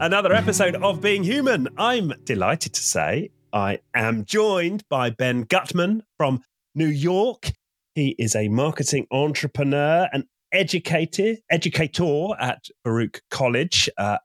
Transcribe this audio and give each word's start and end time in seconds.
another 0.00 0.32
episode 0.32 0.76
of 0.76 1.02
Being 1.02 1.22
Human. 1.22 1.68
I'm 1.76 2.14
delighted 2.24 2.72
to 2.72 2.80
say 2.80 3.30
I 3.52 3.80
am 3.94 4.24
joined 4.24 4.82
by 4.88 5.10
Ben 5.10 5.44
Guttmann 5.44 6.00
from 6.16 6.42
New 6.74 6.86
York. 6.86 7.52
He 7.94 8.16
is 8.18 8.34
a 8.34 8.48
marketing 8.48 9.06
entrepreneur 9.10 10.08
and 10.10 10.24
educator, 10.52 11.36
educator 11.50 12.28
at 12.40 12.64
Baruch 12.82 13.20
College 13.30 13.90
uh, 13.98 14.18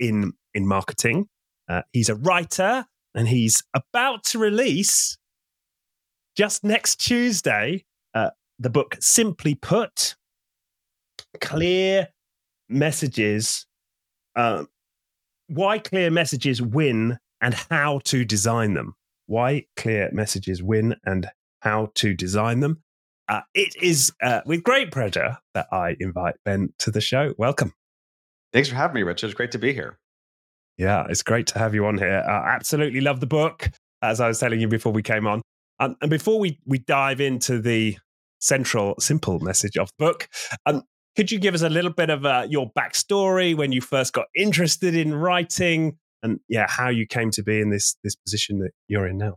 in, 0.00 0.32
in 0.54 0.66
marketing. 0.66 1.28
Uh, 1.68 1.82
he's 1.92 2.08
a 2.08 2.14
writer 2.14 2.86
and 3.14 3.28
he's 3.28 3.62
about 3.74 4.24
to 4.24 4.38
release 4.38 5.18
just 6.38 6.64
next 6.64 6.96
Tuesday 6.96 7.84
uh, 8.14 8.30
the 8.58 8.70
book 8.70 8.96
Simply 9.00 9.54
Put 9.54 10.16
Clear 11.38 12.08
Messages. 12.70 13.66
Uh, 14.34 14.64
why 15.48 15.78
clear 15.78 16.10
messages 16.10 16.62
win 16.62 17.18
and 17.40 17.54
how 17.70 18.00
to 18.04 18.24
design 18.24 18.74
them. 18.74 18.94
Why 19.26 19.64
clear 19.76 20.10
messages 20.12 20.62
win 20.62 20.96
and 21.04 21.28
how 21.60 21.90
to 21.96 22.14
design 22.14 22.60
them. 22.60 22.82
Uh, 23.28 23.40
it 23.54 23.74
is 23.82 24.12
uh, 24.22 24.40
with 24.46 24.62
great 24.62 24.90
pleasure 24.90 25.36
that 25.54 25.66
I 25.70 25.96
invite 26.00 26.36
Ben 26.44 26.72
to 26.78 26.90
the 26.90 27.00
show. 27.00 27.34
Welcome. 27.36 27.74
Thanks 28.52 28.68
for 28.68 28.76
having 28.76 28.94
me, 28.94 29.02
Richard. 29.02 29.26
It's 29.26 29.34
great 29.34 29.52
to 29.52 29.58
be 29.58 29.72
here. 29.74 29.98
Yeah, 30.78 31.04
it's 31.10 31.22
great 31.22 31.46
to 31.48 31.58
have 31.58 31.74
you 31.74 31.84
on 31.86 31.98
here. 31.98 32.24
I 32.26 32.54
absolutely 32.54 33.00
love 33.00 33.20
the 33.20 33.26
book, 33.26 33.68
as 34.00 34.20
I 34.20 34.28
was 34.28 34.38
telling 34.38 34.60
you 34.60 34.68
before 34.68 34.92
we 34.92 35.02
came 35.02 35.26
on. 35.26 35.42
Um, 35.80 35.96
and 36.00 36.10
before 36.10 36.38
we, 36.38 36.58
we 36.64 36.78
dive 36.78 37.20
into 37.20 37.60
the 37.60 37.98
central, 38.40 38.94
simple 38.98 39.40
message 39.40 39.76
of 39.76 39.90
the 39.98 40.04
book, 40.06 40.28
um, 40.64 40.82
could 41.18 41.32
you 41.32 41.40
give 41.40 41.52
us 41.52 41.62
a 41.62 41.68
little 41.68 41.90
bit 41.90 42.10
of 42.10 42.24
uh, 42.24 42.46
your 42.48 42.70
backstory 42.78 43.52
when 43.52 43.72
you 43.72 43.80
first 43.80 44.12
got 44.12 44.26
interested 44.36 44.94
in 44.94 45.12
writing, 45.12 45.98
and 46.22 46.38
yeah, 46.48 46.64
how 46.68 46.90
you 46.90 47.08
came 47.08 47.32
to 47.32 47.42
be 47.42 47.60
in 47.60 47.70
this 47.70 47.96
this 48.04 48.14
position 48.14 48.60
that 48.60 48.70
you're 48.86 49.04
in 49.04 49.18
now. 49.18 49.34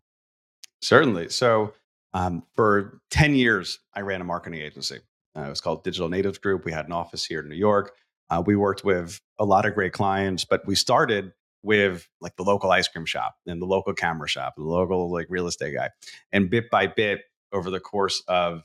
Certainly. 0.84 1.30
So 1.30 1.74
um, 2.14 2.44
for 2.56 3.02
ten 3.10 3.34
years, 3.34 3.80
I 3.96 4.02
ran 4.02 4.22
a 4.22 4.24
marketing 4.24 4.62
agency. 4.62 5.00
Uh, 5.36 5.42
it 5.42 5.50
was 5.50 5.60
called 5.60 5.84
Digital 5.84 6.08
Natives 6.08 6.38
Group. 6.38 6.66
We 6.66 6.72
had 6.72 6.86
an 6.86 6.92
office 6.92 7.26
here 7.26 7.40
in 7.40 7.50
New 7.50 7.56
York. 7.56 7.96
Uh, 8.30 8.44
we 8.46 8.56
worked 8.56 8.84
with 8.86 9.20
a 9.40 9.46
lot 9.46 9.66
of 9.66 9.74
great 9.74 9.92
clients, 9.92 10.46
but 10.46 10.62
we 10.68 10.76
started 10.76 11.34
with 11.64 12.08
like 12.22 12.36
the 12.36 12.44
local 12.44 12.70
ice 12.70 12.88
cream 12.88 13.08
shop 13.08 13.38
and 13.48 13.60
the 13.60 13.66
local 13.66 13.96
camera 13.96 14.28
shop, 14.28 14.54
and 14.56 14.68
the 14.68 14.70
local 14.70 15.12
like 15.12 15.26
real 15.32 15.48
estate 15.48 15.74
guy, 15.74 15.90
and 16.32 16.48
bit 16.48 16.70
by 16.70 16.86
bit 16.86 17.22
over 17.52 17.72
the 17.72 17.80
course 17.80 18.22
of 18.28 18.62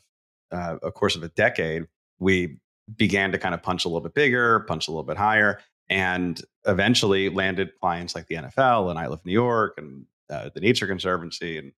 uh, 0.53 0.77
a 0.83 0.93
course 0.93 1.17
of 1.17 1.23
a 1.23 1.29
decade, 1.29 1.85
we 2.19 2.59
began 2.95 3.33
to 3.33 3.39
kind 3.39 3.55
of 3.55 3.63
punch 3.63 3.85
a 3.85 3.89
little 3.89 4.01
bit 4.01 4.15
bigger, 4.15 4.61
punch 4.61 4.89
a 4.89 4.91
little 4.91 5.05
bit 5.05 5.17
higher, 5.17 5.61
and 5.89 6.41
eventually 6.67 7.29
landed 7.29 7.71
clients 7.81 8.15
like 8.15 8.27
the 8.27 8.37
NFL 8.37 8.91
and 8.91 8.99
I 8.99 9.07
Love 9.07 9.25
New 9.25 9.33
York 9.33 9.75
and 9.79 10.07
uh, 10.31 10.51
the 10.55 10.61
Nature 10.61 10.87
Conservancy 10.87 11.59
and 11.59 11.73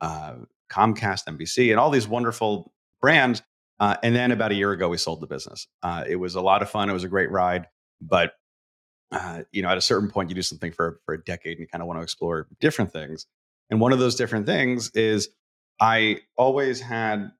uh, 0.00 0.34
Comcast, 0.70 1.24
NBC, 1.26 1.70
and 1.70 1.78
all 1.78 1.90
these 1.90 2.08
wonderful 2.08 2.72
brands. 3.00 3.42
Uh, 3.78 3.96
and 4.02 4.14
then 4.14 4.30
about 4.30 4.52
a 4.52 4.54
year 4.54 4.72
ago, 4.72 4.88
we 4.88 4.96
sold 4.96 5.20
the 5.20 5.26
business. 5.26 5.66
Uh, 5.82 6.04
it 6.06 6.16
was 6.16 6.34
a 6.34 6.40
lot 6.40 6.62
of 6.62 6.70
fun. 6.70 6.88
It 6.88 6.92
was 6.92 7.04
a 7.04 7.08
great 7.08 7.30
ride, 7.30 7.66
but 8.00 8.34
uh, 9.10 9.42
you 9.52 9.60
know, 9.60 9.68
at 9.68 9.76
a 9.76 9.82
certain 9.82 10.10
point, 10.10 10.30
you 10.30 10.34
do 10.34 10.42
something 10.42 10.72
for 10.72 11.00
for 11.04 11.14
a 11.14 11.22
decade, 11.22 11.52
and 11.52 11.60
you 11.60 11.66
kind 11.66 11.82
of 11.82 11.88
want 11.88 11.98
to 11.98 12.02
explore 12.02 12.48
different 12.60 12.92
things. 12.92 13.26
And 13.70 13.80
one 13.80 13.92
of 13.92 13.98
those 13.98 14.14
different 14.14 14.46
things 14.46 14.90
is 14.94 15.28
I 15.80 16.20
always 16.36 16.80
had 16.80 17.30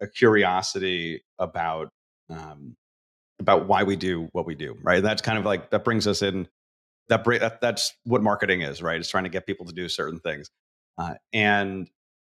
a 0.00 0.06
curiosity 0.06 1.24
about 1.38 1.90
um, 2.30 2.76
about 3.40 3.66
why 3.66 3.82
we 3.82 3.96
do 3.96 4.28
what 4.32 4.46
we 4.46 4.54
do, 4.54 4.76
right? 4.82 5.02
That's 5.02 5.22
kind 5.22 5.38
of 5.38 5.44
like 5.44 5.70
that 5.70 5.84
brings 5.84 6.06
us 6.06 6.22
in. 6.22 6.48
That, 7.08 7.24
that 7.24 7.60
that's 7.60 7.94
what 8.04 8.22
marketing 8.22 8.60
is, 8.62 8.82
right? 8.82 9.00
It's 9.00 9.08
trying 9.08 9.24
to 9.24 9.30
get 9.30 9.46
people 9.46 9.66
to 9.66 9.72
do 9.72 9.88
certain 9.88 10.20
things, 10.20 10.50
uh, 10.98 11.14
and 11.32 11.88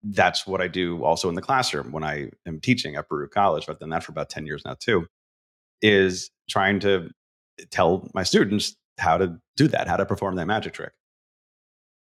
that's 0.04 0.48
what 0.48 0.62
I 0.62 0.68
do 0.68 1.04
also 1.04 1.30
in 1.30 1.36
the 1.36 1.42
classroom 1.42 1.92
when 1.92 2.04
I 2.04 2.30
am 2.46 2.60
teaching 2.60 2.96
at 2.96 3.08
Baruch 3.08 3.32
College. 3.32 3.70
I've 3.70 3.80
done 3.80 3.90
that 3.92 4.04
for 4.04 4.12
about 4.12 4.30
ten 4.30 4.46
years 4.46 4.64
now 4.66 4.76
too. 4.80 5.08
Is 5.82 6.32
trying 6.50 6.80
to 6.82 7.10
tell 7.70 8.10
my 8.14 8.24
students 8.24 8.76
how 8.98 9.18
to 9.18 9.40
do 9.58 9.68
that, 9.68 9.88
how 9.88 9.98
to 9.98 10.06
perform 10.06 10.36
that 10.36 10.48
magic 10.48 10.74
trick. 10.74 10.94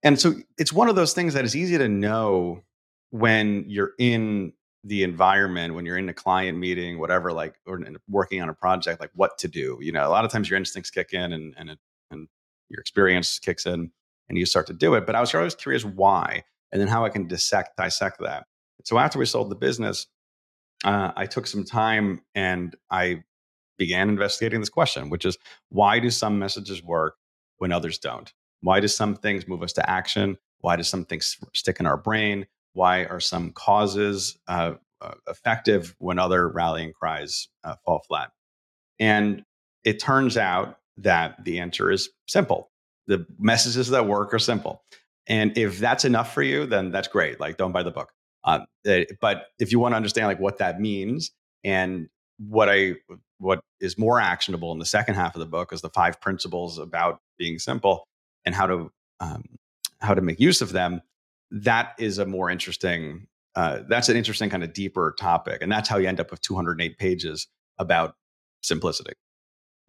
And 0.03 0.19
so 0.19 0.35
it's 0.57 0.73
one 0.73 0.90
of 0.90 0.95
those 0.95 1.13
things 1.13 1.34
that 1.34 1.45
is 1.45 1.56
easy 1.56 1.78
to 1.78 1.88
know 1.88 2.63
when 3.11 3.66
you're 3.67 3.91
in 3.97 4.53
the 4.87 5.03
environment 5.03 5.73
when 5.75 5.85
you're 5.85 5.97
in 5.97 6.09
a 6.09 6.13
client 6.13 6.57
meeting, 6.57 6.97
whatever, 6.99 7.33
like 7.33 7.55
or 7.65 7.79
working 8.09 8.41
on 8.41 8.49
a 8.49 8.53
project, 8.53 9.01
like 9.01 9.11
what 9.13 9.37
to 9.39 9.47
do. 9.47 9.77
You 9.81 9.91
know, 9.91 10.07
a 10.07 10.09
lot 10.09 10.25
of 10.25 10.31
times 10.31 10.49
your 10.49 10.57
instincts 10.57 10.89
kick 10.89 11.13
in 11.13 11.33
and 11.33 11.53
and 11.57 11.69
it, 11.71 11.79
and 12.09 12.27
your 12.69 12.79
experience 12.79 13.39
kicks 13.39 13.65
in 13.65 13.91
and 14.29 14.37
you 14.37 14.45
start 14.45 14.67
to 14.67 14.73
do 14.73 14.95
it. 14.95 15.05
But 15.05 15.15
I 15.15 15.19
was 15.19 15.33
always 15.35 15.55
curious 15.55 15.83
why, 15.83 16.43
and 16.71 16.81
then 16.81 16.87
how 16.87 17.05
I 17.05 17.09
can 17.09 17.27
dissect 17.27 17.77
dissect 17.77 18.19
that. 18.21 18.45
So 18.85 18.97
after 18.97 19.19
we 19.19 19.25
sold 19.25 19.49
the 19.49 19.55
business, 19.55 20.07
uh, 20.85 21.11
I 21.15 21.25
took 21.25 21.47
some 21.47 21.65
time 21.65 22.21
and 22.35 22.75
I 22.89 23.23
began 23.77 24.09
investigating 24.09 24.59
this 24.59 24.69
question, 24.69 25.09
which 25.09 25.25
is 25.25 25.37
why 25.69 25.99
do 25.99 26.09
some 26.09 26.39
messages 26.39 26.81
work 26.83 27.15
when 27.57 27.71
others 27.71 27.97
don't? 27.97 28.31
Why 28.61 28.79
do 28.79 28.87
some 28.87 29.15
things 29.15 29.47
move 29.47 29.63
us 29.63 29.73
to 29.73 29.89
action? 29.89 30.37
Why 30.59 30.75
do 30.75 30.83
some 30.83 31.05
things 31.05 31.37
stick 31.53 31.79
in 31.79 31.85
our 31.85 31.97
brain? 31.97 32.47
Why 32.77 33.05
are 33.05 33.19
some 33.19 33.53
causes 33.53 34.38
uh, 34.47 34.73
uh, 35.01 35.13
effective 35.27 35.95
when 35.97 36.19
other 36.19 36.47
rallying 36.47 36.93
cries 36.93 37.47
uh, 37.63 37.73
fall 37.83 38.03
flat? 38.07 38.29
And 38.99 39.43
it 39.83 39.99
turns 39.99 40.38
out 40.38 40.77
that 40.97 41.43
the 41.43 41.59
answer 41.59 41.89
is 41.89 42.09
simple. 42.27 42.69
The 43.07 43.25
messages 43.39 43.87
that 43.89 44.05
work 44.05 44.31
are 44.31 44.39
simple. 44.39 44.83
And 45.25 45.57
if 45.57 45.79
that's 45.79 46.05
enough 46.05 46.35
for 46.35 46.43
you, 46.43 46.67
then 46.67 46.91
that's 46.91 47.07
great. 47.07 47.39
Like, 47.39 47.57
don't 47.57 47.71
buy 47.71 47.81
the 47.81 47.89
book. 47.89 48.11
Uh, 48.43 48.59
but 49.19 49.47
if 49.57 49.71
you 49.71 49.79
want 49.79 49.93
to 49.93 49.97
understand 49.97 50.27
like 50.27 50.39
what 50.39 50.59
that 50.59 50.79
means 50.79 51.31
and 51.63 52.07
what 52.37 52.69
I 52.69 52.93
what 53.39 53.59
is 53.81 53.97
more 53.97 54.21
actionable 54.21 54.71
in 54.71 54.77
the 54.77 54.85
second 54.85 55.16
half 55.16 55.35
of 55.35 55.39
the 55.39 55.47
book 55.47 55.73
is 55.73 55.81
the 55.81 55.89
five 55.89 56.21
principles 56.21 56.77
about 56.77 57.21
being 57.39 57.57
simple 57.57 58.07
and 58.45 58.53
how 58.53 58.67
to 58.67 58.91
um, 59.19 59.43
how 59.99 60.13
to 60.13 60.21
make 60.21 60.39
use 60.39 60.61
of 60.61 60.73
them 60.73 61.01
that 61.52 61.94
is 61.97 62.18
a 62.18 62.25
more 62.25 62.50
interesting 62.50 63.28
uh, 63.56 63.80
that's 63.90 64.08
an 64.08 64.16
interesting 64.16 64.52
kind 64.52 64.63
of 64.63 64.72
deeper 64.74 65.16
topic 65.19 65.62
and 65.62 65.72
that's 65.72 65.90
how 65.90 65.97
you 65.97 66.08
end 66.08 66.19
up 66.19 66.30
with 66.30 66.41
208 66.41 66.97
pages 66.97 67.47
about 67.80 68.16
simplicity. 68.62 69.13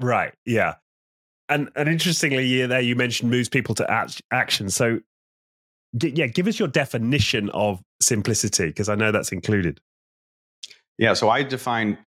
Right 0.00 0.32
yeah. 0.46 0.74
And 1.48 1.70
and 1.76 1.88
interestingly 1.88 2.44
yeah, 2.44 2.66
there 2.66 2.80
you 2.80 2.96
mentioned 2.96 3.30
moves 3.30 3.48
people 3.48 3.74
to 3.76 4.08
action. 4.30 4.70
So 4.70 5.00
yeah 6.00 6.26
give 6.26 6.46
us 6.46 6.58
your 6.58 6.68
definition 6.68 7.48
of 7.50 7.80
simplicity 8.00 8.66
because 8.66 8.88
i 8.88 8.94
know 8.94 9.10
that's 9.10 9.32
included. 9.32 9.80
Yeah 10.98 11.14
so 11.14 11.28
i 11.28 11.42
define 11.42 11.98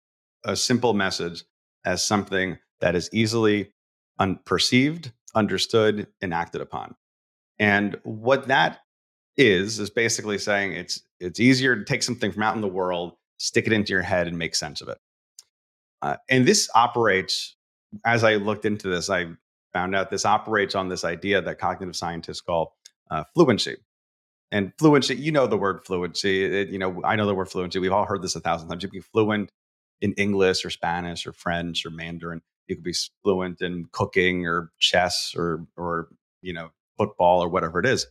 a 0.44 0.56
simple 0.56 0.94
message 0.94 1.44
as 1.84 2.03
something 2.03 2.59
that 2.81 2.94
is 2.94 3.11
easily 3.12 3.72
unperceived 4.21 5.12
understood 5.34 6.06
and 6.21 6.34
acted 6.34 6.61
upon. 6.61 6.94
And 7.59 7.99
what 8.03 8.49
that 8.49 8.81
is 9.40 9.78
is 9.78 9.90
basically 9.90 10.38
saying 10.38 10.72
it's 10.74 11.02
it's 11.18 11.40
easier 11.40 11.76
to 11.76 11.84
take 11.84 12.02
something 12.02 12.30
from 12.30 12.42
out 12.42 12.54
in 12.54 12.60
the 12.60 12.68
world, 12.68 13.14
stick 13.38 13.66
it 13.66 13.72
into 13.72 13.92
your 13.92 14.02
head, 14.02 14.26
and 14.26 14.38
make 14.38 14.54
sense 14.54 14.80
of 14.80 14.88
it. 14.88 14.98
Uh, 16.02 16.16
and 16.28 16.46
this 16.46 16.68
operates. 16.74 17.56
As 18.04 18.22
I 18.22 18.36
looked 18.36 18.64
into 18.64 18.88
this, 18.88 19.10
I 19.10 19.26
found 19.72 19.96
out 19.96 20.10
this 20.10 20.24
operates 20.24 20.76
on 20.76 20.88
this 20.88 21.04
idea 21.04 21.42
that 21.42 21.58
cognitive 21.58 21.96
scientists 21.96 22.40
call 22.40 22.76
uh, 23.10 23.24
fluency. 23.34 23.76
And 24.52 24.72
fluency, 24.78 25.16
you 25.16 25.32
know 25.32 25.46
the 25.46 25.56
word 25.56 25.84
fluency. 25.84 26.44
It, 26.44 26.68
you 26.68 26.78
know, 26.78 27.00
I 27.04 27.16
know 27.16 27.26
the 27.26 27.34
word 27.34 27.48
fluency. 27.48 27.78
We've 27.78 27.92
all 27.92 28.04
heard 28.04 28.22
this 28.22 28.36
a 28.36 28.40
thousand 28.40 28.68
times. 28.68 28.82
You 28.82 28.88
can 28.88 28.98
be 28.98 29.04
fluent 29.12 29.50
in 30.00 30.12
English 30.14 30.64
or 30.64 30.70
Spanish 30.70 31.26
or 31.26 31.32
French 31.32 31.84
or 31.84 31.90
Mandarin. 31.90 32.43
You 32.66 32.76
could 32.76 32.84
be 32.84 32.94
fluent 33.22 33.60
in 33.60 33.86
cooking 33.93 34.46
or 34.46 34.70
chess 34.78 35.34
or 35.36 35.66
or 35.76 36.08
you 36.43 36.52
know 36.52 36.70
football 36.98 37.43
or 37.43 37.48
whatever 37.48 37.81
it 37.81 37.86
is. 37.86 38.06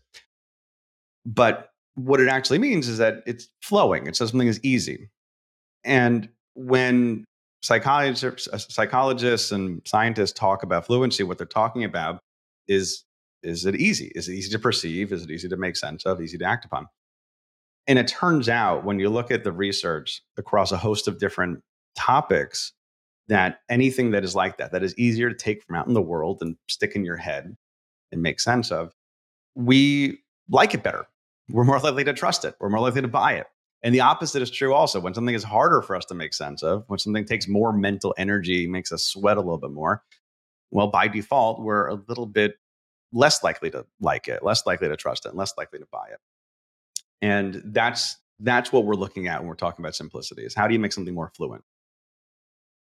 But 1.26 1.70
what 1.96 2.20
it 2.20 2.28
actually 2.28 2.60
means 2.60 2.88
is 2.88 2.98
that 2.98 3.24
it's 3.26 3.50
flowing. 3.62 4.08
It 4.08 4.16
says 4.16 4.30
something 4.30 4.48
is 4.48 4.60
easy. 4.64 5.10
And 5.84 6.30
when 6.56 7.26
psychologists, 7.62 8.48
uh, 8.48 8.58
psychologists 8.58 9.52
and 9.52 9.82
scientists 9.86 10.34
talk 10.34 10.64
about 10.64 10.86
fluency, 10.86 11.24
what 11.24 11.38
they're 11.38 11.48
talking 11.48 11.84
about 11.84 12.20
is 12.68 13.04
is 13.42 13.66
it 13.66 13.76
easy? 13.76 14.12
Is 14.16 14.28
it 14.28 14.34
easy 14.34 14.52
to 14.52 14.60
perceive? 14.60 15.14
Is 15.14 15.24
it 15.24 15.32
easy 15.32 15.48
to 15.48 15.56
make 15.56 15.78
sense 15.78 16.06
of? 16.06 16.22
Easy 16.22 16.38
to 16.38 16.46
act 16.46 16.66
upon? 16.66 16.88
And 17.88 17.98
it 17.98 18.08
turns 18.08 18.50
out 18.50 18.84
when 18.84 19.00
you 19.00 19.10
look 19.10 19.32
at 19.32 19.44
the 19.44 19.52
research 19.52 20.22
across 20.38 20.72
a 20.72 20.78
host 20.78 21.08
of 21.08 21.20
different 21.20 21.62
topics, 21.96 22.74
that 23.30 23.62
anything 23.70 24.12
that 24.12 24.24
is 24.24 24.36
like 24.36 24.58
that, 24.58 24.72
that 24.72 24.84
is 24.84 24.98
easier 24.98 25.30
to 25.30 25.36
take 25.36 25.64
from 25.64 25.76
out 25.76 25.88
in 25.88 25.94
the 25.94 26.02
world 26.02 26.40
and 26.42 26.56
stick 26.68 26.96
in 26.96 27.06
your 27.06 27.16
head 27.16 27.56
and 28.12 28.22
make 28.22 28.40
sense 28.40 28.72
of, 28.72 28.92
we 29.56 30.20
like 30.50 30.74
it 30.74 30.84
better. 30.84 31.08
We're 31.50 31.64
more 31.64 31.80
likely 31.80 32.04
to 32.04 32.14
trust 32.14 32.46
it. 32.46 32.56
We're 32.60 32.70
more 32.70 32.82
likely 32.82 33.02
to 33.02 33.08
buy 33.08 33.34
it. 33.34 33.48
And 33.82 33.96
the 33.96 34.02
opposite 34.02 34.42
is 34.42 34.52
true 34.52 34.74
also. 34.74 35.00
When 35.00 35.14
something 35.14 35.36
is 35.36 35.44
harder 35.44 35.82
for 35.82 35.96
us 35.96 36.06
to 36.06 36.14
make 36.14 36.34
sense 36.34 36.64
of, 36.64 36.84
when 36.88 37.00
something 37.00 37.26
takes 37.26 37.48
more 37.48 37.72
mental 37.72 38.14
energy, 38.18 38.68
makes 38.68 38.92
us 38.92 39.04
sweat 39.04 39.38
a 39.38 39.42
little 39.42 39.58
bit 39.58 39.72
more, 39.72 40.04
well, 40.72 40.88
by 40.88 41.08
default, 41.08 41.62
we're 41.62 41.88
a 41.88 41.96
little 42.08 42.26
bit 42.26 42.60
less 43.12 43.44
likely 43.44 43.72
to 43.72 43.86
like 44.02 44.28
it, 44.28 44.44
less 44.44 44.66
likely 44.66 44.88
to 44.88 44.98
trust 44.98 45.26
it, 45.26 45.30
and 45.30 45.38
less 45.38 45.54
likely 45.58 45.80
to 45.80 45.88
buy 45.92 46.08
it. 46.12 46.20
And 47.22 47.62
that's 47.66 48.18
that's 48.40 48.72
what 48.72 48.86
we're 48.86 48.96
looking 48.96 49.28
at 49.28 49.40
when 49.40 49.48
we're 49.48 49.56
talking 49.56 49.84
about 49.84 49.96
simplicity 49.96 50.44
is 50.44 50.56
how 50.56 50.68
do 50.68 50.74
you 50.74 50.80
make 50.80 50.94
something 50.94 51.14
more 51.14 51.32
fluent? 51.36 51.64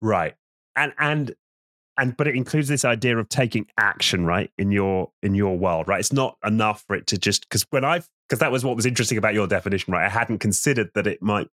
Right. 0.02 0.36
And 0.76 0.94
and 0.98 1.36
and 1.98 2.16
but 2.18 2.28
it 2.28 2.36
includes 2.36 2.68
this 2.68 2.86
idea 2.86 3.18
of 3.18 3.30
taking 3.30 3.68
action, 3.78 4.26
right? 4.26 4.52
In 4.58 4.72
your 4.72 5.12
in 5.22 5.36
your 5.36 5.58
world, 5.58 5.88
right? 5.88 6.00
It's 6.00 6.14
not 6.14 6.38
enough 6.46 6.84
for 6.88 6.96
it 6.96 7.08
to 7.08 7.18
just 7.18 7.48
because 7.48 7.66
when 7.70 7.86
I've 7.86 8.10
because 8.28 8.40
that 8.40 8.52
was 8.52 8.66
what 8.66 8.76
was 8.76 8.86
interesting 8.86 9.18
about 9.18 9.34
your 9.34 9.48
definition, 9.48 9.94
right? 9.94 10.06
I 10.06 10.10
hadn't 10.10 10.40
considered 10.40 10.90
that 10.96 11.08
it 11.08 11.22
might 11.22 11.48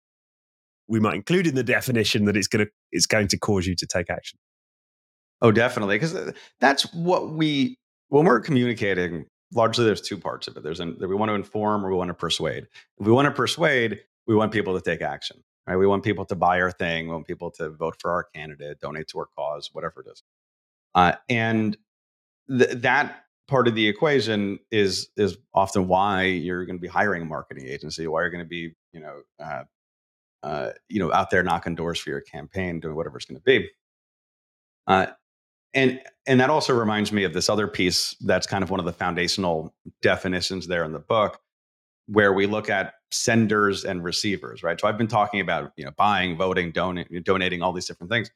we 0.89 1.01
might 1.01 1.15
include 1.15 1.47
in 1.47 1.55
the 1.55 1.65
definition 1.65 2.27
that 2.27 2.37
it's 2.37 2.49
going 2.49 2.67
to 2.67 2.73
it's 2.93 3.07
going 3.07 3.29
to 3.29 3.39
cause 3.39 3.67
you 3.67 3.75
to 3.77 3.87
take 3.87 4.11
action. 4.11 4.39
Oh, 5.43 5.53
definitely, 5.53 5.97
because 5.97 6.15
uh, 6.15 6.33
that's 6.61 6.93
what 6.95 7.31
we 7.31 7.79
when 8.09 8.25
we're 8.25 8.41
communicating. 8.41 9.27
Largely, 9.55 9.85
there's 9.85 10.01
two 10.01 10.19
parts 10.19 10.49
of 10.49 10.57
it. 10.57 10.65
There's 10.65 10.81
an, 10.81 10.97
we 11.01 11.15
want 11.15 11.29
to 11.29 11.35
inform 11.35 11.87
or 11.87 11.91
we 11.91 11.97
want 11.97 12.09
to 12.09 12.15
persuade. 12.15 12.67
If 12.99 13.07
we 13.07 13.13
want 13.13 13.27
to 13.27 13.31
persuade, 13.31 14.01
we 14.27 14.35
want 14.35 14.51
people 14.51 14.75
to 14.75 14.81
take 14.81 15.03
action. 15.03 15.43
Right? 15.67 15.77
We 15.77 15.87
want 15.87 16.05
people 16.05 16.25
to 16.27 16.35
buy 16.35 16.61
our 16.61 16.71
thing. 16.71 17.07
We 17.07 17.13
want 17.13 17.27
people 17.27 17.51
to 17.53 17.71
vote 17.71 17.97
for 18.01 18.13
our 18.13 18.25
candidate, 18.25 18.81
donate 18.81 19.09
to 19.09 19.19
our 19.19 19.29
cause, 19.37 19.71
whatever 19.73 20.03
it 20.03 20.13
is. 20.13 20.23
Uh, 20.95 21.13
and 21.29 21.77
th- 22.49 22.71
that 22.83 23.25
part 23.49 23.69
of 23.69 23.75
the 23.75 23.87
equation 23.87 24.59
is 24.71 25.09
is 25.17 25.39
often 25.55 25.89
why 25.89 26.25
you're 26.25 26.65
going 26.65 26.77
to 26.77 26.83
be 26.83 26.89
hiring 26.89 27.23
a 27.23 27.27
marketing 27.27 27.67
agency, 27.67 28.07
why 28.07 28.23
you're 28.23 28.31
going 28.31 28.45
to 28.45 28.49
be 28.49 28.75
you 28.93 29.01
know 29.01 29.23
uh, 29.43 29.65
uh, 30.43 30.71
you 30.89 31.01
know 31.01 31.13
out 31.13 31.31
there 31.31 31.43
knocking 31.43 31.75
doors 31.75 31.99
for 31.99 32.11
your 32.11 32.21
campaign, 32.21 32.81
doing 32.81 32.95
whatever 32.95 33.17
it's 33.17 33.27
going 33.27 33.37
to 33.37 33.43
be. 33.43 33.69
Uh, 34.87 35.07
and 35.75 36.01
and 36.27 36.41
that 36.41 36.51
also 36.51 36.75
reminds 36.75 37.13
me 37.13 37.25
of 37.25 37.33
this 37.33 37.49
other 37.49 37.67
piece 37.67 38.15
that's 38.21 38.47
kind 38.47 38.65
of 38.65 38.71
one 38.71 38.81
of 38.81 38.87
the 38.87 38.93
foundational 38.93 39.75
definitions 40.01 40.67
there 40.67 40.85
in 40.85 40.93
the 40.93 40.99
book 40.99 41.41
where 42.07 42.33
we 42.33 42.47
look 42.47 42.71
at 42.71 42.95
senders 43.11 43.85
and 43.85 44.03
receivers 44.03 44.63
right? 44.63 44.81
So 44.81 44.89
i've 44.89 44.99
been 44.99 45.09
talking 45.09 45.41
about 45.41 45.73
you 45.77 45.85
know 45.85 45.93
buying 45.97 46.37
voting 46.37 46.73
donating 46.73 47.23
donating 47.23 47.63
all 47.63 47.73
these 47.73 47.87
different 47.87 48.11
things. 48.11 48.31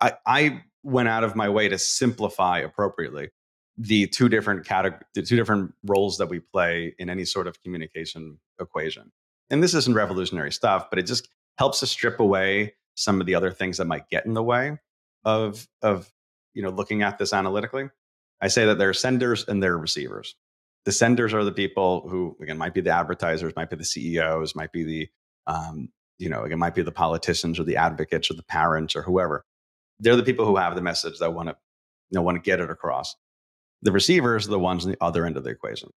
I 0.00 0.14
i 0.26 0.62
went 0.82 1.08
out 1.08 1.24
of 1.24 1.34
my 1.34 1.48
way 1.48 1.68
to 1.68 1.78
simplify 1.78 2.58
appropriately 2.58 3.30
the 3.76 4.06
two 4.08 4.28
different 4.28 4.66
categories 4.66 5.04
the 5.14 5.22
two 5.22 5.36
different 5.36 5.72
roles 5.84 6.18
that 6.18 6.28
we 6.28 6.40
play 6.40 6.94
in 6.98 7.10
any 7.10 7.24
sort 7.24 7.46
of 7.46 7.60
communication 7.62 8.38
equation. 8.60 9.10
And 9.50 9.62
this 9.62 9.74
isn't 9.74 9.94
revolutionary 9.94 10.52
stuff 10.52 10.88
but 10.90 10.98
it 10.98 11.06
just 11.06 11.28
helps 11.58 11.80
to 11.80 11.86
strip 11.86 12.20
away 12.20 12.74
some 12.96 13.20
of 13.20 13.26
the 13.26 13.34
other 13.34 13.50
things 13.50 13.78
that 13.78 13.86
might 13.86 14.08
get 14.08 14.26
in 14.26 14.34
the 14.34 14.42
way 14.42 14.78
of 15.24 15.66
of 15.82 16.12
you 16.54 16.62
know 16.62 16.70
looking 16.70 17.02
at 17.02 17.18
this 17.18 17.32
analytically. 17.32 17.88
I 18.40 18.48
say 18.48 18.66
that 18.66 18.78
there 18.78 18.88
are 18.88 18.94
senders 18.94 19.44
and 19.48 19.62
there 19.62 19.72
are 19.72 19.78
receivers 19.78 20.34
the 20.84 20.92
senders 20.92 21.32
are 21.32 21.44
the 21.44 21.52
people 21.52 22.06
who 22.08 22.36
again 22.40 22.58
might 22.58 22.74
be 22.74 22.80
the 22.80 22.90
advertisers 22.90 23.52
might 23.56 23.70
be 23.70 23.76
the 23.76 23.84
ceos 23.84 24.54
might 24.54 24.72
be 24.72 24.84
the 24.84 25.08
um, 25.46 25.88
you 26.18 26.28
know 26.28 26.44
it 26.44 26.56
might 26.56 26.74
be 26.74 26.82
the 26.82 26.92
politicians 26.92 27.58
or 27.58 27.64
the 27.64 27.76
advocates 27.76 28.30
or 28.30 28.34
the 28.34 28.44
parents 28.44 28.94
or 28.94 29.02
whoever. 29.02 29.44
They're 30.00 30.16
the 30.16 30.22
people 30.22 30.44
who 30.44 30.56
have 30.56 30.74
the 30.74 30.82
message 30.82 31.18
that 31.18 31.34
want 31.34 31.48
to 31.48 31.56
you 32.10 32.16
know 32.16 32.22
want 32.22 32.36
to 32.36 32.42
get 32.42 32.60
it 32.60 32.70
across. 32.70 33.14
The 33.82 33.92
receivers 33.92 34.46
are 34.46 34.50
the 34.50 34.58
ones 34.58 34.84
on 34.84 34.92
the 34.92 34.98
other 35.00 35.26
end 35.26 35.36
of 35.36 35.44
the 35.44 35.50
equation. 35.50 35.90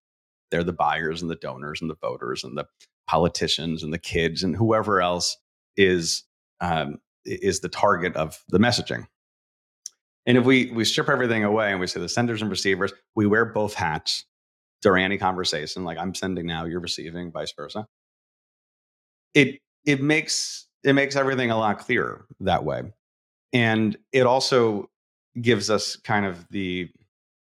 They're 0.50 0.64
the 0.64 0.72
buyers 0.72 1.20
and 1.20 1.30
the 1.30 1.36
donors 1.36 1.80
and 1.80 1.90
the 1.90 1.96
voters 2.00 2.44
and 2.44 2.56
the 2.56 2.66
politicians 3.06 3.82
and 3.82 3.92
the 3.92 3.98
kids 3.98 4.42
and 4.42 4.56
whoever 4.56 5.00
else 5.00 5.36
is 5.76 6.24
um, 6.60 6.98
is 7.24 7.60
the 7.60 7.68
target 7.68 8.16
of 8.16 8.42
the 8.48 8.58
messaging. 8.58 9.06
And 10.26 10.36
if 10.36 10.44
we 10.44 10.70
we 10.70 10.84
strip 10.84 11.08
everything 11.08 11.44
away 11.44 11.70
and 11.70 11.80
we 11.80 11.86
say 11.86 12.00
the 12.00 12.08
senders 12.08 12.40
and 12.40 12.50
receivers, 12.50 12.92
we 13.14 13.26
wear 13.26 13.44
both 13.44 13.74
hats 13.74 14.24
during 14.82 15.04
any 15.04 15.18
conversation. 15.18 15.84
Like 15.84 15.98
I'm 15.98 16.14
sending 16.14 16.46
now, 16.46 16.64
you're 16.64 16.80
receiving, 16.80 17.32
vice 17.32 17.52
versa. 17.56 17.86
It 19.34 19.60
it 19.84 20.02
makes 20.02 20.66
it 20.84 20.92
makes 20.92 21.16
everything 21.16 21.50
a 21.50 21.58
lot 21.58 21.78
clearer 21.78 22.26
that 22.40 22.64
way, 22.64 22.82
and 23.52 23.96
it 24.12 24.26
also 24.26 24.90
gives 25.40 25.70
us 25.70 25.96
kind 25.96 26.26
of 26.26 26.46
the 26.50 26.88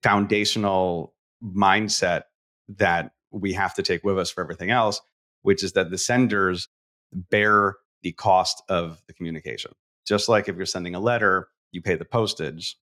foundational 0.03 1.13
mindset 1.43 2.23
that 2.67 3.11
we 3.31 3.53
have 3.53 3.73
to 3.75 3.83
take 3.83 4.03
with 4.03 4.17
us 4.17 4.29
for 4.29 4.41
everything 4.41 4.71
else, 4.71 5.01
which 5.41 5.63
is 5.63 5.73
that 5.73 5.91
the 5.91 5.97
senders 5.97 6.67
bear 7.13 7.75
the 8.03 8.11
cost 8.13 8.63
of 8.69 9.01
the 9.07 9.13
communication. 9.13 9.71
Just 10.07 10.29
like 10.29 10.47
if 10.47 10.55
you're 10.55 10.65
sending 10.65 10.95
a 10.95 10.99
letter, 10.99 11.49
you 11.71 11.81
pay 11.81 11.95
the 11.95 12.05
postage. 12.05 12.77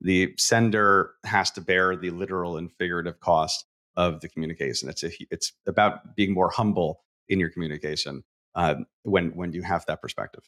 The 0.00 0.34
sender 0.36 1.14
has 1.24 1.50
to 1.52 1.60
bear 1.60 1.96
the 1.96 2.10
literal 2.10 2.56
and 2.56 2.70
figurative 2.72 3.20
cost 3.20 3.64
of 3.96 4.20
the 4.20 4.28
communication. 4.28 4.88
It's 4.88 5.02
a, 5.02 5.10
it's 5.30 5.52
about 5.66 6.14
being 6.16 6.34
more 6.34 6.50
humble 6.50 7.02
in 7.28 7.40
your 7.40 7.50
communication 7.50 8.22
uh, 8.54 8.76
when 9.02 9.30
when 9.30 9.52
you 9.52 9.62
have 9.62 9.86
that 9.86 10.02
perspective. 10.02 10.44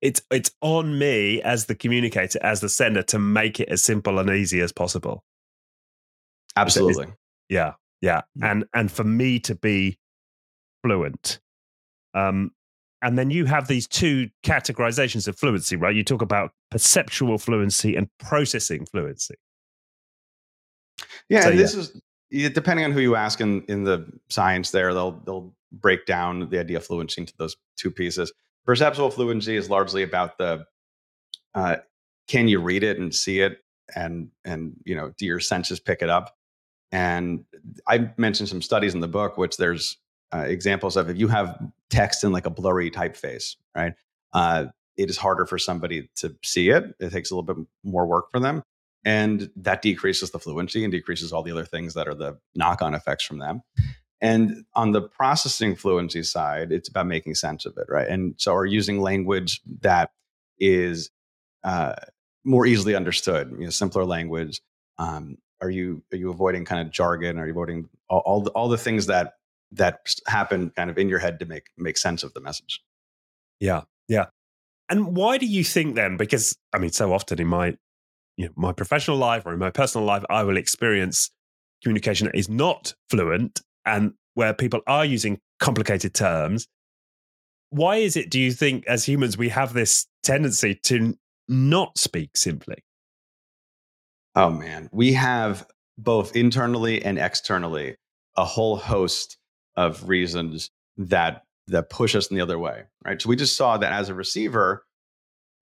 It's 0.00 0.22
it's 0.30 0.50
on 0.60 0.98
me 0.98 1.42
as 1.42 1.66
the 1.66 1.74
communicator, 1.74 2.38
as 2.42 2.60
the 2.60 2.68
sender, 2.68 3.02
to 3.04 3.18
make 3.18 3.60
it 3.60 3.68
as 3.68 3.82
simple 3.82 4.18
and 4.18 4.30
easy 4.30 4.60
as 4.60 4.72
possible. 4.72 5.24
Absolutely. 6.54 7.06
Yeah, 7.48 7.74
yeah, 8.00 8.22
mm. 8.38 8.50
and 8.50 8.64
and 8.74 8.92
for 8.92 9.04
me 9.04 9.40
to 9.40 9.54
be 9.54 9.98
fluent. 10.82 11.40
Um, 12.14 12.52
and 13.02 13.18
then 13.18 13.30
you 13.30 13.44
have 13.44 13.68
these 13.68 13.86
two 13.86 14.30
categorizations 14.42 15.28
of 15.28 15.38
fluency, 15.38 15.76
right? 15.76 15.94
You 15.94 16.04
talk 16.04 16.22
about 16.22 16.52
perceptual 16.70 17.38
fluency 17.38 17.94
and 17.94 18.08
processing 18.18 18.86
fluency. 18.86 19.34
Yeah, 21.28 21.42
so, 21.42 21.50
and 21.50 21.58
this 21.58 21.74
yeah. 22.30 22.46
is 22.46 22.52
depending 22.52 22.84
on 22.84 22.92
who 22.92 23.00
you 23.00 23.16
ask 23.16 23.40
in 23.40 23.62
in 23.68 23.84
the 23.84 24.06
science. 24.28 24.70
There, 24.70 24.94
they'll 24.94 25.12
they'll 25.24 25.54
break 25.72 26.06
down 26.06 26.48
the 26.48 26.58
idea 26.58 26.78
of 26.78 26.86
fluency 26.86 27.22
into 27.22 27.34
those 27.38 27.56
two 27.76 27.90
pieces. 27.90 28.32
Perceptual 28.64 29.10
fluency 29.10 29.56
is 29.56 29.68
largely 29.68 30.02
about 30.02 30.38
the 30.38 30.64
uh, 31.54 31.76
can 32.28 32.48
you 32.48 32.60
read 32.60 32.82
it 32.82 32.98
and 32.98 33.14
see 33.14 33.40
it, 33.40 33.58
and 33.94 34.30
and 34.44 34.76
you 34.84 34.94
know 34.94 35.12
do 35.18 35.26
your 35.26 35.40
senses 35.40 35.80
pick 35.80 36.02
it 36.02 36.08
up? 36.08 36.34
And 36.92 37.44
I 37.86 38.10
mentioned 38.16 38.48
some 38.48 38.62
studies 38.62 38.94
in 38.94 39.00
the 39.00 39.08
book, 39.08 39.36
which 39.36 39.56
there's 39.56 39.98
uh, 40.34 40.44
examples 40.46 40.96
of 40.96 41.08
if 41.08 41.16
you 41.16 41.28
have 41.28 41.58
text 41.90 42.24
in 42.24 42.32
like 42.32 42.46
a 42.46 42.50
blurry 42.50 42.90
typeface, 42.90 43.56
right? 43.74 43.94
Uh, 44.32 44.66
it 44.96 45.10
is 45.10 45.16
harder 45.16 45.46
for 45.46 45.58
somebody 45.58 46.08
to 46.16 46.34
see 46.42 46.70
it. 46.70 46.84
It 46.98 47.10
takes 47.10 47.30
a 47.30 47.36
little 47.36 47.54
bit 47.54 47.66
more 47.84 48.06
work 48.06 48.30
for 48.30 48.40
them. 48.40 48.62
And 49.04 49.50
that 49.56 49.82
decreases 49.82 50.30
the 50.30 50.38
fluency 50.38 50.82
and 50.82 50.90
decreases 50.90 51.32
all 51.32 51.42
the 51.42 51.52
other 51.52 51.64
things 51.64 51.94
that 51.94 52.08
are 52.08 52.14
the 52.14 52.38
knock 52.54 52.82
on 52.82 52.94
effects 52.94 53.24
from 53.24 53.38
them. 53.38 53.62
And 54.20 54.64
on 54.74 54.92
the 54.92 55.02
processing 55.02 55.76
fluency 55.76 56.22
side, 56.22 56.72
it's 56.72 56.88
about 56.88 57.06
making 57.06 57.34
sense 57.34 57.66
of 57.66 57.76
it, 57.76 57.86
right? 57.88 58.08
And 58.08 58.34
so 58.38 58.54
are 58.54 58.66
using 58.66 59.00
language 59.00 59.60
that 59.82 60.10
is 60.58 61.10
uh, 61.62 61.94
more 62.44 62.66
easily 62.66 62.94
understood, 62.94 63.50
you 63.52 63.64
know, 63.64 63.70
simpler 63.70 64.04
language. 64.04 64.60
Um, 64.98 65.36
are 65.60 65.70
you 65.70 66.02
are 66.12 66.16
you 66.16 66.30
avoiding 66.30 66.64
kind 66.64 66.86
of 66.86 66.92
jargon? 66.92 67.38
Are 67.38 67.46
you 67.46 67.52
avoiding 67.52 67.88
all, 68.08 68.20
all 68.20 68.40
the, 68.40 68.50
all 68.50 68.68
the 68.68 68.78
things 68.78 69.06
that 69.06 69.34
that 69.76 70.14
happen 70.26 70.70
kind 70.76 70.90
of 70.90 70.98
in 70.98 71.08
your 71.08 71.18
head 71.18 71.38
to 71.40 71.46
make 71.46 71.66
make 71.76 71.96
sense 71.96 72.22
of 72.22 72.34
the 72.34 72.40
message. 72.40 72.82
Yeah, 73.60 73.82
yeah. 74.08 74.26
And 74.88 75.16
why 75.16 75.38
do 75.38 75.46
you 75.46 75.64
think 75.64 75.94
then? 75.94 76.16
Because 76.16 76.56
I 76.72 76.78
mean, 76.78 76.90
so 76.90 77.12
often 77.12 77.40
in 77.40 77.46
my 77.46 77.76
you 78.36 78.46
know, 78.46 78.52
my 78.56 78.72
professional 78.72 79.16
life 79.16 79.44
or 79.46 79.52
in 79.52 79.58
my 79.58 79.70
personal 79.70 80.06
life, 80.06 80.24
I 80.28 80.42
will 80.42 80.56
experience 80.56 81.30
communication 81.82 82.26
that 82.26 82.36
is 82.36 82.48
not 82.48 82.94
fluent 83.08 83.60
and 83.84 84.12
where 84.34 84.52
people 84.52 84.80
are 84.86 85.04
using 85.04 85.38
complicated 85.60 86.14
terms. 86.14 86.68
Why 87.70 87.96
is 87.96 88.16
it, 88.16 88.30
do 88.30 88.38
you 88.38 88.52
think, 88.52 88.86
as 88.86 89.04
humans, 89.04 89.36
we 89.36 89.48
have 89.48 89.72
this 89.72 90.06
tendency 90.22 90.74
to 90.84 91.16
not 91.48 91.98
speak 91.98 92.36
simply? 92.36 92.76
Oh, 94.34 94.50
man. 94.50 94.88
We 94.92 95.14
have 95.14 95.66
both 95.98 96.36
internally 96.36 97.02
and 97.02 97.18
externally 97.18 97.96
a 98.36 98.44
whole 98.44 98.76
host 98.76 99.38
of 99.76 100.08
reasons 100.08 100.70
that 100.96 101.42
that 101.68 101.90
push 101.90 102.14
us 102.14 102.28
in 102.28 102.36
the 102.36 102.42
other 102.42 102.58
way, 102.58 102.84
right? 103.04 103.20
So 103.20 103.28
we 103.28 103.36
just 103.36 103.56
saw 103.56 103.76
that 103.76 103.92
as 103.92 104.08
a 104.08 104.14
receiver, 104.14 104.84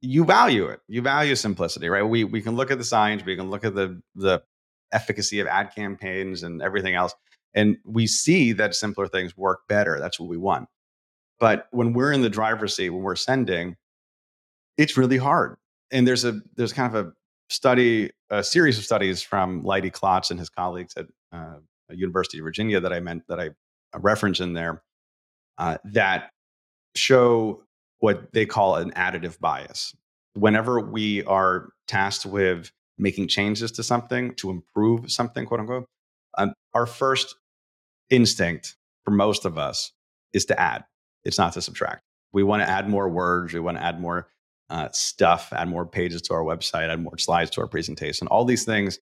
you 0.00 0.25
value 0.25 0.66
it. 0.66 0.80
You 0.87 1.00
value 1.00 1.35
simplicity, 1.35 1.88
right? 1.88 2.02
We 2.02 2.25
we 2.25 2.42
can 2.42 2.56
look 2.56 2.71
at 2.71 2.78
the 2.78 2.85
science, 2.85 3.25
we 3.25 3.37
can 3.37 3.50
look 3.50 3.64
at 3.64 3.75
the 3.75 4.00
the 4.14 4.42
efficacy 4.92 5.40
of 5.40 5.47
ad 5.47 5.75
campaigns 5.75 6.42
and 6.42 6.62
everything 6.62 6.94
else, 6.94 7.14
and 7.54 7.78
we 7.85 8.06
see 8.06 8.52
that 8.52 8.75
simpler 8.75 9.09
things 9.09 9.37
work 9.37 9.61
better. 9.68 9.99
That's 9.99 10.21
what 10.21 10.28
we 10.28 10.37
want. 10.37 10.68
But 11.40 11.66
when 11.71 11.92
we're 11.92 12.12
in 12.12 12.23
the 12.23 12.30
driver's 12.30 12.76
seat, 12.76 12.90
when 12.90 13.02
we're 13.02 13.16
sending, 13.16 13.76
it's 14.76 14.97
really 14.97 15.16
hard. 15.16 15.56
And 15.90 16.06
there's 16.06 16.25
a 16.25 16.40
there's 16.56 16.73
kind 16.73 16.94
of 16.94 17.06
a 17.06 17.12
study, 17.49 18.11
a 18.30 18.42
series 18.42 18.78
of 18.78 18.85
studies 18.85 19.23
from 19.23 19.62
Leidy 19.62 19.90
Klotz 19.90 20.30
and 20.30 20.38
his 20.38 20.49
colleagues 20.49 20.94
at 20.97 21.06
uh, 21.33 21.56
University 21.90 22.38
of 22.38 22.44
Virginia 22.44 22.80
that 22.80 22.92
I 22.92 23.00
meant 23.00 23.25
that 23.28 23.40
I 23.40 23.50
reference 24.00 24.40
in 24.40 24.52
there 24.52 24.82
uh, 25.58 25.78
that 25.84 26.30
show 26.96 27.62
what 28.00 28.32
they 28.32 28.46
call 28.46 28.76
an 28.76 28.90
additive 28.92 29.38
bias. 29.40 29.94
whenever 30.34 30.80
we 30.80 31.22
are 31.24 31.70
tasked 31.86 32.26
with 32.26 32.70
making 32.98 33.28
changes 33.28 33.72
to 33.72 33.82
something 33.82 34.34
to 34.34 34.50
improve 34.50 35.10
something, 35.10 35.46
quote 35.46 35.60
unquote, 35.60 35.86
um, 36.38 36.52
our 36.74 36.86
first 36.86 37.36
instinct 38.10 38.76
for 39.04 39.10
most 39.10 39.44
of 39.44 39.58
us 39.58 39.92
is 40.32 40.44
to 40.46 40.60
add. 40.60 40.84
It's 41.24 41.38
not 41.38 41.52
to 41.54 41.62
subtract. 41.62 42.02
We 42.32 42.42
want 42.42 42.62
to 42.62 42.68
add 42.68 42.88
more 42.88 43.08
words. 43.08 43.54
We 43.54 43.60
want 43.60 43.78
to 43.78 43.82
add 43.82 44.00
more 44.00 44.28
uh, 44.70 44.88
stuff, 44.92 45.52
add 45.52 45.68
more 45.68 45.86
pages 45.86 46.22
to 46.22 46.34
our 46.34 46.42
website, 46.42 46.90
add 46.90 47.00
more 47.00 47.18
slides 47.18 47.50
to 47.50 47.60
our 47.60 47.68
presentation. 47.68 48.26
All 48.26 48.44
these 48.44 48.64
things 48.64 48.98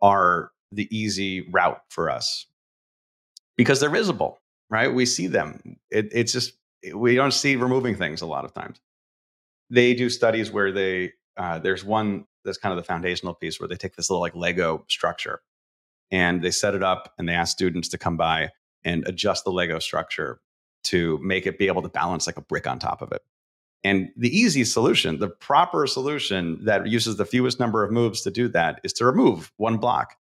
are 0.00 0.50
the 0.72 0.88
easy 0.96 1.42
route 1.50 1.80
for 1.90 2.10
us 2.10 2.46
because 3.60 3.78
they're 3.78 3.90
visible, 3.90 4.40
right? 4.70 4.88
We 4.88 5.04
see 5.04 5.26
them. 5.26 5.76
It, 5.90 6.08
it's 6.12 6.32
just, 6.32 6.54
we 6.94 7.14
don't 7.14 7.34
see 7.34 7.56
removing 7.56 7.94
things 7.94 8.22
a 8.22 8.26
lot 8.26 8.46
of 8.46 8.54
times. 8.54 8.80
They 9.68 9.92
do 9.92 10.08
studies 10.08 10.50
where 10.50 10.72
they, 10.72 11.12
uh, 11.36 11.58
there's 11.58 11.84
one 11.84 12.24
that's 12.42 12.56
kind 12.56 12.72
of 12.72 12.78
the 12.78 12.86
foundational 12.86 13.34
piece 13.34 13.60
where 13.60 13.68
they 13.68 13.76
take 13.76 13.96
this 13.96 14.08
little 14.08 14.22
like 14.22 14.34
Lego 14.34 14.86
structure 14.88 15.42
and 16.10 16.40
they 16.40 16.50
set 16.50 16.74
it 16.74 16.82
up 16.82 17.12
and 17.18 17.28
they 17.28 17.34
ask 17.34 17.52
students 17.52 17.90
to 17.90 17.98
come 17.98 18.16
by 18.16 18.48
and 18.82 19.06
adjust 19.06 19.44
the 19.44 19.52
Lego 19.52 19.78
structure 19.78 20.40
to 20.84 21.18
make 21.18 21.46
it 21.46 21.58
be 21.58 21.66
able 21.66 21.82
to 21.82 21.90
balance 21.90 22.26
like 22.26 22.38
a 22.38 22.40
brick 22.40 22.66
on 22.66 22.78
top 22.78 23.02
of 23.02 23.12
it. 23.12 23.20
And 23.84 24.08
the 24.16 24.34
easy 24.34 24.64
solution, 24.64 25.18
the 25.18 25.28
proper 25.28 25.86
solution 25.86 26.64
that 26.64 26.86
uses 26.86 27.18
the 27.18 27.26
fewest 27.26 27.60
number 27.60 27.84
of 27.84 27.92
moves 27.92 28.22
to 28.22 28.30
do 28.30 28.48
that 28.48 28.80
is 28.84 28.94
to 28.94 29.04
remove 29.04 29.52
one 29.58 29.76
block. 29.76 30.16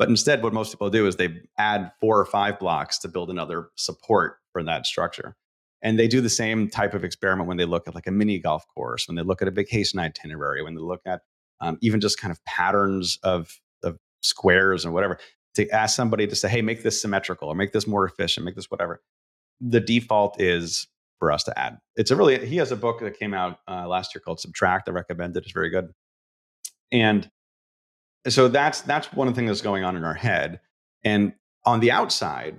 But 0.00 0.08
instead, 0.08 0.42
what 0.42 0.54
most 0.54 0.72
people 0.72 0.88
do 0.88 1.06
is 1.06 1.16
they 1.16 1.42
add 1.58 1.92
four 2.00 2.18
or 2.18 2.24
five 2.24 2.58
blocks 2.58 2.98
to 3.00 3.08
build 3.08 3.28
another 3.28 3.68
support 3.76 4.38
for 4.50 4.62
that 4.62 4.86
structure. 4.86 5.36
And 5.82 5.98
they 5.98 6.08
do 6.08 6.22
the 6.22 6.30
same 6.30 6.70
type 6.70 6.94
of 6.94 7.04
experiment 7.04 7.48
when 7.48 7.58
they 7.58 7.66
look 7.66 7.86
at 7.86 7.94
like 7.94 8.06
a 8.06 8.10
mini 8.10 8.38
golf 8.38 8.64
course, 8.74 9.06
when 9.06 9.16
they 9.16 9.22
look 9.22 9.42
at 9.42 9.48
a 9.48 9.50
vacation 9.50 9.98
itinerary, 9.98 10.62
when 10.62 10.74
they 10.74 10.80
look 10.80 11.02
at 11.04 11.20
um, 11.60 11.76
even 11.82 12.00
just 12.00 12.18
kind 12.18 12.32
of 12.32 12.42
patterns 12.46 13.18
of, 13.24 13.60
of 13.82 13.98
squares 14.22 14.86
and 14.86 14.94
whatever, 14.94 15.18
to 15.56 15.68
ask 15.68 15.96
somebody 15.96 16.26
to 16.26 16.34
say, 16.34 16.48
hey, 16.48 16.62
make 16.62 16.82
this 16.82 16.98
symmetrical 16.98 17.48
or 17.48 17.54
make 17.54 17.72
this 17.72 17.86
more 17.86 18.06
efficient, 18.06 18.46
make 18.46 18.56
this 18.56 18.70
whatever. 18.70 19.02
The 19.60 19.80
default 19.80 20.40
is 20.40 20.88
for 21.18 21.30
us 21.30 21.44
to 21.44 21.58
add. 21.58 21.76
It's 21.96 22.10
a 22.10 22.16
really, 22.16 22.46
he 22.46 22.56
has 22.56 22.72
a 22.72 22.76
book 22.76 23.00
that 23.00 23.18
came 23.18 23.34
out 23.34 23.58
uh, 23.68 23.86
last 23.86 24.14
year 24.14 24.22
called 24.24 24.40
Subtract. 24.40 24.88
I 24.88 24.92
recommend 24.92 25.36
it. 25.36 25.42
It's 25.42 25.52
very 25.52 25.68
good. 25.68 25.90
And 26.90 27.30
so 28.28 28.48
that's 28.48 28.82
that's 28.82 29.12
one 29.12 29.32
things 29.34 29.48
that's 29.48 29.60
going 29.60 29.84
on 29.84 29.96
in 29.96 30.04
our 30.04 30.14
head. 30.14 30.60
And 31.04 31.32
on 31.64 31.80
the 31.80 31.90
outside, 31.90 32.56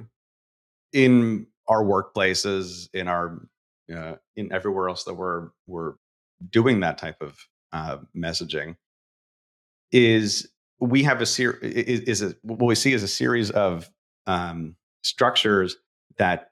in 0.93 1.47
our 1.67 1.83
workplaces, 1.83 2.89
in 2.93 3.07
our 3.07 3.41
uh, 3.95 4.15
in 4.35 4.51
everywhere 4.51 4.89
else 4.89 5.03
that 5.03 5.13
we're 5.13 5.49
we're 5.67 5.93
doing 6.49 6.79
that 6.79 6.97
type 6.97 7.21
of 7.21 7.37
uh, 7.71 7.97
messaging, 8.15 8.75
is 9.91 10.49
we 10.79 11.03
have 11.03 11.21
a 11.21 11.25
series 11.25 11.61
is, 11.61 11.99
is 12.01 12.21
a, 12.21 12.35
what 12.41 12.61
we 12.61 12.75
see 12.75 12.93
is 12.93 13.03
a 13.03 13.07
series 13.07 13.51
of 13.51 13.89
um, 14.27 14.75
structures 15.03 15.77
that 16.17 16.51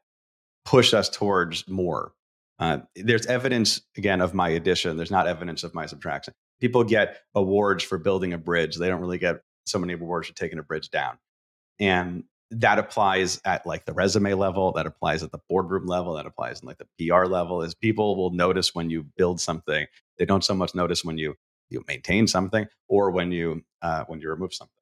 push 0.66 0.94
us 0.94 1.10
towards 1.10 1.68
more. 1.68 2.14
Uh, 2.60 2.80
there's 2.96 3.26
evidence 3.26 3.82
again 3.98 4.22
of 4.22 4.34
my 4.34 4.50
addition. 4.50 4.98
There's 4.98 5.12
not 5.12 5.28
evidence 5.28 5.64
of 5.64 5.74
my 5.74 5.86
subtraction. 5.86 6.34
People 6.60 6.84
get 6.84 7.20
awards 7.36 7.84
for 7.84 7.98
building 7.98 8.34
a 8.34 8.38
bridge. 8.38 8.76
They 8.76 8.88
don't 8.88 9.02
really 9.02 9.18
get 9.18 9.42
so 9.66 9.80
many 9.80 9.94
awards 9.94 10.28
for 10.28 10.36
taking 10.36 10.60
a 10.60 10.64
bridge 10.64 10.90
down, 10.90 11.18
and 11.80 12.24
that 12.52 12.80
applies 12.80 13.40
at 13.46 13.66
like 13.66 13.86
the 13.86 13.94
resume 13.94 14.34
level. 14.34 14.72
That 14.74 14.88
applies 14.88 15.24
at 15.24 15.32
the 15.32 15.40
boardroom 15.50 15.86
level. 15.86 16.14
That 16.14 16.26
applies 16.26 16.62
in 16.62 16.68
like 16.68 16.80
the 16.80 17.08
PR 17.08 17.26
level. 17.26 17.62
Is 17.62 17.76
people 17.76 18.16
will 18.16 18.32
notice 18.32 18.74
when 18.74 18.90
you 18.90 19.04
build 19.18 19.40
something. 19.40 19.86
They 20.18 20.26
don't 20.26 20.44
so 20.44 20.54
much 20.54 20.76
notice 20.76 21.04
when 21.04 21.18
you 21.18 21.36
you 21.70 21.84
maintain 21.88 22.28
something 22.28 22.68
or 22.88 23.12
when 23.12 23.32
you 23.32 23.64
uh, 23.82 24.04
when 24.08 24.20
you 24.20 24.30
remove 24.30 24.54
something 24.54 24.74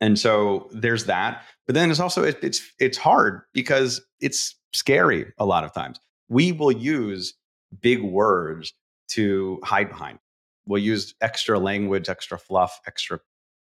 and 0.00 0.18
so 0.18 0.68
there's 0.72 1.04
that 1.04 1.44
but 1.66 1.74
then 1.74 1.90
it's 1.90 2.00
also 2.00 2.24
it, 2.24 2.38
it's 2.42 2.60
it's 2.78 2.98
hard 2.98 3.42
because 3.52 4.00
it's 4.20 4.56
scary 4.72 5.26
a 5.38 5.46
lot 5.46 5.64
of 5.64 5.72
times 5.72 5.98
we 6.28 6.52
will 6.52 6.72
use 6.72 7.34
big 7.80 8.02
words 8.02 8.72
to 9.08 9.60
hide 9.62 9.88
behind 9.88 10.18
we'll 10.66 10.82
use 10.82 11.14
extra 11.20 11.58
language 11.58 12.08
extra 12.08 12.38
fluff 12.38 12.80
extra 12.86 13.20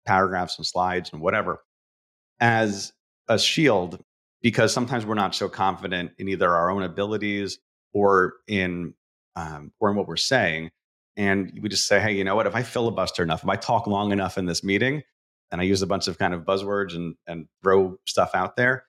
paragraphs 0.06 0.58
and 0.58 0.66
slides 0.66 1.12
and 1.12 1.22
whatever 1.22 1.60
as 2.40 2.94
a 3.28 3.38
shield 3.38 4.04
because 4.42 4.72
sometimes 4.72 5.06
we're 5.06 5.16
not 5.16 5.36
so 5.36 5.50
confident 5.50 6.12
in 6.18 6.28
either 6.28 6.54
our 6.56 6.70
own 6.70 6.84
abilities 6.84 7.60
or 7.94 8.36
in 8.48 8.94
um, 9.36 9.72
or 9.80 9.90
in 9.90 9.96
what 9.96 10.08
we're 10.08 10.16
saying 10.16 10.72
and 11.18 11.52
we 11.62 11.68
just 11.68 11.88
say, 11.88 12.00
hey, 12.00 12.12
you 12.12 12.24
know 12.24 12.36
what? 12.36 12.46
If 12.46 12.56
I 12.56 12.62
filibuster 12.62 13.24
enough, 13.24 13.44
if 13.44 13.50
I 13.50 13.56
talk 13.56 13.88
long 13.88 14.12
enough 14.12 14.38
in 14.38 14.46
this 14.46 14.64
meeting, 14.64 15.02
and 15.52 15.60
I 15.60 15.64
use 15.64 15.82
a 15.82 15.88
bunch 15.88 16.08
of 16.08 16.20
kind 16.20 16.34
of 16.34 16.42
buzzwords 16.42 16.96
and 16.96 17.16
and 17.26 17.48
throw 17.64 17.98
stuff 18.06 18.32
out 18.36 18.56
there, 18.56 18.86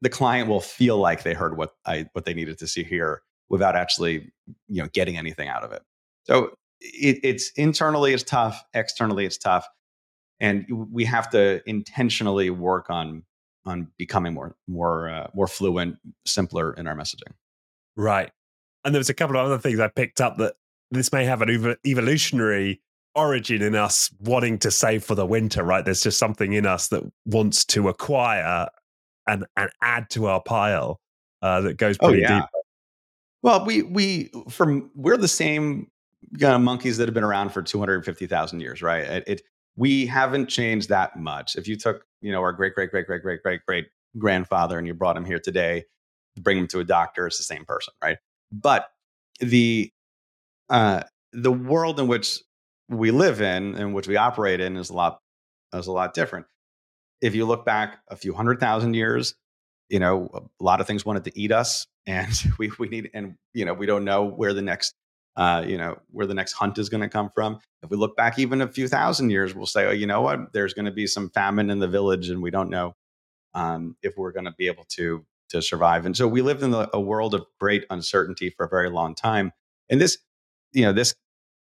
the 0.00 0.08
client 0.08 0.48
will 0.48 0.60
feel 0.60 0.98
like 0.98 1.24
they 1.24 1.34
heard 1.34 1.56
what 1.56 1.72
I 1.84 2.06
what 2.12 2.24
they 2.24 2.34
needed 2.34 2.58
to 2.58 2.68
see 2.68 2.84
here 2.84 3.22
without 3.48 3.74
actually 3.74 4.32
you 4.68 4.82
know 4.82 4.88
getting 4.92 5.18
anything 5.18 5.48
out 5.48 5.64
of 5.64 5.72
it. 5.72 5.82
So 6.24 6.52
it, 6.80 7.20
it's 7.22 7.50
internally 7.56 8.12
it's 8.12 8.22
tough, 8.22 8.62
externally 8.74 9.26
it's 9.26 9.38
tough, 9.38 9.66
and 10.40 10.66
we 10.90 11.04
have 11.04 11.30
to 11.30 11.62
intentionally 11.68 12.50
work 12.50 12.90
on 12.90 13.22
on 13.66 13.88
becoming 13.98 14.34
more 14.34 14.56
more 14.68 15.08
uh, 15.08 15.28
more 15.34 15.46
fluent, 15.46 15.96
simpler 16.26 16.72
in 16.74 16.86
our 16.86 16.96
messaging. 16.96 17.32
Right. 17.96 18.30
And 18.84 18.94
there 18.94 19.00
was 19.00 19.10
a 19.10 19.14
couple 19.14 19.36
of 19.36 19.44
other 19.44 19.58
things 19.58 19.78
I 19.78 19.88
picked 19.88 20.20
up 20.20 20.38
that 20.38 20.54
this 20.90 21.12
may 21.12 21.24
have 21.24 21.42
an 21.42 21.76
evolutionary 21.86 22.80
origin 23.14 23.60
in 23.60 23.74
us 23.74 24.10
wanting 24.20 24.58
to 24.60 24.70
save 24.70 25.04
for 25.04 25.14
the 25.14 25.26
winter, 25.26 25.62
right? 25.62 25.84
There's 25.84 26.02
just 26.02 26.18
something 26.18 26.52
in 26.52 26.66
us 26.66 26.88
that 26.88 27.02
wants 27.26 27.64
to 27.66 27.88
acquire 27.88 28.68
and, 29.26 29.44
and 29.56 29.70
add 29.82 30.08
to 30.10 30.26
our 30.26 30.40
pile 30.40 31.00
uh, 31.42 31.60
that 31.62 31.76
goes 31.76 31.96
oh, 32.00 32.08
pretty 32.08 32.24
oh, 32.24 32.28
yeah. 32.28 32.40
deep. 32.40 32.48
Well, 33.42 33.64
we 33.64 33.82
we 33.82 34.30
from 34.50 34.90
we're 34.94 35.16
the 35.16 35.28
same 35.28 35.90
kind 36.38 36.54
of 36.54 36.60
monkeys 36.60 36.96
that 36.98 37.08
have 37.08 37.14
been 37.14 37.24
around 37.24 37.50
for 37.50 37.62
250,000 37.62 38.60
years, 38.60 38.82
right? 38.82 39.02
It, 39.02 39.24
it 39.26 39.42
we 39.76 40.06
haven't 40.06 40.48
changed 40.48 40.88
that 40.88 41.16
much. 41.18 41.56
If 41.56 41.66
you 41.66 41.76
took, 41.76 42.04
you 42.20 42.32
know, 42.32 42.40
our 42.40 42.52
great 42.52 42.74
great 42.74 42.90
great 42.90 43.06
great 43.06 43.22
great 43.22 43.42
great 43.42 43.60
great 43.66 43.86
grandfather 44.18 44.78
and 44.78 44.86
you 44.86 44.94
brought 44.94 45.16
him 45.16 45.24
here 45.24 45.38
today, 45.38 45.84
bring 46.38 46.58
him 46.58 46.66
to 46.68 46.80
a 46.80 46.84
doctor, 46.84 47.26
it's 47.26 47.38
the 47.38 47.44
same 47.44 47.64
person, 47.64 47.94
right? 48.02 48.18
But 48.52 48.88
the 49.40 49.90
uh, 50.68 51.02
the 51.32 51.52
world 51.52 51.98
in 51.98 52.08
which 52.08 52.40
we 52.88 53.10
live 53.10 53.40
in 53.40 53.74
and 53.76 53.94
which 53.94 54.08
we 54.08 54.16
operate 54.16 54.60
in 54.60 54.76
is 54.76 54.90
a 54.90 54.94
lot 54.94 55.20
is 55.72 55.86
a 55.86 55.92
lot 55.92 56.14
different. 56.14 56.46
If 57.20 57.34
you 57.34 57.44
look 57.44 57.64
back 57.64 58.00
a 58.08 58.16
few 58.16 58.34
hundred 58.34 58.60
thousand 58.60 58.94
years, 58.94 59.34
you 59.88 59.98
know, 59.98 60.50
a 60.60 60.64
lot 60.64 60.80
of 60.80 60.86
things 60.86 61.04
wanted 61.04 61.24
to 61.24 61.38
eat 61.38 61.52
us, 61.52 61.86
and 62.06 62.32
we 62.58 62.70
we 62.78 62.88
need 62.88 63.10
and 63.14 63.36
you 63.54 63.64
know 63.64 63.74
we 63.74 63.86
don't 63.86 64.04
know 64.04 64.24
where 64.24 64.52
the 64.52 64.62
next 64.62 64.94
uh, 65.36 65.64
you 65.66 65.78
know 65.78 65.98
where 66.10 66.26
the 66.26 66.34
next 66.34 66.52
hunt 66.52 66.78
is 66.78 66.88
going 66.88 67.02
to 67.02 67.08
come 67.08 67.30
from. 67.34 67.58
If 67.82 67.90
we 67.90 67.96
look 67.96 68.16
back 68.16 68.38
even 68.38 68.60
a 68.60 68.68
few 68.68 68.88
thousand 68.88 69.30
years, 69.30 69.54
we'll 69.54 69.66
say, 69.66 69.86
oh, 69.86 69.92
you 69.92 70.06
know 70.06 70.20
what, 70.20 70.52
there's 70.52 70.74
going 70.74 70.84
to 70.84 70.90
be 70.90 71.06
some 71.06 71.30
famine 71.30 71.70
in 71.70 71.78
the 71.78 71.88
village, 71.88 72.28
and 72.28 72.42
we 72.42 72.50
don't 72.50 72.70
know 72.70 72.94
um, 73.54 73.96
if 74.02 74.16
we're 74.16 74.32
going 74.32 74.44
to 74.44 74.54
be 74.56 74.66
able 74.66 74.84
to 74.90 75.24
to 75.50 75.60
survive. 75.60 76.06
And 76.06 76.16
so 76.16 76.28
we 76.28 76.42
lived 76.42 76.62
in 76.62 76.72
a 76.92 77.00
world 77.00 77.34
of 77.34 77.44
great 77.58 77.84
uncertainty 77.90 78.50
for 78.50 78.66
a 78.66 78.68
very 78.68 78.88
long 78.88 79.14
time. 79.14 79.52
And 79.88 80.00
this 80.00 80.18
you 80.72 80.82
know 80.82 80.92
this 80.92 81.14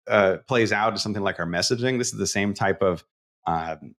uh, 0.07 0.37
plays 0.47 0.71
out 0.71 0.91
to 0.91 0.99
something 0.99 1.23
like 1.23 1.39
our 1.39 1.45
messaging. 1.45 1.97
This 1.97 2.11
is 2.13 2.19
the 2.19 2.27
same 2.27 2.53
type 2.53 2.81
of 2.81 3.03
um, 3.45 3.95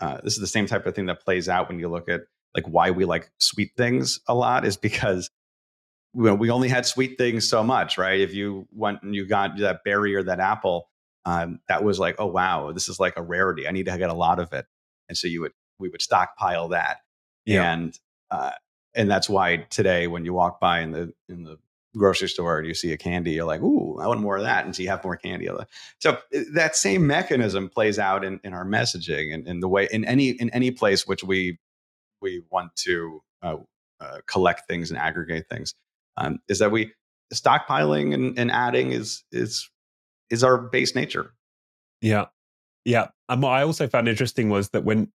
uh, 0.00 0.18
this 0.22 0.34
is 0.34 0.40
the 0.40 0.46
same 0.46 0.66
type 0.66 0.86
of 0.86 0.94
thing 0.94 1.06
that 1.06 1.24
plays 1.24 1.48
out 1.48 1.68
when 1.68 1.78
you 1.78 1.88
look 1.88 2.08
at 2.08 2.22
like 2.54 2.66
why 2.66 2.90
we 2.90 3.04
like 3.04 3.30
sweet 3.38 3.72
things 3.76 4.20
a 4.28 4.34
lot 4.34 4.64
is 4.64 4.76
because 4.76 5.30
we 6.14 6.50
only 6.50 6.68
had 6.68 6.86
sweet 6.86 7.18
things 7.18 7.48
so 7.48 7.62
much, 7.62 7.98
right? 7.98 8.20
If 8.20 8.34
you 8.34 8.68
went 8.72 9.02
and 9.02 9.14
you 9.14 9.26
got 9.26 9.58
that 9.58 9.82
berry 9.84 10.14
or 10.14 10.22
that 10.22 10.40
apple, 10.40 10.88
um, 11.24 11.60
that 11.68 11.82
was 11.82 11.98
like, 11.98 12.16
oh 12.18 12.26
wow, 12.26 12.72
this 12.72 12.88
is 12.88 13.00
like 13.00 13.14
a 13.16 13.22
rarity. 13.22 13.66
I 13.66 13.72
need 13.72 13.86
to 13.86 13.98
get 13.98 14.10
a 14.10 14.14
lot 14.14 14.38
of 14.38 14.52
it, 14.52 14.66
and 15.08 15.18
so 15.18 15.26
you 15.26 15.40
would 15.40 15.52
we 15.78 15.88
would 15.88 16.02
stockpile 16.02 16.68
that, 16.68 16.98
yeah. 17.44 17.72
and 17.72 17.98
uh, 18.30 18.52
and 18.94 19.10
that's 19.10 19.28
why 19.28 19.56
today 19.70 20.06
when 20.06 20.24
you 20.24 20.32
walk 20.32 20.60
by 20.60 20.80
in 20.80 20.92
the 20.92 21.12
in 21.28 21.44
the 21.44 21.58
grocery 21.96 22.28
store 22.28 22.58
and 22.58 22.66
you 22.66 22.74
see 22.74 22.92
a 22.92 22.96
candy, 22.96 23.32
you're 23.32 23.44
like, 23.44 23.62
ooh, 23.62 23.98
I 24.00 24.06
want 24.06 24.20
more 24.20 24.36
of 24.36 24.42
that. 24.42 24.64
And 24.64 24.74
so 24.74 24.82
you 24.82 24.88
have 24.88 25.04
more 25.04 25.16
candy. 25.16 25.48
So 26.00 26.18
eh, 26.32 26.44
that 26.54 26.76
same 26.76 27.06
mechanism 27.06 27.68
plays 27.68 27.98
out 27.98 28.24
in, 28.24 28.40
in 28.44 28.52
our 28.52 28.64
messaging 28.64 29.32
and 29.32 29.46
in 29.46 29.60
the 29.60 29.68
way 29.68 29.88
in 29.90 30.04
any 30.04 30.30
in 30.30 30.50
any 30.50 30.70
place 30.70 31.06
which 31.06 31.24
we 31.24 31.58
we 32.20 32.42
want 32.50 32.74
to 32.76 33.22
uh, 33.42 33.56
uh, 34.00 34.18
collect 34.26 34.66
things 34.68 34.90
and 34.90 34.98
aggregate 34.98 35.46
things. 35.48 35.74
Um, 36.16 36.38
is 36.48 36.58
that 36.60 36.70
we 36.70 36.92
stockpiling 37.32 38.14
and, 38.14 38.38
and 38.38 38.50
adding 38.50 38.92
is 38.92 39.24
is 39.32 39.68
is 40.30 40.44
our 40.44 40.58
base 40.58 40.94
nature. 40.94 41.34
Yeah. 42.00 42.26
Yeah. 42.84 43.08
And 43.28 43.42
what 43.42 43.50
I 43.50 43.62
also 43.62 43.88
found 43.88 44.08
interesting 44.08 44.50
was 44.50 44.70
that 44.70 44.84
when 44.84 45.10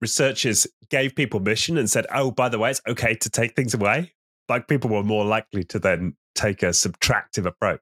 researchers 0.00 0.66
gave 0.88 1.16
people 1.16 1.40
mission 1.40 1.76
and 1.76 1.90
said, 1.90 2.06
oh, 2.14 2.30
by 2.30 2.48
the 2.48 2.58
way, 2.58 2.70
it's 2.70 2.80
okay 2.86 3.14
to 3.14 3.30
take 3.30 3.56
things 3.56 3.74
away 3.74 4.12
like 4.48 4.68
people 4.68 4.90
were 4.90 5.02
more 5.02 5.24
likely 5.24 5.64
to 5.64 5.78
then 5.78 6.16
take 6.34 6.62
a 6.62 6.66
subtractive 6.66 7.46
approach. 7.46 7.80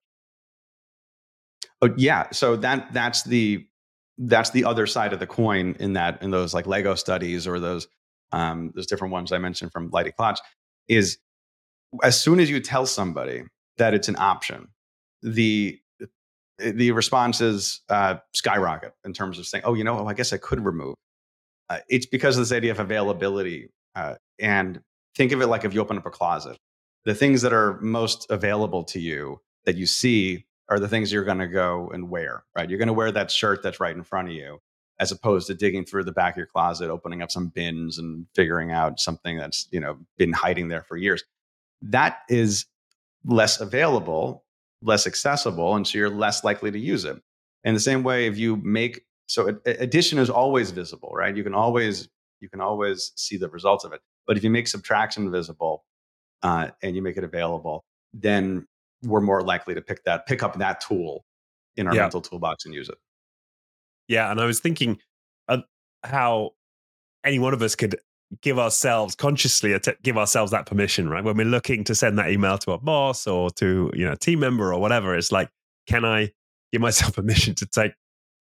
Oh 1.83 1.91
yeah, 1.97 2.29
so 2.33 2.57
that 2.57 2.93
that's 2.93 3.25
the 3.25 3.67
that's 4.17 4.51
the 4.51 4.65
other 4.65 4.87
side 4.87 5.13
of 5.13 5.19
the 5.19 5.27
coin 5.27 5.77
in 5.81 5.95
that 5.95 6.23
in 6.23 6.31
those 6.31 6.55
like 6.55 6.67
Lego 6.67 6.95
studies 6.95 7.47
or 7.47 7.61
those 7.61 7.89
um, 8.33 8.73
those 8.75 8.87
different 8.87 9.13
ones 9.13 9.33
I 9.33 9.39
mentioned 9.39 9.73
from 9.73 9.91
Leidy 9.91 10.13
Klotz 10.13 10.41
is 10.89 11.19
as 12.03 12.21
soon 12.21 12.41
as 12.41 12.51
you 12.51 12.61
tell 12.61 12.87
somebody 12.87 13.45
that 13.79 13.95
it's 13.95 14.09
an 14.09 14.17
option, 14.19 14.69
the 15.23 15.79
the 16.59 16.93
responses 16.93 17.81
uh, 17.89 18.17
skyrocket 18.33 18.93
in 19.05 19.13
terms 19.13 19.39
of 19.39 19.47
saying, 19.47 19.65
"Oh, 19.65 19.75
you 19.75 19.85
know, 19.85 19.99
oh, 19.99 20.07
I 20.07 20.15
guess 20.15 20.33
I 20.33 20.37
could 20.37 20.65
remove." 20.65 20.95
Uh, 21.69 21.79
it's 21.89 22.07
because 22.07 22.37
of 22.37 22.43
this 22.43 22.53
idea 22.53 22.71
of 22.71 22.81
availability, 22.81 23.71
uh, 23.95 24.15
and 24.39 24.81
think 25.17 25.33
of 25.33 25.41
it 25.41 25.47
like 25.47 25.65
if 25.65 25.75
you 25.75 25.81
open 25.81 25.97
up 25.99 26.07
a 26.07 26.11
closet, 26.11 26.57
the 27.05 27.15
things 27.15 27.43
that 27.43 27.53
are 27.53 27.81
most 27.81 28.27
available 28.31 28.85
to 28.85 29.01
you 29.01 29.41
that 29.65 29.77
you 29.77 29.87
see 29.87 30.45
are 30.69 30.79
the 30.79 30.89
things 30.89 31.13
you're 31.13 31.25
going 31.25 31.39
to 31.39 31.49
go 31.49 31.91
and 31.93 32.09
wear. 32.09 32.45
Right? 32.57 32.69
You're 32.69 32.79
going 32.79 32.89
to 32.89 32.95
wear 32.95 33.13
that 33.13 33.31
shirt 33.31 33.63
that's 33.63 33.81
right 33.81 33.97
in 33.97 34.03
front 34.03 34.29
of 34.29 34.35
you, 34.35 34.59
as 35.01 35.11
opposed 35.11 35.47
to 35.49 35.55
digging 35.55 35.85
through 35.85 36.05
the 36.05 36.13
back 36.13 36.35
of 36.35 36.39
your 36.39 36.47
closet, 36.47 36.91
opening 36.91 37.23
up 37.23 37.31
some 37.31 37.49
bins 37.49 37.99
and 37.99 38.27
figuring 38.35 38.71
out 38.71 39.01
something 39.01 39.39
that's 39.39 39.67
you 39.73 39.81
know 39.81 39.99
been 40.19 40.33
hiding 40.33 40.69
there 40.69 40.83
for 40.83 40.97
years. 40.97 41.25
That 41.85 42.19
is 42.29 42.67
less 43.25 43.61
available, 43.61 44.45
less 44.83 45.07
accessible, 45.07 45.77
and 45.77 45.87
so 45.87 45.99
you're 45.99 46.11
less 46.11 46.45
likely 46.45 46.71
to 46.71 46.79
use 46.79 47.05
it. 47.05 47.21
In 47.65 47.75
the 47.75 47.81
same 47.81 48.03
way, 48.03 48.27
if 48.27 48.37
you 48.37 48.57
make 48.57 49.03
so 49.27 49.59
addition 49.65 50.19
is 50.19 50.29
always 50.29 50.71
visible, 50.71 51.11
right? 51.15 51.35
You 51.35 51.45
can 51.45 51.55
always 51.55 52.09
you 52.41 52.49
can 52.49 52.61
always 52.61 53.13
see 53.17 53.37
the 53.37 53.49
results 53.49 53.85
of 53.85 53.93
it. 53.93 54.01
But 54.27 54.37
if 54.37 54.45
you 54.45 54.51
make 54.51 54.69
subtraction 54.69 55.31
visible 55.31 55.85
uh, 56.43 56.69
and 56.83 56.95
you 56.95 57.03
make 57.03 57.17
it 57.17 57.25
available, 57.25 57.85
then 58.13 58.67
we're 59.03 59.21
more 59.21 59.43
likely 59.43 59.75
to 59.75 59.83
pick 59.83 60.05
that 60.05 60.27
pick 60.27 60.43
up 60.43 60.59
that 60.59 60.81
tool 60.81 61.25
in 61.77 61.87
our 61.87 61.95
yeah. 61.95 62.03
mental 62.03 62.21
toolbox 62.21 62.65
and 62.65 62.75
use 62.75 62.89
it. 62.89 62.99
Yeah, 64.09 64.31
and 64.31 64.41
I 64.41 64.45
was 64.45 64.61
thinking 64.61 64.99
how 66.05 66.51
any 67.25 67.39
one 67.39 67.55
of 67.55 67.63
us 67.63 67.75
could 67.75 67.97
give 68.41 68.59
ourselves 68.59 69.15
consciously 69.15 69.79
give 70.03 70.17
ourselves 70.17 70.51
that 70.53 70.67
permission, 70.67 71.09
right? 71.09 71.23
When 71.23 71.37
we're 71.37 71.47
looking 71.47 71.85
to 71.85 71.95
send 71.95 72.19
that 72.19 72.31
email 72.31 72.59
to 72.59 72.73
our 72.73 72.79
boss 72.79 73.27
or 73.27 73.51
to 73.53 73.91
you 73.95 74.05
know 74.05 74.13
a 74.13 74.17
team 74.17 74.41
member 74.41 74.73
or 74.73 74.81
whatever, 74.81 75.15
it's 75.15 75.33
like, 75.33 75.51
can 75.87 76.05
I 76.05 76.33
give 76.73 76.81
myself 76.81 77.15
permission 77.17 77.55
to 77.57 77.67
take 77.67 77.93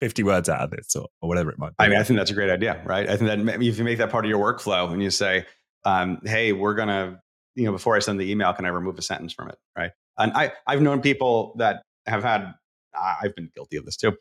50 0.01 0.23
words 0.23 0.49
out 0.49 0.61
of 0.61 0.71
this 0.71 0.95
or, 0.95 1.07
or 1.21 1.29
whatever 1.29 1.51
it 1.51 1.59
might 1.59 1.69
be? 1.69 1.75
I 1.79 1.89
mean, 1.89 1.99
I 1.99 2.03
think 2.03 2.17
that's 2.17 2.31
a 2.31 2.33
great 2.33 2.49
idea, 2.49 2.81
right? 2.85 3.09
I 3.09 3.17
think 3.17 3.45
that 3.45 3.61
if 3.61 3.77
you 3.77 3.83
make 3.83 3.97
that 3.99 4.09
part 4.09 4.25
of 4.25 4.29
your 4.29 4.39
workflow 4.39 4.91
and 4.91 5.01
you 5.01 5.09
say, 5.09 5.45
um, 5.85 6.19
hey, 6.23 6.53
we're 6.53 6.75
gonna, 6.75 7.21
you 7.55 7.65
know, 7.65 7.71
before 7.71 7.95
I 7.95 7.99
send 7.99 8.19
the 8.19 8.29
email, 8.29 8.53
can 8.53 8.65
I 8.65 8.69
remove 8.69 8.97
a 8.97 9.01
sentence 9.01 9.33
from 9.33 9.49
it, 9.49 9.57
right? 9.77 9.91
And 10.17 10.31
I 10.33 10.53
I've 10.67 10.81
known 10.81 11.01
people 11.01 11.55
that 11.57 11.83
have 12.05 12.23
had 12.23 12.53
I've 12.95 13.35
been 13.35 13.49
guilty 13.55 13.77
of 13.77 13.85
this 13.85 13.97
too. 13.97 14.15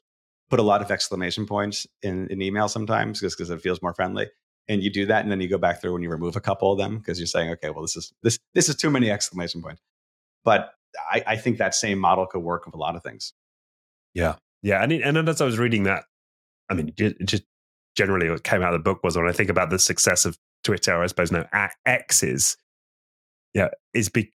Put 0.51 0.61
a 0.61 0.63
lot 0.63 0.83
of 0.83 0.91
exclamation 0.91 1.47
points 1.47 1.87
in 2.03 2.29
an 2.31 2.43
email 2.43 2.69
sometimes 2.69 3.21
just 3.21 3.39
because 3.39 3.49
it 3.51 3.63
feels 3.63 3.81
more 3.81 3.95
friendly 3.95 4.29
and 4.69 4.83
you 4.83 4.91
do 4.91 5.07
that 5.07 5.23
and 5.23 5.31
then 5.31 5.41
you 5.41 5.49
go 5.49 5.59
back 5.59 5.81
through 5.81 5.95
and 5.95 6.05
you 6.05 6.11
remove 6.11 6.37
a 6.37 6.41
couple 6.41 6.71
of 6.73 6.79
them 6.79 6.99
because 6.99 7.19
you're 7.19 7.27
saying 7.27 7.51
okay 7.51 7.71
well 7.71 7.83
this 7.83 7.97
is 7.97 8.13
this 8.23 8.39
this 8.55 8.69
is 8.69 8.77
too 8.77 8.91
many 8.91 9.11
exclamation 9.11 9.63
points. 9.63 9.81
But 10.45 10.73
I, 11.11 11.23
I 11.27 11.37
think 11.37 11.59
that 11.59 11.75
same 11.75 11.99
model 11.99 12.27
could 12.27 12.43
work 12.43 12.67
with 12.67 12.75
a 12.75 12.79
lot 12.79 12.97
of 12.97 13.03
things. 13.03 13.33
Yeah. 14.15 14.37
Yeah 14.63 14.83
and, 14.83 14.93
it, 14.93 15.03
and 15.03 15.29
as 15.29 15.41
i 15.41 15.45
was 15.45 15.59
reading 15.59 15.85
that 15.85 16.05
i 16.71 16.75
mean 16.75 16.93
just 16.97 17.43
generally 17.97 18.31
what 18.31 18.45
came 18.45 18.63
out 18.63 18.75
of 18.75 18.81
the 18.81 18.91
book 18.91 19.03
was 19.03 19.17
when 19.17 19.29
i 19.29 19.33
think 19.33 19.51
about 19.51 19.71
the 19.71 19.79
success 19.79 20.25
of 20.25 20.39
twitter 20.63 21.03
i 21.03 21.07
suppose 21.07 21.33
now 21.33 21.45
x 21.85 22.23
is 22.23 22.57
yeah 23.55 23.69
is 23.93 24.09
be, 24.09 24.33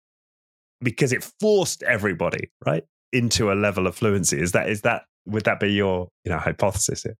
because 0.81 1.11
it 1.11 1.29
forced 1.39 1.83
everybody 1.83 2.51
right 2.65 2.85
into 3.13 3.51
a 3.51 3.55
level 3.55 3.87
of 3.87 3.95
fluency. 3.95 4.39
Is 4.41 4.51
that 4.51 4.67
is 4.67 4.81
that 4.81 5.03
would 5.25 5.45
that 5.45 5.59
be 5.59 5.71
your 5.71 6.09
you 6.25 6.31
know 6.31 6.39
hypothesis 6.39 7.03
here 7.03 7.15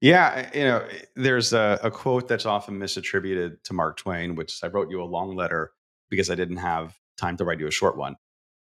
yeah, 0.00 0.50
you 0.54 0.64
know, 0.64 0.86
there's 1.14 1.52
a, 1.52 1.78
a, 1.82 1.90
quote 1.90 2.26
that's 2.26 2.46
often 2.46 2.78
misattributed 2.78 3.62
to 3.64 3.74
Mark 3.74 3.98
Twain, 3.98 4.34
which 4.34 4.58
I 4.64 4.68
wrote 4.68 4.90
you 4.90 5.02
a 5.02 5.04
long 5.04 5.36
letter 5.36 5.72
because 6.08 6.30
I 6.30 6.34
didn't 6.34 6.56
have 6.56 6.96
time 7.18 7.36
to 7.36 7.44
write 7.44 7.60
you 7.60 7.66
a 7.66 7.70
short 7.70 7.98
one. 7.98 8.16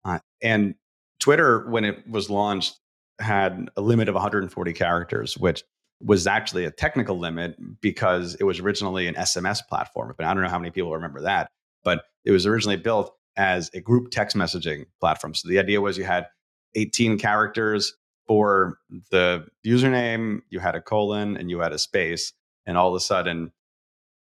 Uh, 0.04 0.18
and 0.42 0.74
Twitter, 1.20 1.68
when 1.68 1.84
it 1.84 2.08
was 2.08 2.30
launched, 2.30 2.78
had 3.18 3.68
a 3.76 3.82
limit 3.82 4.08
of 4.08 4.14
140 4.14 4.72
characters, 4.72 5.36
which 5.36 5.62
was 6.00 6.26
actually 6.26 6.64
a 6.64 6.70
technical 6.70 7.18
limit 7.18 7.56
because 7.80 8.34
it 8.36 8.44
was 8.44 8.60
originally 8.60 9.06
an 9.06 9.14
SMS 9.14 9.60
platform. 9.66 10.14
But 10.16 10.26
I 10.26 10.34
don't 10.34 10.42
know 10.42 10.48
how 10.48 10.58
many 10.58 10.70
people 10.70 10.92
remember 10.92 11.22
that, 11.22 11.50
but 11.84 12.04
it 12.24 12.30
was 12.30 12.46
originally 12.46 12.76
built 12.76 13.14
as 13.36 13.70
a 13.74 13.80
group 13.80 14.10
text 14.10 14.36
messaging 14.36 14.86
platform. 15.00 15.34
So 15.34 15.48
the 15.48 15.58
idea 15.58 15.80
was 15.80 15.98
you 15.98 16.04
had 16.04 16.26
18 16.74 17.18
characters 17.18 17.94
for 18.26 18.78
the 19.10 19.46
username, 19.66 20.40
you 20.50 20.58
had 20.58 20.74
a 20.74 20.80
colon 20.80 21.36
and 21.36 21.50
you 21.50 21.60
had 21.60 21.72
a 21.72 21.78
space, 21.78 22.32
and 22.66 22.76
all 22.76 22.88
of 22.88 22.94
a 22.94 23.00
sudden 23.00 23.52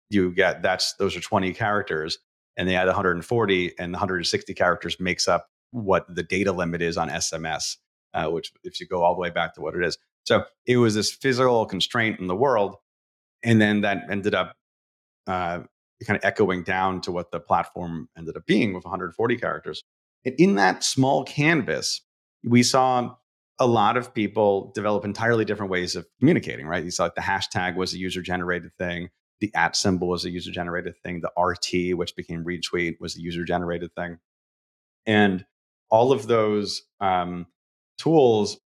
you 0.08 0.32
get 0.32 0.62
that's 0.62 0.94
those 0.94 1.16
are 1.16 1.20
20 1.20 1.52
characters, 1.52 2.18
and 2.56 2.68
they 2.68 2.76
add 2.76 2.86
140, 2.86 3.78
and 3.78 3.92
160 3.92 4.54
characters 4.54 4.98
makes 5.00 5.28
up 5.28 5.48
what 5.70 6.04
the 6.14 6.22
data 6.22 6.52
limit 6.52 6.82
is 6.82 6.96
on 6.96 7.08
SMS, 7.08 7.76
uh, 8.14 8.28
which 8.28 8.52
if 8.64 8.80
you 8.80 8.86
go 8.86 9.02
all 9.02 9.14
the 9.14 9.20
way 9.20 9.30
back 9.30 9.54
to 9.54 9.60
what 9.60 9.74
it 9.74 9.84
is. 9.84 9.96
So 10.24 10.44
it 10.66 10.76
was 10.76 10.94
this 10.94 11.10
physical 11.10 11.64
constraint 11.66 12.20
in 12.20 12.26
the 12.26 12.36
world, 12.36 12.76
and 13.42 13.60
then 13.60 13.82
that 13.82 14.04
ended 14.10 14.34
up 14.34 14.56
uh, 15.26 15.60
kind 16.06 16.16
of 16.16 16.24
echoing 16.24 16.62
down 16.62 17.00
to 17.02 17.12
what 17.12 17.30
the 17.30 17.40
platform 17.40 18.08
ended 18.16 18.36
up 18.36 18.46
being 18.46 18.74
with 18.74 18.84
140 18.84 19.36
characters. 19.36 19.82
And 20.24 20.34
in 20.38 20.56
that 20.56 20.84
small 20.84 21.24
canvas, 21.24 22.02
we 22.44 22.62
saw 22.62 23.14
a 23.60 23.66
lot 23.66 23.98
of 23.98 24.14
people 24.14 24.72
develop 24.74 25.04
entirely 25.04 25.44
different 25.44 25.70
ways 25.70 25.94
of 25.94 26.06
communicating, 26.18 26.66
right? 26.66 26.82
You 26.82 26.90
saw 26.90 27.04
like 27.04 27.14
the 27.14 27.20
hashtag 27.20 27.76
was 27.76 27.92
a 27.92 27.98
user 27.98 28.22
generated 28.22 28.72
thing, 28.78 29.10
the 29.40 29.54
at 29.54 29.76
symbol 29.76 30.08
was 30.08 30.24
a 30.24 30.30
user 30.30 30.50
generated 30.50 30.94
thing, 31.02 31.20
the 31.20 31.30
RT, 31.40 31.96
which 31.96 32.16
became 32.16 32.42
retweet, 32.42 33.00
was 33.00 33.16
a 33.16 33.20
user 33.20 33.44
generated 33.44 33.94
thing. 33.94 34.18
And 35.06 35.44
all 35.90 36.10
of 36.10 36.26
those 36.26 36.82
um, 37.00 37.46
tools, 37.98 38.58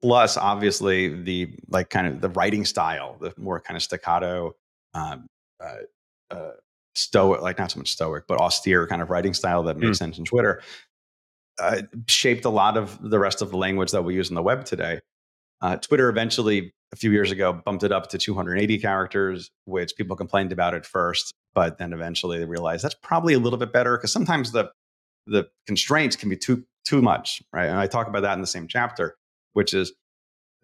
plus 0.00 0.36
obviously 0.36 1.22
the 1.22 1.56
like 1.68 1.90
kind 1.90 2.06
of 2.06 2.20
the 2.20 2.28
writing 2.28 2.64
style, 2.64 3.16
the 3.20 3.34
more 3.36 3.60
kind 3.60 3.76
of 3.76 3.82
staccato, 3.82 4.54
um, 4.94 5.26
uh, 5.60 6.34
uh, 6.34 6.50
stoic, 6.94 7.42
like 7.42 7.58
not 7.58 7.72
so 7.72 7.78
much 7.78 7.90
stoic, 7.90 8.24
but 8.28 8.38
austere 8.38 8.86
kind 8.86 9.02
of 9.02 9.10
writing 9.10 9.34
style 9.34 9.64
that 9.64 9.76
makes 9.76 9.96
mm. 9.96 9.98
sense 9.98 10.18
in 10.18 10.24
Twitter 10.24 10.62
uh, 11.58 11.82
shaped 12.08 12.44
a 12.44 12.50
lot 12.50 12.76
of 12.76 12.98
the 13.00 13.18
rest 13.18 13.42
of 13.42 13.50
the 13.50 13.56
language 13.56 13.92
that 13.92 14.02
we 14.02 14.14
use 14.14 14.28
in 14.28 14.34
the 14.34 14.42
web 14.42 14.64
today. 14.64 15.00
Uh, 15.60 15.76
Twitter 15.76 16.08
eventually, 16.08 16.72
a 16.92 16.96
few 16.96 17.10
years 17.10 17.30
ago, 17.30 17.52
bumped 17.52 17.84
it 17.84 17.92
up 17.92 18.08
to 18.10 18.18
280 18.18 18.78
characters, 18.78 19.50
which 19.64 19.96
people 19.96 20.16
complained 20.16 20.52
about 20.52 20.74
at 20.74 20.84
first, 20.84 21.32
but 21.54 21.78
then 21.78 21.92
eventually 21.92 22.38
they 22.38 22.44
realized 22.44 22.84
that's 22.84 22.96
probably 23.02 23.34
a 23.34 23.38
little 23.38 23.58
bit 23.58 23.72
better 23.72 23.96
because 23.96 24.12
sometimes 24.12 24.52
the 24.52 24.70
the 25.26 25.48
constraints 25.66 26.16
can 26.16 26.28
be 26.28 26.36
too 26.36 26.64
too 26.84 27.00
much, 27.00 27.42
right? 27.52 27.66
And 27.66 27.78
I 27.78 27.86
talk 27.86 28.08
about 28.08 28.20
that 28.22 28.34
in 28.34 28.40
the 28.40 28.46
same 28.46 28.68
chapter, 28.68 29.16
which 29.54 29.72
is 29.72 29.92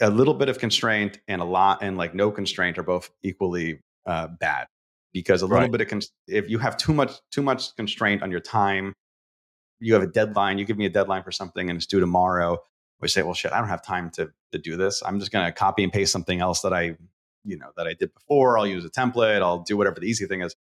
a 0.00 0.10
little 0.10 0.34
bit 0.34 0.48
of 0.48 0.58
constraint 0.58 1.18
and 1.28 1.40
a 1.40 1.44
lot 1.44 1.82
and 1.82 1.96
like 1.96 2.14
no 2.14 2.30
constraint 2.30 2.78
are 2.78 2.82
both 2.82 3.10
equally 3.22 3.80
uh, 4.06 4.28
bad 4.38 4.66
because 5.12 5.42
a 5.42 5.46
little 5.46 5.62
right. 5.62 5.72
bit 5.72 5.80
of 5.80 5.88
con- 5.88 6.00
if 6.26 6.48
you 6.48 6.58
have 6.58 6.76
too 6.76 6.92
much 6.92 7.12
too 7.30 7.42
much 7.42 7.74
constraint 7.76 8.22
on 8.22 8.30
your 8.30 8.40
time 8.40 8.94
you 9.80 9.94
have 9.94 10.02
a 10.02 10.06
deadline, 10.06 10.58
you 10.58 10.64
give 10.64 10.78
me 10.78 10.86
a 10.86 10.90
deadline 10.90 11.22
for 11.22 11.32
something 11.32 11.68
and 11.68 11.76
it's 11.76 11.86
due 11.86 12.00
tomorrow. 12.00 12.58
We 13.00 13.08
say, 13.08 13.22
well, 13.22 13.34
shit, 13.34 13.52
I 13.52 13.58
don't 13.58 13.68
have 13.68 13.84
time 13.84 14.10
to 14.12 14.30
to 14.52 14.58
do 14.58 14.76
this. 14.76 15.02
I'm 15.04 15.18
just 15.18 15.32
going 15.32 15.46
to 15.46 15.52
copy 15.52 15.82
and 15.82 15.92
paste 15.92 16.12
something 16.12 16.40
else 16.40 16.60
that 16.60 16.72
I, 16.72 16.96
you 17.44 17.56
know, 17.56 17.70
that 17.76 17.86
I 17.86 17.94
did 17.94 18.12
before. 18.12 18.58
I'll 18.58 18.66
use 18.66 18.84
a 18.84 18.90
template. 18.90 19.42
I'll 19.42 19.60
do 19.60 19.76
whatever 19.76 20.00
the 20.00 20.06
easy 20.06 20.26
thing 20.26 20.42
is. 20.42 20.54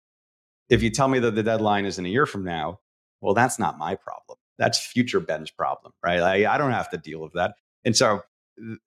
If 0.69 0.83
you 0.83 0.89
tell 0.89 1.07
me 1.07 1.19
that 1.19 1.35
the 1.35 1.43
deadline 1.43 1.85
is 1.85 1.97
in 1.97 2.05
a 2.05 2.09
year 2.09 2.25
from 2.25 2.43
now, 2.43 2.79
well, 3.21 3.33
that's 3.33 3.57
not 3.57 3.77
my 3.77 3.95
problem. 3.95 4.37
That's 4.57 4.77
future 4.79 5.19
Ben's 5.19 5.49
problem, 5.49 5.93
right? 6.03 6.19
I, 6.19 6.53
I 6.53 6.57
don't 6.57 6.71
have 6.71 6.89
to 6.89 6.97
deal 6.97 7.19
with 7.19 7.33
that. 7.33 7.55
And 7.85 7.95
so, 7.95 8.21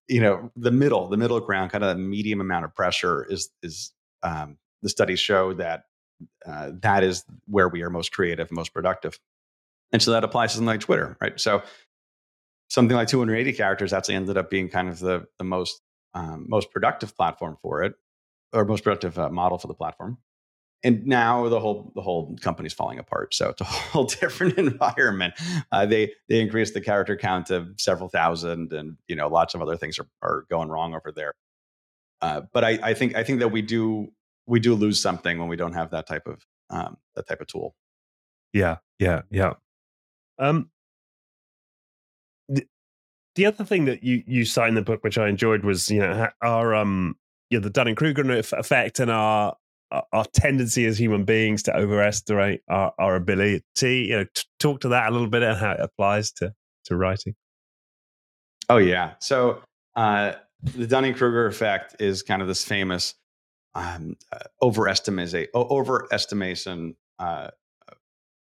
you 0.09 0.21
know, 0.21 0.51
the 0.57 0.71
middle, 0.71 1.09
the 1.09 1.17
middle 1.17 1.41
ground, 1.41 1.71
kind 1.71 1.85
of 1.85 1.97
the 1.97 2.03
medium 2.03 2.41
amount 2.41 2.65
of 2.65 2.75
pressure 2.75 3.27
is 3.29 3.51
is 3.63 3.93
um, 4.23 4.59
the 4.83 4.89
studies 4.89 5.21
show 5.21 5.55
that 5.55 5.85
uh, 6.47 6.73
that 6.83 7.03
is 7.03 7.25
where 7.47 7.69
we 7.69 7.83
are 7.83 7.91
most 7.91 8.13
creative, 8.13 8.51
most 8.51 8.75
productive. 8.75 9.19
And 9.93 10.03
so 10.03 10.13
that 10.13 10.25
applies 10.25 10.51
to 10.51 10.57
something 10.57 10.67
like 10.67 10.81
Twitter, 10.81 11.17
right? 11.21 11.39
So 11.39 11.63
something 12.69 12.97
like 12.97 13.09
280 13.09 13.53
characters 13.53 13.93
actually 13.93 14.15
ended 14.15 14.37
up 14.37 14.51
being 14.51 14.69
kind 14.69 14.89
of 14.89 14.99
the, 14.99 15.27
the 15.39 15.45
most 15.45 15.81
um, 16.15 16.47
most 16.49 16.73
productive 16.73 17.17
platform 17.17 17.57
for 17.63 17.85
it, 17.85 17.95
or 18.53 18.65
most 18.65 18.83
productive 18.83 19.19
uh, 19.19 19.29
model 19.29 19.59
for 19.59 19.69
the 19.69 19.75
platform. 19.75 20.19
And 20.83 21.07
now 21.07 21.49
the 21.49 21.61
whole 21.61 21.93
the 21.95 22.01
whole 22.01 22.37
company's 22.41 22.73
falling 22.73 22.99
apart. 22.99 23.35
So 23.35 23.51
it's 23.51 23.61
a 23.61 23.65
whole 23.65 24.05
different 24.05 24.59
environment. 24.59 25.35
Uh, 25.71 25.87
they 25.87 26.13
they 26.29 26.41
increased 26.41 26.75
the 26.75 26.81
character 26.81 27.17
count 27.17 27.47
to 27.47 27.75
several 27.77 28.09
thousand, 28.09 28.73
and 28.73 28.97
you 29.07 29.15
know 29.15 29.29
lots 29.29 29.55
of 29.55 29.63
other 29.63 29.77
things 29.77 29.99
are, 29.99 30.09
are 30.23 30.47
going 30.51 30.69
wrong 30.69 30.95
over 30.95 31.13
there. 31.13 31.35
Uh, 32.23 32.43
but 32.53 32.65
I, 32.65 32.79
I 32.83 32.95
think 32.95 33.15
I 33.15 33.25
think 33.25 33.41
that 33.41 33.49
we 33.49 33.63
do 33.63 34.09
we 34.47 34.59
do 34.59 34.75
lose 34.75 35.01
something 35.01 35.39
when 35.39 35.49
we 35.49 35.57
don't 35.57 35.75
have 35.75 35.91
that 35.91 36.07
type 36.07 36.27
of 36.27 36.45
um, 36.71 36.97
that 37.15 37.29
type 37.29 37.41
of 37.41 37.47
tool. 37.47 37.77
Yeah, 38.53 38.79
yeah, 38.99 39.23
yeah. 39.31 39.55
Um, 40.41 40.71
the 43.37 43.47
other 43.47 43.65
thing 43.65 43.85
that 43.85 44.03
you 44.03 44.23
you 44.27 44.45
in 44.67 44.75
the 44.75 44.83
book, 44.83 45.05
which 45.05 45.19
I 45.19 45.29
enjoyed, 45.29 45.65
was 45.65 45.91
you 45.91 46.01
know 46.01 46.29
our 46.43 46.75
um 46.75 47.17
you 47.51 47.59
know, 47.59 47.65
the 47.65 47.71
Dunning 47.71 47.95
Kruger 47.95 48.31
effect 48.39 49.01
and 49.01 49.11
our 49.11 49.57
our 50.13 50.25
tendency 50.33 50.87
as 50.87 50.99
human 50.99 51.25
beings 51.25 51.65
to 51.65 51.75
overestimate 51.75 52.63
our, 52.69 52.93
our 52.99 53.17
ability. 53.17 53.63
You 53.83 54.19
know, 54.19 54.25
t- 54.25 54.45
talk 54.59 54.81
to 54.83 54.89
that 54.89 55.09
a 55.09 55.11
little 55.11 55.29
bit 55.29 55.43
and 55.43 55.59
how 55.59 55.73
it 55.73 55.81
applies 55.81 56.33
to 56.33 56.53
to 56.85 56.97
writing. 56.97 57.35
Oh 58.69 58.79
yeah, 58.79 59.15
so 59.19 59.63
uh, 59.97 60.33
the 60.63 60.87
Dunning 60.87 61.15
Kruger 61.15 61.47
effect 61.47 61.97
is 62.01 62.23
kind 62.23 62.41
of 62.41 62.49
this 62.49 62.65
famous 62.65 63.15
um, 63.75 64.17
uh, 64.33 64.39
overestimation 64.63 65.47
overestimation 65.55 66.95
uh, 67.19 67.51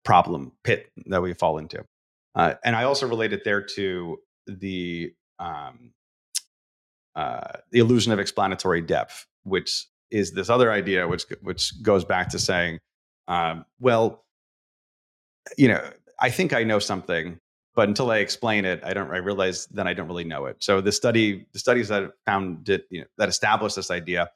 problem 0.07 0.53
pit 0.65 0.91
that 1.07 1.21
we 1.21 1.35
fall 1.35 1.59
into. 1.59 1.85
Uh, 2.35 2.55
and 2.65 2.75
I 2.75 2.85
also 2.85 3.07
relate 3.07 3.35
it 3.35 3.45
there 3.45 3.61
to 3.61 4.19
the 4.47 5.13
um, 5.39 5.93
uh, 7.15 7.59
the 7.73 7.81
illusion 7.81 8.13
of 8.13 8.19
explanatory 8.19 8.81
depth, 8.81 9.27
which 9.43 9.87
is 10.11 10.33
this 10.33 10.49
other 10.49 10.71
idea, 10.73 11.07
which 11.09 11.25
which 11.43 11.83
goes 11.83 12.05
back 12.05 12.31
to 12.31 12.39
saying, 12.39 12.79
um, 13.27 13.65
well, 13.81 14.25
you 15.59 15.69
know, 15.69 15.83
I 16.21 16.31
think 16.31 16.53
I 16.53 16.63
know 16.63 16.79
something, 16.79 17.39
but 17.75 17.89
until 17.89 18.11
I 18.11 18.19
explain 18.19 18.65
it, 18.65 18.81
I 18.85 18.95
don't. 18.95 19.11
I 19.11 19.19
realize 19.19 19.67
then 19.67 19.89
I 19.89 19.95
don't 19.95 20.09
really 20.09 20.25
know 20.25 20.47
it. 20.47 20.57
So 20.61 20.81
the 20.81 20.93
study, 20.93 21.47
the 21.53 21.59
studies 21.59 21.89
that 21.89 22.13
found 22.27 22.69
it, 22.69 22.87
you 22.91 23.01
know, 23.01 23.07
that 23.19 23.29
established 23.29 23.77
this 23.77 23.91
idea, 23.91 24.31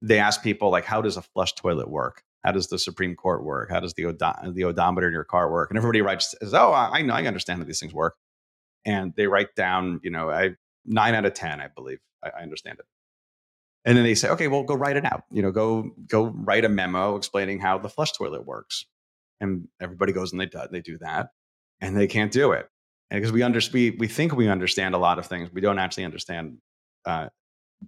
they 0.00 0.18
ask 0.18 0.42
people 0.42 0.70
like, 0.70 0.84
how 0.84 1.02
does 1.02 1.16
a 1.16 1.22
flush 1.22 1.52
toilet 1.54 1.90
work? 1.90 2.22
How 2.44 2.52
does 2.52 2.68
the 2.68 2.78
Supreme 2.78 3.16
Court 3.16 3.44
work? 3.44 3.70
How 3.70 3.80
does 3.80 3.94
the 3.94 4.04
the 4.54 4.64
odometer 4.64 5.08
in 5.08 5.14
your 5.14 5.24
car 5.24 5.50
work? 5.50 5.70
And 5.70 5.78
everybody 5.78 6.02
writes, 6.02 6.34
says, 6.42 6.54
"Oh, 6.54 6.72
I 6.74 7.02
know, 7.02 7.14
I 7.14 7.24
understand 7.26 7.60
how 7.60 7.66
these 7.66 7.80
things 7.80 7.94
work." 7.94 8.16
And 8.86 9.14
they 9.16 9.26
write 9.28 9.54
down, 9.56 10.00
you 10.04 10.10
know, 10.10 10.30
I 10.30 10.52
nine 10.86 11.14
out 11.14 11.26
of 11.26 11.34
ten, 11.34 11.60
I 11.60 11.68
believe, 11.68 12.00
I, 12.24 12.30
I 12.30 12.42
understand 12.42 12.78
it. 12.80 12.86
And 13.84 13.96
then 13.98 14.04
they 14.04 14.14
say, 14.16 14.30
"Okay, 14.30 14.48
well, 14.48 14.64
go 14.64 14.74
write 14.76 14.96
it 14.96 15.04
out. 15.06 15.24
You 15.32 15.42
know, 15.42 15.52
go 15.52 15.92
go 16.08 16.26
write 16.26 16.64
a 16.66 16.70
memo 16.70 17.16
explaining 17.16 17.60
how 17.60 17.78
the 17.78 17.90
flush 17.90 18.12
toilet 18.12 18.46
works." 18.46 18.86
And 19.40 19.68
everybody 19.80 20.12
goes 20.12 20.32
and 20.32 20.40
they 20.40 20.46
do, 20.46 20.60
they 20.72 20.82
do 20.82 20.98
that, 20.98 21.30
and 21.80 21.96
they 21.96 22.06
can't 22.08 22.32
do 22.32 22.52
it 22.52 22.68
And 23.10 23.20
because 23.20 23.32
we, 23.32 23.42
under, 23.44 23.60
we 23.74 23.92
we 23.92 24.08
think 24.08 24.34
we 24.34 24.48
understand 24.48 24.94
a 24.96 24.98
lot 24.98 25.18
of 25.20 25.26
things. 25.26 25.50
We 25.52 25.62
don't 25.62 25.80
actually 25.80 26.04
understand 26.06 26.58
uh, 27.06 27.28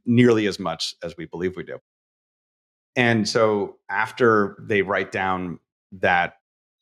nearly 0.06 0.46
as 0.48 0.58
much 0.60 0.94
as 1.04 1.16
we 1.16 1.26
believe 1.26 1.56
we 1.56 1.64
do. 1.64 1.78
And 2.96 3.28
so 3.28 3.76
after 3.88 4.56
they 4.60 4.82
write 4.82 5.12
down 5.12 5.58
that 5.92 6.34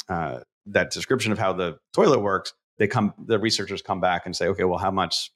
uh, 0.08 0.40
that 0.66 0.90
description 0.90 1.32
of 1.32 1.38
how 1.38 1.52
the 1.52 1.78
toilet 1.92 2.20
works, 2.20 2.52
they 2.78 2.88
come 2.88 3.14
the 3.18 3.38
researchers 3.38 3.82
come 3.82 4.00
back 4.00 4.26
and 4.26 4.34
say, 4.34 4.48
okay, 4.48 4.64
well, 4.64 4.78
how 4.78 4.90
much 4.90 5.30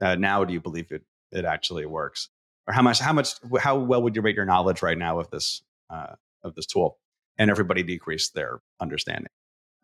uh, 0.00 0.16
now 0.16 0.44
do 0.44 0.52
you 0.52 0.60
believe 0.60 0.90
it 0.90 1.02
it 1.32 1.44
actually 1.44 1.86
works, 1.86 2.28
or 2.66 2.74
how 2.74 2.82
much 2.82 2.98
how 2.98 3.12
much 3.12 3.34
how 3.60 3.78
well 3.78 4.02
would 4.02 4.16
you 4.16 4.22
rate 4.22 4.36
your 4.36 4.44
knowledge 4.44 4.82
right 4.82 4.98
now 4.98 5.18
of 5.18 5.30
this 5.30 5.62
uh, 5.90 6.14
of 6.42 6.54
this 6.54 6.66
tool? 6.66 6.98
And 7.38 7.50
everybody 7.50 7.82
decreased 7.82 8.34
their 8.34 8.60
understanding. 8.80 9.28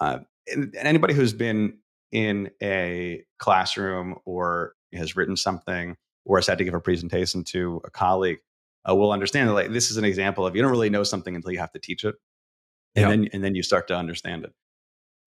Uh, 0.00 0.20
and, 0.50 0.74
and 0.74 0.88
anybody 0.88 1.12
who's 1.12 1.34
been 1.34 1.78
in 2.10 2.50
a 2.62 3.24
classroom 3.38 4.16
or 4.24 4.74
has 4.94 5.16
written 5.16 5.36
something 5.36 5.96
or 6.24 6.38
has 6.38 6.46
had 6.46 6.58
to 6.58 6.64
give 6.64 6.74
a 6.74 6.80
presentation 6.80 7.44
to 7.44 7.80
a 7.84 7.90
colleague 7.90 8.38
uh, 8.88 8.94
will 8.94 9.12
understand 9.12 9.48
that 9.48 9.54
like 9.54 9.72
this 9.72 9.90
is 9.90 9.96
an 9.96 10.04
example 10.04 10.46
of 10.46 10.56
you 10.56 10.62
don't 10.62 10.70
really 10.70 10.90
know 10.90 11.04
something 11.04 11.36
until 11.36 11.52
you 11.52 11.58
have 11.58 11.72
to 11.72 11.78
teach 11.78 12.04
it, 12.04 12.14
and 12.94 13.10
then 13.10 13.28
and 13.32 13.44
then 13.44 13.54
you 13.54 13.62
start 13.62 13.88
to 13.88 13.96
understand 13.96 14.44
it. 14.44 14.52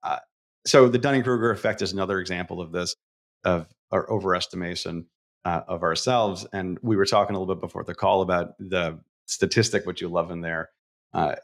Uh, 0.03 0.19
so 0.65 0.89
the 0.89 0.97
Dunning 0.97 1.23
Kruger 1.23 1.51
effect 1.51 1.81
is 1.81 1.93
another 1.93 2.19
example 2.19 2.61
of 2.61 2.71
this 2.71 2.95
of 3.43 3.67
our 3.91 4.07
overestimation 4.07 5.05
uh, 5.45 5.61
of 5.67 5.83
ourselves. 5.83 6.45
And 6.51 6.77
we 6.81 6.95
were 6.95 7.05
talking 7.05 7.35
a 7.35 7.39
little 7.39 7.53
bit 7.53 7.61
before 7.61 7.83
the 7.83 7.95
call 7.95 8.21
about 8.21 8.57
the 8.59 8.99
statistic 9.27 9.85
which 9.85 10.01
you 10.01 10.09
love 10.09 10.31
in 10.31 10.41
there, 10.41 10.69
uh, 11.13 11.35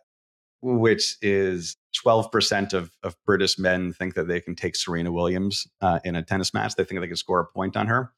which 0.62 1.17
is 1.21 1.78
12% 2.06 2.74
of, 2.74 2.91
of 3.04 3.15
British 3.26 3.58
men 3.58 3.93
think 3.93 4.15
that 4.15 4.28
they 4.28 4.41
can 4.41 4.56
take 4.56 4.76
Serena 4.76 5.12
Williams 5.12 5.67
uh, 5.82 6.00
in 6.04 6.15
a 6.15 6.24
tennis 6.24 6.54
match. 6.54 6.76
They 6.76 6.84
think 6.84 7.00
they 7.00 7.08
can 7.08 7.15
score 7.15 7.39
a 7.39 7.45
point 7.45 7.78
on 7.78 7.88
her, 7.88 8.12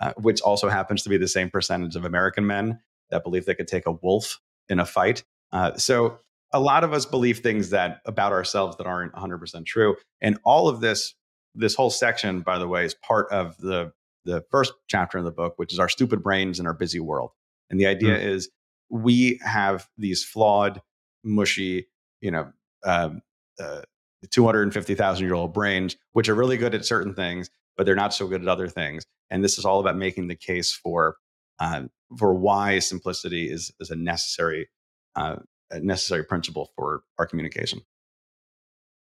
uh, 0.00 0.12
which 0.18 0.40
also 0.42 0.68
happens 0.68 1.02
to 1.02 1.08
be 1.08 1.16
the 1.16 1.28
same 1.28 1.50
percentage 1.50 1.96
of 1.96 2.04
American 2.04 2.46
men 2.46 2.80
that 3.10 3.24
believe 3.24 3.46
they 3.46 3.54
could 3.54 3.68
take 3.68 3.86
a 3.86 3.92
wolf 3.92 4.40
in 4.68 4.78
a 4.80 4.86
fight. 4.86 5.24
Uh, 5.52 5.76
so 5.76 6.18
a 6.52 6.60
lot 6.60 6.84
of 6.84 6.92
us 6.92 7.06
believe 7.06 7.38
things 7.38 7.70
that 7.70 8.00
about 8.06 8.32
ourselves 8.32 8.76
that 8.76 8.86
aren't 8.86 9.12
100% 9.12 9.66
true. 9.66 9.96
And 10.20 10.38
all 10.44 10.68
of 10.68 10.80
this, 10.80 11.14
this 11.54 11.74
whole 11.74 11.90
section, 11.90 12.40
by 12.40 12.58
the 12.58 12.68
way, 12.68 12.84
is 12.84 12.94
part 12.94 13.30
of 13.30 13.56
the 13.58 13.92
the 14.26 14.44
first 14.50 14.74
chapter 14.86 15.18
in 15.18 15.24
the 15.24 15.30
book, 15.30 15.54
which 15.56 15.72
is 15.72 15.78
our 15.78 15.88
stupid 15.88 16.22
brains 16.22 16.58
and 16.58 16.68
our 16.68 16.74
busy 16.74 17.00
world. 17.00 17.30
And 17.70 17.80
the 17.80 17.86
idea 17.86 18.18
mm. 18.18 18.22
is 18.22 18.50
we 18.90 19.40
have 19.42 19.88
these 19.96 20.24
flawed, 20.24 20.82
mushy, 21.24 21.86
you 22.20 22.30
know, 22.30 22.52
um, 22.84 23.22
uh, 23.58 23.82
250,000 24.30 25.24
year 25.24 25.34
old 25.34 25.54
brains, 25.54 25.96
which 26.12 26.28
are 26.28 26.34
really 26.34 26.56
good 26.56 26.74
at 26.74 26.84
certain 26.84 27.14
things, 27.14 27.50
but 27.76 27.86
they're 27.86 27.94
not 27.94 28.12
so 28.12 28.26
good 28.26 28.42
at 28.42 28.48
other 28.48 28.68
things. 28.68 29.04
And 29.30 29.42
this 29.42 29.58
is 29.58 29.64
all 29.64 29.80
about 29.80 29.96
making 29.96 30.28
the 30.28 30.36
case 30.36 30.72
for 30.72 31.16
uh, 31.60 31.82
for 32.18 32.34
why 32.34 32.78
simplicity 32.78 33.50
is, 33.50 33.72
is 33.78 33.90
a 33.90 33.96
necessary 33.96 34.68
uh, 35.16 35.36
a 35.70 35.80
necessary 35.80 36.24
principle 36.24 36.70
for 36.76 37.02
our 37.18 37.26
communication. 37.26 37.80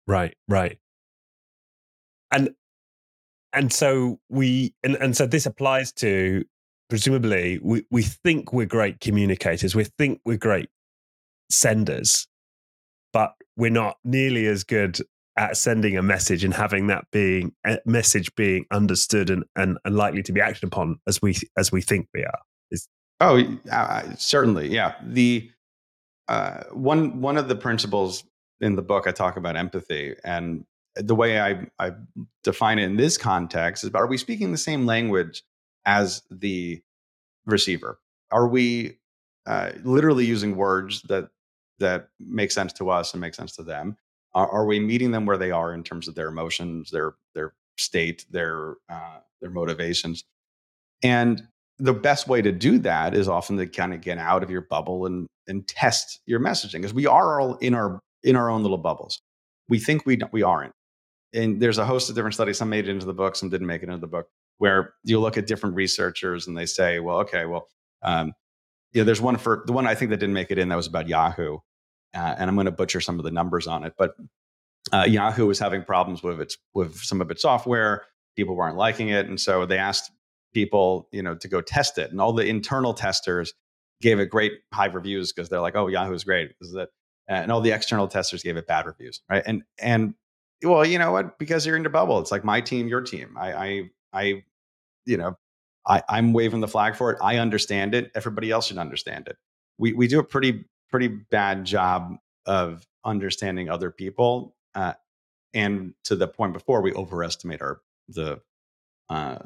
Right, 0.07 0.35
right. 0.47 0.77
And 2.31 2.55
and 3.51 3.71
so 3.71 4.19
we 4.29 4.73
and, 4.83 4.95
and 4.95 5.15
so 5.15 5.25
this 5.25 5.45
applies 5.45 5.91
to 5.93 6.45
presumably 6.89 7.59
we, 7.61 7.85
we 7.91 8.01
think 8.01 8.53
we're 8.53 8.65
great 8.65 8.99
communicators, 8.99 9.75
we 9.75 9.83
think 9.83 10.21
we're 10.25 10.37
great 10.37 10.69
senders, 11.49 12.27
but 13.11 13.33
we're 13.55 13.71
not 13.71 13.97
nearly 14.03 14.47
as 14.47 14.63
good 14.63 14.99
at 15.37 15.57
sending 15.57 15.97
a 15.97 16.03
message 16.03 16.43
and 16.43 16.53
having 16.53 16.87
that 16.87 17.05
being 17.11 17.53
a 17.65 17.79
message 17.85 18.33
being 18.35 18.65
understood 18.71 19.29
and, 19.29 19.43
and, 19.55 19.77
and 19.83 19.95
likely 19.95 20.21
to 20.23 20.31
be 20.31 20.39
acted 20.39 20.63
upon 20.63 20.99
as 21.07 21.21
we 21.21 21.35
as 21.57 21.71
we 21.71 21.81
think 21.81 22.07
we 22.13 22.23
are. 22.23 22.39
Is 22.71 22.87
Oh, 23.19 23.41
uh, 23.71 24.15
certainly, 24.15 24.67
yeah. 24.67 24.95
The 25.03 25.49
uh, 26.27 26.63
one 26.71 27.21
one 27.21 27.37
of 27.37 27.47
the 27.47 27.55
principles 27.55 28.23
in 28.61 28.75
the 28.75 28.81
book 28.81 29.07
I 29.07 29.11
talk 29.11 29.37
about 29.37 29.55
empathy, 29.55 30.15
and 30.23 30.65
the 30.95 31.15
way 31.15 31.39
I, 31.39 31.65
I 31.79 31.93
define 32.43 32.79
it 32.79 32.83
in 32.83 32.97
this 32.97 33.17
context 33.17 33.83
is: 33.83 33.91
Are 33.93 34.07
we 34.07 34.17
speaking 34.17 34.51
the 34.51 34.57
same 34.57 34.85
language 34.85 35.43
as 35.85 36.21
the 36.29 36.81
receiver? 37.45 37.99
Are 38.31 38.47
we 38.47 38.99
uh, 39.45 39.71
literally 39.83 40.25
using 40.25 40.55
words 40.55 41.01
that 41.03 41.29
that 41.79 42.09
make 42.19 42.51
sense 42.51 42.73
to 42.73 42.89
us 42.89 43.13
and 43.13 43.21
make 43.21 43.35
sense 43.35 43.55
to 43.55 43.63
them? 43.63 43.97
Are, 44.35 44.49
are, 44.49 44.65
we 44.65 44.79
meeting 44.79 45.11
them 45.11 45.25
where 45.25 45.37
they 45.37 45.51
are 45.51 45.73
in 45.73 45.83
terms 45.83 46.07
of 46.07 46.15
their 46.15 46.27
emotions, 46.27 46.89
their 46.89 47.15
their 47.35 47.53
state, 47.77 48.25
their 48.31 48.75
uh, 48.89 49.19
their 49.41 49.51
motivations? 49.51 50.23
And 51.03 51.43
the 51.79 51.93
best 51.93 52.27
way 52.27 52.41
to 52.41 52.51
do 52.51 52.79
that 52.79 53.13
is 53.13 53.27
often 53.27 53.57
to 53.57 53.67
kind 53.67 53.93
of 53.93 54.01
get 54.01 54.17
out 54.17 54.43
of 54.43 54.49
your 54.49 54.61
bubble 54.61 55.05
and 55.05 55.27
and 55.47 55.67
test 55.67 56.21
your 56.25 56.39
messaging 56.39 56.73
because 56.73 56.93
we 56.93 57.05
are 57.05 57.39
all 57.39 57.55
in 57.57 57.73
our 57.73 57.99
in 58.23 58.35
our 58.35 58.49
own 58.49 58.61
little 58.61 58.77
bubbles. 58.77 59.19
We 59.69 59.79
think 59.79 60.05
we 60.05 60.19
we 60.31 60.43
aren't. 60.43 60.73
And 61.33 61.59
there's 61.59 61.79
a 61.79 61.85
host 61.85 62.09
of 62.09 62.15
different 62.15 62.35
studies. 62.35 62.57
Some 62.57 62.69
made 62.69 62.87
it 62.87 62.91
into 62.91 63.05
the 63.05 63.13
book, 63.13 63.35
some 63.35 63.49
didn't 63.49 63.67
make 63.67 63.81
it 63.81 63.89
into 63.89 63.99
the 63.99 64.07
book. 64.07 64.27
Where 64.59 64.93
you 65.03 65.19
look 65.19 65.35
at 65.37 65.47
different 65.47 65.75
researchers 65.75 66.47
and 66.47 66.55
they 66.55 66.67
say, 66.67 66.99
well, 66.99 67.17
okay, 67.19 67.45
well, 67.45 67.67
um, 68.03 68.33
yeah, 68.93 69.03
there's 69.03 69.19
one 69.19 69.37
for 69.37 69.63
the 69.65 69.73
one 69.73 69.87
I 69.87 69.95
think 69.95 70.11
that 70.11 70.17
didn't 70.17 70.35
make 70.35 70.51
it 70.51 70.59
in 70.59 70.69
that 70.69 70.75
was 70.75 70.87
about 70.87 71.07
Yahoo, 71.07 71.57
uh, 72.13 72.36
and 72.38 72.49
I'm 72.49 72.56
going 72.56 72.65
to 72.65 72.71
butcher 72.71 73.02
some 73.02 73.19
of 73.19 73.26
the 73.26 73.32
numbers 73.32 73.67
on 73.67 73.84
it, 73.84 73.93
but 73.97 74.15
uh, 74.91 75.06
Yahoo 75.08 75.47
was 75.47 75.60
having 75.60 75.84
problems 75.84 76.23
with 76.23 76.41
its 76.41 76.58
with 76.73 76.97
some 76.97 77.21
of 77.21 77.32
its 77.32 77.41
software. 77.41 78.06
People 78.36 78.56
weren't 78.56 78.78
liking 78.78 79.10
it, 79.10 79.28
and 79.28 79.39
so 79.39 79.65
they 79.65 79.78
asked 79.78 80.12
people, 80.54 81.08
you 81.12 81.23
know, 81.23 81.36
to 81.36 81.47
go 81.47 81.62
test 81.62 81.97
it. 81.97 82.12
And 82.12 82.21
all 82.21 82.34
the 82.34 82.45
internal 82.45 82.93
testers 82.93 83.54
gave 84.02 84.19
it 84.19 84.28
great 84.28 84.54
high 84.73 84.86
reviews 84.86 85.32
because 85.32 85.49
they're 85.49 85.62
like, 85.62 85.76
oh, 85.76 85.88
Yahoo's 85.88 86.23
great. 86.23 86.52
This 86.60 86.69
is 86.69 86.76
it. 86.76 86.89
And 87.28 87.52
all 87.52 87.62
the 87.62 87.71
external 87.71 88.08
testers 88.08 88.43
gave 88.43 88.58
it 88.58 88.67
bad 88.67 88.86
reviews. 88.86 89.21
Right. 89.30 89.43
And 89.45 89.63
and 89.80 90.13
well, 90.63 90.86
you 90.86 90.99
know 90.99 91.12
what? 91.12 91.39
Because 91.39 91.65
you're 91.65 91.78
in 91.78 91.84
the 91.84 91.89
bubble. 91.89 92.19
It's 92.19 92.32
like 92.32 92.43
my 92.43 92.62
team, 92.62 92.88
your 92.88 93.02
team. 93.02 93.36
I 93.38 93.54
I 93.54 93.89
I, 94.13 94.43
you 95.06 95.17
know, 95.17 95.38
I, 95.88 96.04
I'm 96.10 96.34
waving 96.34 96.62
the 96.62 96.67
flag 96.67 96.95
for 96.95 97.12
it. 97.12 97.17
I 97.21 97.38
understand 97.38 97.95
it. 97.95 98.12
Everybody 98.15 98.52
else 98.52 98.67
should 98.67 98.78
understand 98.78 99.28
it. 99.28 99.38
We 99.78 99.93
we 99.93 100.08
do 100.08 100.19
a 100.19 100.23
pretty 100.23 100.65
pretty 100.93 101.08
bad 101.08 101.65
job 101.65 102.17
of 102.45 102.86
understanding 103.03 103.67
other 103.67 103.89
people. 103.89 104.56
Uh, 104.75 104.93
and 105.51 105.95
to 106.03 106.15
the 106.15 106.27
point 106.27 106.53
before, 106.53 106.84
we 106.84 106.93
overestimate 106.93 107.63
our 107.63 107.82
the 108.08 108.39
uh, 109.10 109.39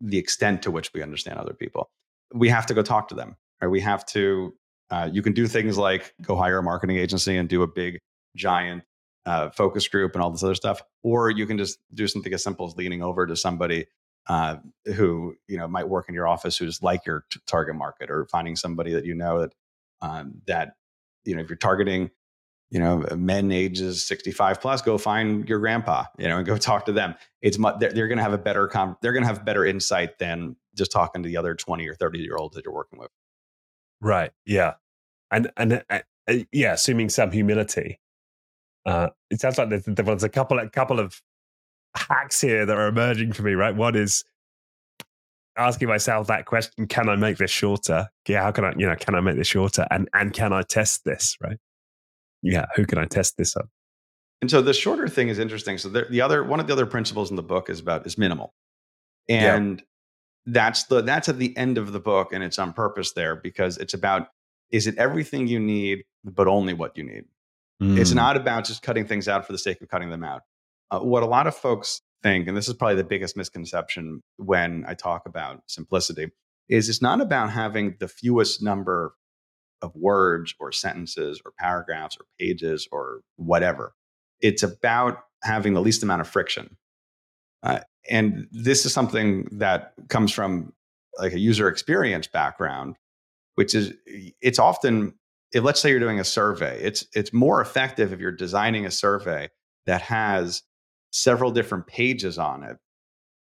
the 0.00 0.16
extent 0.16 0.62
to 0.62 0.70
which 0.70 0.92
we 0.94 1.02
understand 1.02 1.38
other 1.38 1.54
people. 1.54 1.90
We 2.32 2.48
have 2.50 2.66
to 2.66 2.74
go 2.74 2.82
talk 2.82 3.08
to 3.08 3.16
them. 3.16 3.36
Right? 3.60 3.66
We 3.66 3.80
have 3.80 4.06
to. 4.06 4.54
Uh, 4.90 5.10
you 5.12 5.22
can 5.22 5.32
do 5.32 5.48
things 5.48 5.76
like 5.76 6.14
go 6.22 6.36
hire 6.36 6.58
a 6.58 6.62
marketing 6.62 6.98
agency 6.98 7.36
and 7.36 7.48
do 7.48 7.62
a 7.62 7.66
big, 7.66 7.98
giant 8.36 8.84
uh, 9.26 9.50
focus 9.50 9.88
group 9.88 10.14
and 10.14 10.22
all 10.22 10.30
this 10.30 10.44
other 10.44 10.54
stuff, 10.54 10.82
or 11.02 11.30
you 11.30 11.46
can 11.46 11.58
just 11.58 11.80
do 11.92 12.06
something 12.06 12.32
as 12.32 12.44
simple 12.44 12.68
as 12.68 12.76
leaning 12.76 13.02
over 13.02 13.26
to 13.26 13.34
somebody 13.34 13.86
uh, 14.28 14.58
who 14.94 15.34
you 15.48 15.58
know 15.58 15.66
might 15.66 15.88
work 15.88 16.08
in 16.08 16.14
your 16.14 16.28
office 16.28 16.56
who's 16.56 16.80
like 16.80 17.04
your 17.06 17.24
t- 17.32 17.40
target 17.48 17.74
market, 17.74 18.08
or 18.08 18.26
finding 18.26 18.54
somebody 18.54 18.92
that 18.92 19.04
you 19.04 19.14
know 19.14 19.40
that 19.40 19.52
um, 20.00 20.42
that 20.46 20.74
you 21.24 21.34
know 21.34 21.42
if 21.42 21.48
you're 21.48 21.56
targeting 21.56 22.10
you 22.72 22.80
know 22.80 23.04
men 23.16 23.52
ages 23.52 24.04
65 24.04 24.60
plus 24.60 24.82
go 24.82 24.96
find 24.98 25.48
your 25.48 25.58
grandpa 25.58 26.04
you 26.18 26.26
know 26.26 26.38
and 26.38 26.46
go 26.46 26.56
talk 26.58 26.86
to 26.86 26.92
them. 26.92 27.14
It's 27.42 27.58
much 27.58 27.76
they're, 27.78 27.92
they're 27.92 28.08
going 28.08 28.18
to 28.18 28.24
have 28.24 28.32
a 28.32 28.38
better 28.38 28.66
com- 28.66 28.96
they're 29.02 29.12
going 29.12 29.22
to 29.22 29.28
have 29.28 29.44
better 29.44 29.64
insight 29.64 30.18
than 30.18 30.56
just 30.74 30.90
talking 30.90 31.22
to 31.22 31.28
the 31.28 31.36
other 31.36 31.54
20 31.54 31.86
or 31.86 31.94
30 31.94 32.18
year 32.18 32.36
olds 32.36 32.56
that 32.56 32.64
you're 32.64 32.74
working 32.74 32.98
with. 32.98 33.10
Right 34.00 34.32
yeah. 34.46 34.74
And 35.30 35.50
and 35.56 35.84
uh, 35.90 36.00
uh, 36.28 36.34
yeah 36.50 36.72
assuming 36.72 37.10
some 37.10 37.30
humility. 37.30 38.00
Uh 38.86 39.08
it 39.30 39.40
sounds 39.40 39.58
like 39.58 39.68
there's, 39.68 39.84
there's 39.84 40.24
a 40.24 40.28
couple 40.28 40.58
a 40.58 40.68
couple 40.68 40.98
of 40.98 41.20
hacks 41.94 42.40
here 42.40 42.64
that 42.64 42.76
are 42.76 42.88
emerging 42.88 43.34
for 43.34 43.42
me 43.42 43.52
right? 43.52 43.76
One 43.76 43.94
is 43.94 44.24
asking 45.56 45.88
myself 45.88 46.26
that 46.26 46.46
question 46.46 46.86
can 46.86 47.08
i 47.08 47.16
make 47.16 47.36
this 47.36 47.50
shorter 47.50 48.08
yeah 48.26 48.42
how 48.42 48.50
can 48.50 48.64
i 48.64 48.72
you 48.76 48.86
know 48.86 48.96
can 48.96 49.14
i 49.14 49.20
make 49.20 49.36
this 49.36 49.46
shorter 49.46 49.86
and 49.90 50.08
and 50.14 50.32
can 50.32 50.52
i 50.52 50.62
test 50.62 51.04
this 51.04 51.36
right 51.42 51.58
yeah, 52.42 52.66
who 52.74 52.84
can 52.84 52.98
I 52.98 53.06
test 53.06 53.36
this 53.36 53.56
on? 53.56 53.68
And 54.40 54.50
so 54.50 54.60
the 54.60 54.74
shorter 54.74 55.08
thing 55.08 55.28
is 55.28 55.38
interesting. 55.38 55.78
So 55.78 55.88
the, 55.88 56.06
the 56.10 56.20
other 56.20 56.42
one 56.42 56.58
of 56.58 56.66
the 56.66 56.72
other 56.72 56.86
principles 56.86 57.30
in 57.30 57.36
the 57.36 57.42
book 57.42 57.70
is 57.70 57.78
about 57.78 58.04
is 58.04 58.18
minimal, 58.18 58.52
and 59.28 59.78
yeah. 59.78 59.84
that's 60.46 60.84
the 60.84 61.00
that's 61.00 61.28
at 61.28 61.38
the 61.38 61.56
end 61.56 61.78
of 61.78 61.92
the 61.92 62.00
book, 62.00 62.32
and 62.32 62.42
it's 62.42 62.58
on 62.58 62.72
purpose 62.72 63.12
there 63.12 63.36
because 63.36 63.78
it's 63.78 63.94
about 63.94 64.28
is 64.70 64.88
it 64.88 64.96
everything 64.98 65.46
you 65.46 65.60
need, 65.60 66.04
but 66.24 66.48
only 66.48 66.74
what 66.74 66.96
you 66.98 67.04
need. 67.04 67.24
Mm. 67.80 67.98
It's 67.98 68.12
not 68.12 68.36
about 68.36 68.64
just 68.64 68.82
cutting 68.82 69.06
things 69.06 69.28
out 69.28 69.46
for 69.46 69.52
the 69.52 69.58
sake 69.58 69.80
of 69.80 69.88
cutting 69.88 70.10
them 70.10 70.24
out. 70.24 70.42
Uh, 70.90 71.00
what 71.00 71.22
a 71.22 71.26
lot 71.26 71.46
of 71.46 71.54
folks 71.54 72.00
think, 72.22 72.48
and 72.48 72.56
this 72.56 72.68
is 72.68 72.74
probably 72.74 72.96
the 72.96 73.04
biggest 73.04 73.36
misconception 73.36 74.22
when 74.36 74.84
I 74.86 74.94
talk 74.94 75.26
about 75.26 75.62
simplicity, 75.66 76.30
is 76.68 76.88
it's 76.88 77.02
not 77.02 77.20
about 77.20 77.50
having 77.50 77.96
the 77.98 78.08
fewest 78.08 78.62
number 78.62 79.14
of 79.82 79.94
words 79.94 80.54
or 80.60 80.72
sentences 80.72 81.42
or 81.44 81.52
paragraphs 81.58 82.16
or 82.16 82.24
pages 82.38 82.88
or 82.92 83.20
whatever. 83.36 83.94
It's 84.40 84.62
about 84.62 85.24
having 85.42 85.74
the 85.74 85.80
least 85.80 86.02
amount 86.02 86.20
of 86.20 86.28
friction. 86.28 86.76
Uh, 87.62 87.80
and 88.08 88.48
this 88.50 88.86
is 88.86 88.92
something 88.92 89.48
that 89.52 89.92
comes 90.08 90.32
from 90.32 90.72
like 91.18 91.32
a 91.32 91.38
user 91.38 91.68
experience 91.68 92.26
background, 92.26 92.96
which 93.56 93.74
is 93.74 93.92
it's 94.06 94.58
often 94.58 95.14
if 95.52 95.62
let's 95.62 95.80
say 95.80 95.90
you're 95.90 96.00
doing 96.00 96.20
a 96.20 96.24
survey, 96.24 96.80
it's 96.82 97.06
it's 97.14 97.32
more 97.32 97.60
effective 97.60 98.12
if 98.12 98.20
you're 98.20 98.32
designing 98.32 98.86
a 98.86 98.90
survey 98.90 99.50
that 99.86 100.00
has 100.02 100.62
several 101.12 101.50
different 101.50 101.86
pages 101.86 102.38
on 102.38 102.64
it 102.64 102.76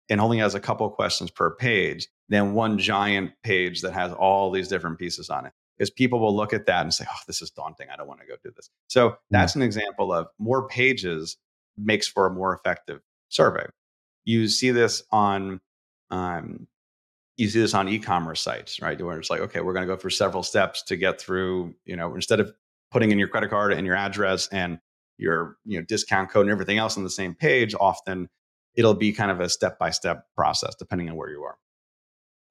and 0.09 0.19
only 0.19 0.39
has 0.39 0.55
a 0.55 0.59
couple 0.59 0.89
questions 0.89 1.31
per 1.31 1.55
page 1.55 2.07
than 2.27 2.53
one 2.53 2.77
giant 2.77 3.31
page 3.43 3.81
that 3.81 3.93
has 3.93 4.11
all 4.13 4.51
these 4.51 4.67
different 4.67 4.99
pieces 4.99 5.29
on 5.29 5.45
it 5.45 5.53
because 5.77 5.89
people 5.89 6.19
will 6.19 6.35
look 6.35 6.53
at 6.53 6.65
that 6.65 6.81
and 6.81 6.93
say, 6.93 7.05
oh, 7.09 7.19
this 7.27 7.41
is 7.41 7.49
daunting. 7.49 7.87
I 7.91 7.95
don't 7.95 8.07
want 8.07 8.19
to 8.19 8.27
go 8.27 8.35
do 8.43 8.51
this. 8.55 8.69
So 8.87 9.09
hmm. 9.09 9.15
that's 9.29 9.55
an 9.55 9.61
example 9.61 10.11
of 10.11 10.27
more 10.37 10.67
pages 10.67 11.37
makes 11.77 12.07
for 12.07 12.27
a 12.27 12.31
more 12.31 12.53
effective 12.53 12.99
survey. 13.29 13.65
You 14.25 14.47
see 14.47 14.71
this 14.71 15.03
on, 15.11 15.61
um, 16.09 16.67
you 17.37 17.47
see 17.47 17.59
this 17.59 17.73
on 17.73 17.87
e-commerce 17.89 18.41
sites, 18.41 18.81
right? 18.81 19.01
Where 19.01 19.17
it's 19.17 19.29
like, 19.29 19.39
okay, 19.39 19.61
we're 19.61 19.73
going 19.73 19.87
to 19.87 19.91
go 19.91 19.99
through 19.99 20.11
several 20.11 20.43
steps 20.43 20.83
to 20.83 20.95
get 20.95 21.19
through, 21.19 21.73
you 21.85 21.95
know, 21.95 22.13
instead 22.13 22.39
of 22.39 22.53
putting 22.91 23.11
in 23.11 23.17
your 23.17 23.29
credit 23.29 23.49
card 23.49 23.73
and 23.73 23.87
your 23.87 23.95
address 23.95 24.47
and 24.49 24.79
your, 25.21 25.57
you 25.65 25.79
know, 25.79 25.85
discount 25.85 26.29
code 26.29 26.47
and 26.47 26.51
everything 26.51 26.77
else 26.77 26.97
on 26.97 27.03
the 27.03 27.09
same 27.09 27.35
page, 27.35 27.73
often 27.79 28.27
it'll 28.75 28.93
be 28.93 29.13
kind 29.13 29.31
of 29.31 29.39
a 29.39 29.47
step-by-step 29.47 30.25
process 30.35 30.75
depending 30.75 31.09
on 31.09 31.15
where 31.15 31.29
you 31.29 31.43
are. 31.43 31.57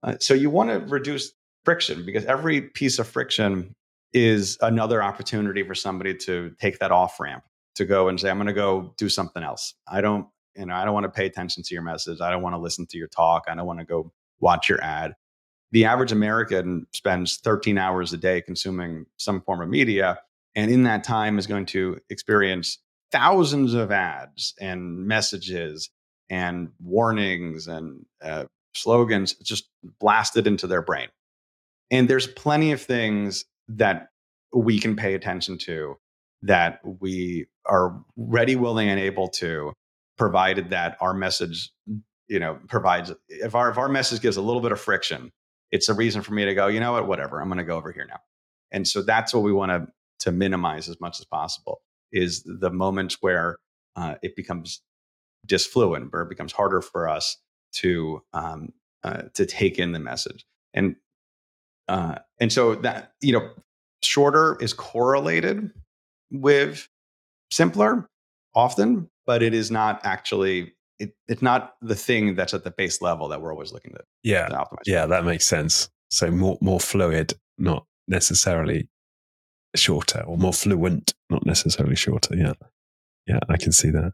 Uh, 0.03 0.15
so 0.21 0.33
you 0.35 0.49
want 0.49 0.71
to 0.71 0.79
reduce 0.79 1.33
friction 1.65 2.07
because 2.07 2.25
every 2.25 2.63
piece 2.63 2.99
of 2.99 3.07
friction 3.07 3.75
is 4.13 4.57
another 4.63 5.03
opportunity 5.03 5.63
for 5.63 5.75
somebody 5.75 6.15
to 6.15 6.55
take 6.61 6.79
that 6.79 6.91
off 6.91 7.21
ramp 7.21 7.45
to 7.77 7.85
go 7.85 8.09
and 8.09 8.19
say 8.19 8.29
i'm 8.29 8.37
going 8.37 8.47
to 8.47 8.53
go 8.53 8.93
do 8.97 9.09
something 9.09 9.43
else. 9.43 9.75
I 9.87 10.01
don't 10.01 10.27
you 10.57 10.67
know 10.67 10.75
i 10.75 10.85
don't 10.85 10.95
want 10.95 11.05
to 11.05 11.11
pay 11.11 11.27
attention 11.27 11.63
to 11.63 11.75
your 11.75 11.83
message. 11.83 12.21
I 12.21 12.31
don't 12.31 12.43
want 12.43 12.55
to 12.55 12.59
listen 12.59 12.87
to 12.87 12.99
your 12.99 13.09
talk. 13.09 13.45
I 13.49 13.55
don't 13.55 13.67
want 13.67 13.79
to 13.79 13.85
go 13.85 14.13
watch 14.41 14.69
your 14.69 14.83
ad. 14.83 15.15
The 15.73 15.85
average 15.85 16.13
american 16.13 16.87
spends 16.93 17.37
13 17.39 17.79
hours 17.79 18.13
a 18.13 18.17
day 18.17 18.41
consuming 18.41 19.07
some 19.17 19.43
form 19.43 19.61
of 19.61 19.69
media 19.69 20.19
and 20.55 20.71
in 20.71 20.85
that 20.85 21.05
time 21.05 21.39
is 21.39 21.47
going 21.47 21.67
to 21.67 21.99
experience 22.11 22.79
thousands 23.13 23.75
of 23.75 23.91
ads 23.91 24.55
and 24.61 25.07
messages 25.07 25.91
and 26.29 26.71
warnings 26.81 27.67
and 27.67 28.05
uh, 28.23 28.45
slogans 28.75 29.35
just 29.35 29.69
blasted 30.01 30.47
into 30.47 30.67
their 30.67 30.83
brain. 30.83 31.09
And 31.91 32.09
there's 32.09 32.27
plenty 32.27 32.73
of 32.73 32.81
things 32.81 33.45
that 33.69 34.09
we 34.53 34.79
can 34.79 34.97
pay 34.97 35.15
attention 35.15 35.59
to 35.59 35.97
that 36.43 36.81
we 36.85 37.47
are 37.67 38.01
ready, 38.17 38.57
willing, 38.57 38.89
and 38.89 38.99
able 38.99 39.29
to, 39.29 39.73
provided 40.17 40.71
that 40.71 40.97
our 41.01 41.13
message, 41.13 41.71
you 42.29 42.39
know, 42.39 42.59
provides 42.69 43.13
if 43.29 43.55
our 43.55 43.71
if 43.71 43.79
our 43.79 43.89
message 43.89 44.21
gives 44.21 44.37
a 44.37 44.43
little 44.43 44.63
bit 44.63 44.73
of 44.73 44.81
friction, 44.81 45.31
it's 45.71 45.89
a 45.89 45.95
reason 45.95 46.23
for 46.23 46.33
me 46.33 46.45
to 46.45 46.55
go, 46.55 46.69
you 46.69 46.81
know 46.81 46.93
what, 46.93 47.07
whatever, 47.07 47.41
I'm 47.41 47.49
gonna 47.49 47.65
go 47.65 47.77
over 47.77 47.93
here 47.93 48.07
now. 48.09 48.21
And 48.71 48.87
so 48.87 49.03
that's 49.03 49.35
what 49.35 49.43
we 49.43 49.53
want 49.53 49.71
to 49.71 49.93
to 50.21 50.33
minimize 50.33 50.89
as 50.89 51.01
much 51.01 51.21
as 51.21 51.27
possible 51.27 51.83
is 52.13 52.43
the 52.45 52.71
moments 52.71 53.19
where 53.21 53.59
uh, 53.97 54.15
it 54.23 54.37
becomes 54.37 54.83
disfluent, 55.47 56.13
where 56.13 56.23
it 56.23 56.29
becomes 56.29 56.53
harder 56.53 56.81
for 56.81 57.09
us 57.09 57.37
to 57.73 58.23
um, 58.33 58.73
uh, 59.03 59.23
to 59.35 59.47
take 59.47 59.79
in 59.79 59.93
the 59.93 59.99
message. 59.99 60.45
And 60.75 60.97
uh, 61.89 62.17
and 62.39 62.53
so 62.53 62.77
that, 62.77 63.13
you 63.21 63.33
know, 63.33 63.51
shorter 64.03 64.57
is 64.61 64.73
correlated 64.73 65.71
with 66.31 66.89
simpler 67.51 68.09
often, 68.55 69.09
but 69.27 69.43
it 69.43 69.55
is 69.55 69.71
not 69.71 70.01
actually, 70.05 70.73
it, 70.99 71.15
it's 71.27 71.43
not 71.43 71.75
the 71.83 71.97
thing 71.97 72.37
that's 72.37 72.55
at 72.55 72.63
the 72.63 72.71
base 72.71 73.03
level 73.03 73.29
that 73.29 73.41
we're 73.41 73.53
always 73.53 73.73
looking 73.73 73.93
to, 73.93 74.01
yeah. 74.23 74.47
To 74.47 74.55
optimize. 74.55 74.83
Yeah, 74.87 75.07
that 75.07 75.25
makes 75.25 75.47
sense. 75.49 75.89
So 76.11 76.31
more, 76.31 76.59
more 76.61 76.79
fluid, 76.79 77.35
not 77.59 77.87
necessarily 78.07 78.89
shorter 79.77 80.23
or 80.27 80.37
more 80.37 80.53
fluent, 80.53 81.15
not 81.29 81.47
necessarily 81.47 81.97
shorter. 81.97 82.37
Yeah. 82.37 82.55
Yeah, 83.27 83.41
I 83.49 83.57
can 83.57 83.73
see 83.73 83.91
that. 83.91 84.13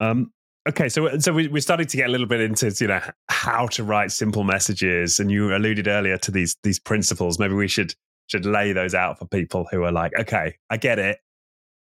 Um, 0.00 0.32
Okay, 0.68 0.88
so 0.88 1.18
so 1.18 1.32
we, 1.32 1.48
we're 1.48 1.60
starting 1.60 1.88
to 1.88 1.96
get 1.96 2.06
a 2.06 2.12
little 2.12 2.26
bit 2.26 2.40
into 2.40 2.72
you 2.78 2.86
know 2.86 3.00
how 3.28 3.66
to 3.68 3.82
write 3.82 4.12
simple 4.12 4.44
messages, 4.44 5.18
and 5.18 5.28
you 5.28 5.54
alluded 5.54 5.88
earlier 5.88 6.16
to 6.18 6.30
these 6.30 6.56
these 6.62 6.78
principles. 6.78 7.38
Maybe 7.38 7.54
we 7.54 7.66
should 7.66 7.94
should 8.28 8.46
lay 8.46 8.72
those 8.72 8.94
out 8.94 9.18
for 9.18 9.26
people 9.26 9.66
who 9.72 9.82
are 9.82 9.90
like, 9.90 10.12
okay, 10.20 10.56
I 10.70 10.76
get 10.76 11.00
it. 11.00 11.18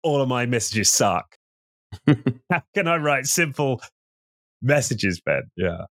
All 0.03 0.22
of 0.22 0.29
my 0.29 0.46
messages 0.46 0.88
suck. 0.90 1.37
how 2.07 2.62
can 2.74 2.88
I 2.88 2.96
write 2.96 3.26
simple 3.26 3.83
messages, 4.62 5.20
Ben? 5.20 5.42
Yeah, 5.57 5.85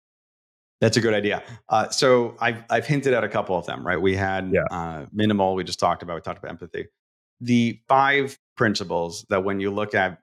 that's 0.81 0.97
a 0.97 1.01
good 1.01 1.13
idea. 1.13 1.43
Uh, 1.67 1.89
so 1.89 2.35
I've 2.39 2.63
I've 2.69 2.85
hinted 2.85 3.13
at 3.13 3.23
a 3.23 3.29
couple 3.29 3.57
of 3.57 3.65
them. 3.65 3.85
Right, 3.85 4.01
we 4.01 4.15
had 4.15 4.51
yeah. 4.53 4.63
uh, 4.71 5.05
minimal. 5.11 5.55
We 5.55 5.63
just 5.63 5.79
talked 5.79 6.03
about. 6.03 6.15
We 6.15 6.21
talked 6.21 6.39
about 6.39 6.51
empathy. 6.51 6.87
The 7.41 7.79
five 7.87 8.37
principles 8.55 9.25
that 9.29 9.43
when 9.43 9.59
you 9.59 9.71
look 9.71 9.93
at 9.95 10.19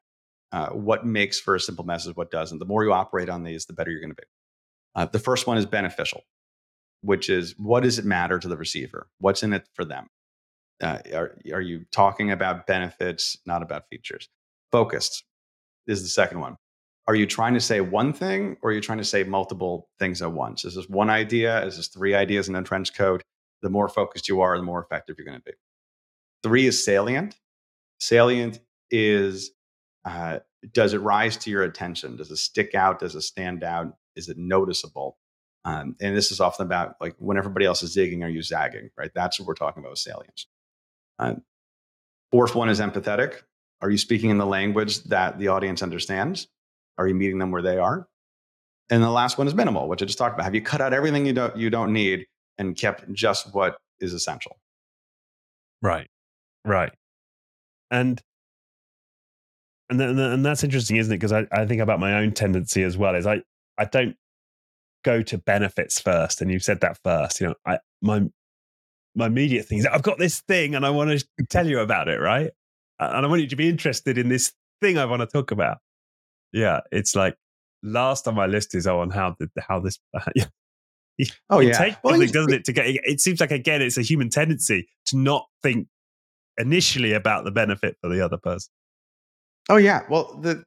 uh, 0.52 0.68
what 0.68 1.04
makes 1.04 1.38
for 1.38 1.54
a 1.54 1.60
simple 1.60 1.84
message, 1.84 2.16
what 2.16 2.30
doesn't. 2.30 2.58
The 2.58 2.64
more 2.64 2.84
you 2.84 2.92
operate 2.92 3.28
on 3.28 3.42
these, 3.42 3.66
the 3.66 3.72
better 3.72 3.90
you're 3.90 4.00
going 4.00 4.10
to 4.10 4.16
be. 4.16 4.28
Uh, 4.94 5.06
the 5.06 5.18
first 5.18 5.46
one 5.46 5.58
is 5.58 5.66
beneficial, 5.66 6.22
which 7.02 7.28
is 7.28 7.54
what 7.58 7.82
does 7.82 7.98
it 7.98 8.04
matter 8.04 8.38
to 8.38 8.48
the 8.48 8.56
receiver? 8.56 9.08
What's 9.18 9.42
in 9.42 9.52
it 9.52 9.68
for 9.74 9.84
them? 9.84 10.08
Uh, 10.82 10.98
are, 11.14 11.36
are 11.52 11.60
you 11.60 11.84
talking 11.90 12.30
about 12.30 12.66
benefits, 12.66 13.38
not 13.46 13.62
about 13.62 13.88
features? 13.90 14.28
Focused 14.72 15.24
is 15.86 16.02
the 16.02 16.08
second 16.08 16.40
one. 16.40 16.56
Are 17.08 17.14
you 17.14 17.26
trying 17.26 17.54
to 17.54 17.60
say 17.60 17.80
one 17.80 18.12
thing 18.12 18.56
or 18.62 18.70
are 18.70 18.72
you 18.72 18.80
trying 18.80 18.98
to 18.98 19.04
say 19.04 19.22
multiple 19.22 19.88
things 19.98 20.22
at 20.22 20.32
once? 20.32 20.64
Is 20.64 20.74
this 20.74 20.88
one 20.88 21.08
idea? 21.08 21.64
Is 21.64 21.76
this 21.76 21.88
three 21.88 22.14
ideas 22.14 22.48
in 22.48 22.56
a 22.56 22.62
trench 22.62 22.94
coat? 22.94 23.22
The 23.62 23.70
more 23.70 23.88
focused 23.88 24.28
you 24.28 24.40
are, 24.40 24.56
the 24.56 24.64
more 24.64 24.82
effective 24.82 25.16
you're 25.16 25.26
going 25.26 25.38
to 25.38 25.44
be. 25.44 25.52
Three 26.42 26.66
is 26.66 26.84
salient. 26.84 27.36
Salient 28.00 28.60
is 28.90 29.52
uh, 30.04 30.40
does 30.72 30.94
it 30.94 30.98
rise 30.98 31.36
to 31.38 31.50
your 31.50 31.62
attention? 31.62 32.16
Does 32.16 32.30
it 32.30 32.36
stick 32.36 32.74
out? 32.74 32.98
Does 33.00 33.14
it 33.14 33.22
stand 33.22 33.64
out? 33.64 33.96
Is 34.14 34.28
it 34.28 34.38
noticeable? 34.38 35.18
Um, 35.64 35.96
and 36.00 36.16
this 36.16 36.30
is 36.30 36.40
often 36.40 36.66
about 36.66 36.94
like 37.00 37.16
when 37.18 37.36
everybody 37.36 37.66
else 37.66 37.82
is 37.82 37.96
zigging, 37.96 38.22
are 38.24 38.28
you 38.28 38.42
zagging? 38.42 38.90
Right? 38.96 39.10
That's 39.14 39.38
what 39.38 39.48
we're 39.48 39.54
talking 39.54 39.80
about 39.80 39.90
with 39.90 39.98
salience. 39.98 40.46
Uh, 41.18 41.34
fourth 42.30 42.54
one 42.54 42.68
is 42.68 42.80
empathetic. 42.80 43.42
Are 43.80 43.90
you 43.90 43.98
speaking 43.98 44.30
in 44.30 44.38
the 44.38 44.46
language 44.46 45.02
that 45.04 45.38
the 45.38 45.48
audience 45.48 45.82
understands? 45.82 46.48
Are 46.98 47.06
you 47.06 47.14
meeting 47.14 47.38
them 47.38 47.50
where 47.50 47.62
they 47.62 47.78
are? 47.78 48.06
And 48.90 49.02
the 49.02 49.10
last 49.10 49.38
one 49.38 49.46
is 49.46 49.54
minimal, 49.54 49.88
which 49.88 50.02
I 50.02 50.06
just 50.06 50.18
talked 50.18 50.34
about. 50.34 50.44
Have 50.44 50.54
you 50.54 50.62
cut 50.62 50.80
out 50.80 50.92
everything 50.92 51.26
you 51.26 51.32
don't 51.32 51.56
you 51.56 51.70
don't 51.70 51.92
need 51.92 52.26
and 52.58 52.76
kept 52.76 53.12
just 53.12 53.52
what 53.54 53.78
is 54.00 54.12
essential? 54.12 54.56
Right, 55.82 56.08
right. 56.64 56.92
And 57.90 58.20
and 59.88 60.00
then, 60.00 60.18
and 60.18 60.44
that's 60.44 60.64
interesting, 60.64 60.96
isn't 60.96 61.12
it? 61.12 61.16
Because 61.16 61.32
I, 61.32 61.46
I 61.52 61.64
think 61.66 61.80
about 61.80 62.00
my 62.00 62.14
own 62.14 62.32
tendency 62.32 62.82
as 62.82 62.96
well. 62.96 63.14
Is 63.14 63.26
I 63.26 63.42
I 63.78 63.84
don't 63.84 64.16
go 65.04 65.22
to 65.22 65.38
benefits 65.38 66.00
first, 66.00 66.40
and 66.40 66.50
you 66.50 66.58
said 66.58 66.80
that 66.80 66.98
first. 67.04 67.40
You 67.40 67.48
know, 67.48 67.54
I 67.64 67.78
my 68.02 68.22
my 69.14 69.26
immediate 69.26 69.66
thing 69.66 69.78
is 69.78 69.86
I've 69.86 70.02
got 70.02 70.18
this 70.18 70.40
thing, 70.40 70.74
and 70.74 70.86
I 70.86 70.90
want 70.90 71.10
to 71.10 71.46
tell 71.48 71.66
you 71.66 71.80
about 71.80 72.08
it, 72.08 72.20
right? 72.20 72.50
And 72.98 73.26
I 73.26 73.28
want 73.28 73.42
you 73.42 73.48
to 73.48 73.56
be 73.56 73.68
interested 73.68 74.18
in 74.18 74.28
this 74.28 74.52
thing 74.80 74.98
I 74.98 75.04
want 75.04 75.20
to 75.20 75.26
talk 75.26 75.50
about. 75.50 75.78
Yeah, 76.52 76.80
it's 76.90 77.14
like 77.14 77.36
last 77.82 78.26
on 78.28 78.34
my 78.34 78.46
list 78.46 78.74
is 78.74 78.86
oh, 78.86 79.00
on 79.00 79.10
how 79.10 79.36
the 79.38 79.48
how 79.60 79.80
this. 79.80 79.98
yeah. 80.34 80.44
Oh 81.48 81.60
yeah, 81.60 81.78
take 81.78 81.96
well, 82.02 82.14
something, 82.14 82.30
doesn't 82.30 82.52
it? 82.52 82.64
To 82.64 82.72
get 82.72 82.86
it 82.86 83.20
seems 83.20 83.40
like 83.40 83.50
again, 83.50 83.82
it's 83.82 83.98
a 83.98 84.02
human 84.02 84.28
tendency 84.28 84.88
to 85.06 85.16
not 85.16 85.46
think 85.62 85.88
initially 86.58 87.12
about 87.12 87.44
the 87.44 87.50
benefit 87.50 87.96
for 88.00 88.08
the 88.08 88.20
other 88.24 88.36
person. 88.36 88.70
Oh 89.68 89.76
yeah, 89.76 90.02
well 90.08 90.38
the 90.40 90.64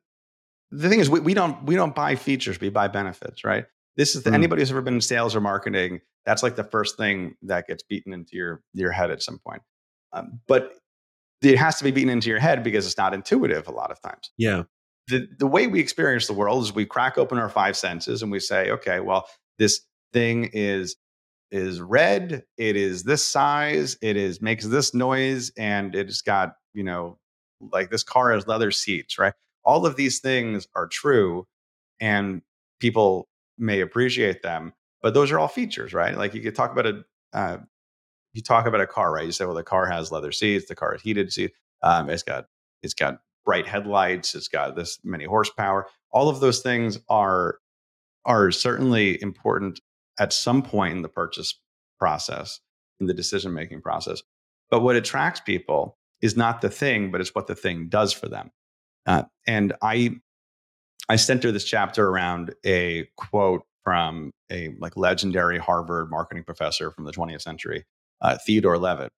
the 0.71 0.89
thing 0.89 0.99
is 0.99 1.09
we, 1.09 1.19
we 1.19 1.33
don't 1.33 1.63
we 1.65 1.75
don't 1.75 1.95
buy 1.95 2.15
features, 2.15 2.59
we 2.59 2.69
buy 2.69 2.87
benefits, 2.87 3.43
right? 3.43 3.65
This 3.95 4.15
is 4.15 4.23
the, 4.23 4.31
mm. 4.31 4.35
anybody 4.35 4.61
who's 4.61 4.71
ever 4.71 4.81
been 4.81 4.95
in 4.95 5.01
sales 5.01 5.35
or 5.35 5.41
marketing. 5.41 6.01
That's 6.25 6.43
like 6.43 6.55
the 6.55 6.63
first 6.63 6.97
thing 6.97 7.35
that 7.43 7.67
gets 7.67 7.83
beaten 7.83 8.13
into 8.13 8.35
your 8.35 8.61
your 8.73 8.91
head 8.91 9.11
at 9.11 9.21
some 9.21 9.39
point. 9.39 9.61
Um, 10.13 10.39
but 10.47 10.75
it 11.41 11.57
has 11.57 11.77
to 11.77 11.83
be 11.83 11.91
beaten 11.91 12.09
into 12.09 12.29
your 12.29 12.39
head 12.39 12.63
because 12.63 12.85
it's 12.85 12.97
not 12.97 13.13
intuitive 13.13 13.67
a 13.67 13.71
lot 13.71 13.91
of 13.91 14.01
times. 14.01 14.31
Yeah. 14.37 14.63
The 15.09 15.27
the 15.39 15.47
way 15.47 15.67
we 15.67 15.79
experience 15.79 16.27
the 16.27 16.33
world 16.33 16.63
is 16.63 16.73
we 16.73 16.85
crack 16.85 17.17
open 17.17 17.37
our 17.39 17.49
five 17.49 17.77
senses 17.77 18.23
and 18.23 18.31
we 18.31 18.39
say, 18.39 18.71
okay, 18.71 18.99
well, 19.01 19.27
this 19.59 19.81
thing 20.13 20.49
is 20.53 20.95
is 21.51 21.81
red, 21.81 22.43
it 22.57 22.75
is 22.75 23.03
this 23.03 23.25
size, 23.25 23.97
it 24.01 24.17
is 24.17 24.41
makes 24.41 24.65
this 24.65 24.93
noise, 24.93 25.51
and 25.57 25.95
it's 25.95 26.21
got, 26.21 26.55
you 26.73 26.83
know, 26.83 27.17
like 27.71 27.89
this 27.89 28.03
car 28.03 28.31
has 28.33 28.47
leather 28.47 28.71
seats, 28.71 29.17
right? 29.19 29.33
All 29.65 29.85
of 29.85 29.95
these 29.95 30.19
things 30.19 30.67
are 30.75 30.87
true 30.87 31.47
and 31.99 32.41
people 32.79 33.27
may 33.57 33.81
appreciate 33.81 34.43
them, 34.43 34.73
but 35.01 35.13
those 35.13 35.31
are 35.31 35.39
all 35.39 35.47
features, 35.47 35.93
right? 35.93 36.15
Like 36.17 36.33
you 36.33 36.41
could 36.41 36.55
talk 36.55 36.71
about 36.71 36.85
a 36.87 37.03
uh, 37.33 37.57
you 38.33 38.41
talk 38.43 38.65
about 38.67 38.81
a 38.81 38.87
car, 38.87 39.11
right? 39.13 39.25
You 39.25 39.31
say, 39.31 39.45
well, 39.45 39.55
the 39.55 39.63
car 39.63 39.87
has 39.87 40.11
leather 40.11 40.31
seats, 40.31 40.67
the 40.67 40.75
car 40.75 40.95
is 40.95 41.01
heated 41.01 41.33
seats, 41.33 41.55
um, 41.83 42.09
it's 42.09 42.23
got 42.23 42.45
it's 42.83 42.93
got 42.93 43.19
bright 43.45 43.67
headlights, 43.67 44.35
it's 44.35 44.47
got 44.47 44.75
this 44.75 44.99
many 45.03 45.25
horsepower. 45.25 45.87
All 46.11 46.29
of 46.29 46.39
those 46.39 46.59
things 46.59 46.99
are 47.09 47.59
are 48.25 48.51
certainly 48.51 49.21
important 49.21 49.79
at 50.19 50.33
some 50.33 50.61
point 50.61 50.93
in 50.95 51.01
the 51.01 51.09
purchase 51.09 51.59
process, 51.97 52.59
in 52.99 53.07
the 53.07 53.13
decision 53.13 53.53
making 53.53 53.81
process. 53.81 54.21
But 54.69 54.81
what 54.81 54.95
attracts 54.95 55.39
people 55.39 55.97
is 56.21 56.35
not 56.35 56.61
the 56.61 56.69
thing, 56.69 57.11
but 57.11 57.21
it's 57.21 57.33
what 57.33 57.47
the 57.47 57.55
thing 57.55 57.87
does 57.87 58.13
for 58.13 58.27
them. 58.27 58.51
Uh, 59.05 59.23
and 59.47 59.73
I 59.81 60.17
I 61.07 61.15
center 61.15 61.51
this 61.51 61.63
chapter 61.63 62.07
around 62.07 62.53
a 62.65 63.07
quote 63.17 63.63
from 63.83 64.31
a 64.51 64.75
like 64.79 64.95
legendary 64.97 65.57
Harvard 65.57 66.11
marketing 66.11 66.43
professor 66.43 66.91
from 66.91 67.05
the 67.05 67.11
20th 67.11 67.41
century, 67.41 67.85
uh, 68.21 68.37
Theodore 68.45 68.77
Levitt. 68.77 69.11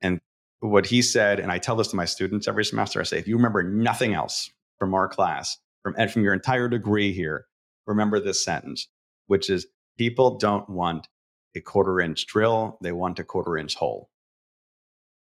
And 0.00 0.20
what 0.68 0.86
he 0.86 1.02
said, 1.02 1.40
and 1.40 1.52
I 1.52 1.58
tell 1.58 1.76
this 1.76 1.88
to 1.88 1.96
my 1.96 2.04
students 2.04 2.48
every 2.48 2.64
semester, 2.64 3.00
I 3.00 3.04
say, 3.04 3.18
if 3.18 3.28
you 3.28 3.36
remember 3.36 3.62
nothing 3.62 4.14
else 4.14 4.50
from 4.78 4.94
our 4.94 5.08
class, 5.08 5.58
from, 5.82 5.94
from 6.08 6.22
your 6.22 6.32
entire 6.32 6.68
degree 6.68 7.12
here, 7.12 7.46
remember 7.86 8.18
this 8.20 8.44
sentence, 8.44 8.88
which 9.26 9.50
is 9.50 9.66
people 9.98 10.38
don't 10.38 10.68
want 10.68 11.08
a 11.54 11.60
quarter 11.60 12.00
inch 12.00 12.26
drill, 12.26 12.78
they 12.82 12.92
want 12.92 13.18
a 13.18 13.24
quarter 13.24 13.56
inch 13.56 13.74
hole. 13.74 14.10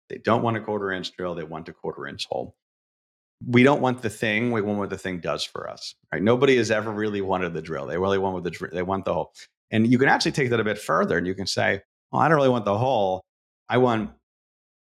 They 0.10 0.18
don't 0.18 0.44
want 0.44 0.58
a 0.58 0.62
quarter 0.62 0.92
inch 0.92 1.12
drill, 1.14 1.36
they 1.36 1.44
want 1.44 1.70
a 1.70 1.74
quarter 1.74 2.08
inch 2.08 2.26
hole. 2.28 2.56
We 3.46 3.64
don't 3.64 3.82
want 3.82 4.02
the 4.02 4.10
thing, 4.10 4.52
we 4.52 4.62
want 4.62 4.80
what 4.80 4.90
the 4.90 4.98
thing 4.98 5.20
does 5.20 5.44
for 5.44 5.70
us. 5.70 5.96
Right? 6.14 6.22
Nobody 6.22 6.56
has 6.58 6.72
ever 6.72 6.92
really 6.92 7.22
wanted 7.22 7.54
the 7.54 7.62
drill. 7.62 7.88
They 7.88 7.98
really 7.98 8.20
want 8.20 8.36
with 8.36 8.44
the 8.46 8.70
they 8.72 8.84
want 8.84 9.06
the 9.06 9.14
hole. 9.14 9.34
And 9.72 9.92
you 9.92 9.98
can 9.98 10.08
actually 10.08 10.32
take 10.34 10.52
that 10.52 10.60
a 10.60 10.64
bit 10.64 10.78
further 10.78 11.18
and 11.18 11.26
you 11.26 11.34
can 11.34 11.48
say, 11.48 11.82
well, 12.12 12.22
I 12.22 12.28
don't 12.28 12.38
really 12.38 12.50
want 12.50 12.66
the 12.66 12.78
hole. 12.78 13.24
I 13.68 13.78
want 13.80 14.12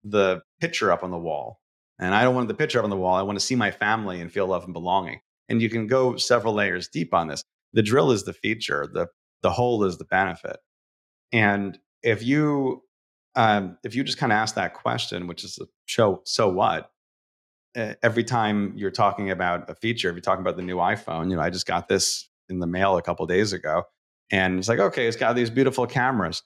the 0.05 0.43
picture 0.61 0.93
up 0.93 1.03
on 1.03 1.11
the 1.11 1.19
wall. 1.19 1.61
And 1.99 2.15
I 2.15 2.23
don't 2.23 2.35
want 2.35 2.49
the 2.49 2.55
picture 2.55 2.79
up 2.79 2.85
on 2.85 2.91
the 2.91 2.97
wall. 2.97 3.15
I 3.15 3.23
want 3.23 3.39
to 3.39 3.45
see 3.45 3.55
my 3.55 3.71
family 3.71 4.21
and 4.21 4.33
feel 4.33 4.47
love 4.47 4.65
and 4.65 4.73
belonging. 4.73 5.21
And 5.49 5.61
you 5.61 5.69
can 5.69 5.87
go 5.87 6.17
several 6.17 6.55
layers 6.55 6.89
deep 6.89 7.13
on 7.13 7.29
this. 7.29 7.45
The 7.73 7.83
drill 7.83 8.11
is 8.11 8.25
the 8.25 8.33
feature, 8.33 8.89
the, 8.93 9.09
the 9.43 9.51
hole 9.51 9.85
is 9.85 9.99
the 9.99 10.05
benefit. 10.05 10.57
And 11.33 11.79
if 12.03 12.23
you 12.23 12.83
um, 13.37 13.79
if 13.85 13.95
you 13.95 14.03
just 14.03 14.19
kind 14.19 14.33
of 14.33 14.37
ask 14.37 14.57
that 14.57 14.75
question, 14.75 15.27
which 15.27 15.45
is 15.45 15.59
a 15.61 15.67
show 15.87 16.21
so 16.25 16.49
what, 16.49 16.91
every 17.77 18.25
time 18.25 18.73
you're 18.77 18.91
talking 18.91 19.31
about 19.31 19.71
a 19.71 19.75
feature, 19.75 20.09
if 20.09 20.15
you're 20.15 20.21
talking 20.21 20.41
about 20.41 20.57
the 20.57 20.63
new 20.63 20.77
iPhone, 20.77 21.31
you 21.31 21.37
know, 21.37 21.43
I 21.43 21.51
just 21.51 21.67
got 21.67 21.89
this 21.89 22.29
in 22.49 22.59
the 22.59 22.67
mail 22.67 22.97
a 22.97 23.03
couple 23.03 23.25
days 23.27 23.53
ago, 23.53 23.85
and 24.33 24.59
it's 24.59 24.69
like, 24.69 24.81
okay, 24.81 25.07
it's 25.07 25.17
got 25.17 25.37
these 25.37 25.51
beautiful 25.51 25.87
cameras. 25.87 26.43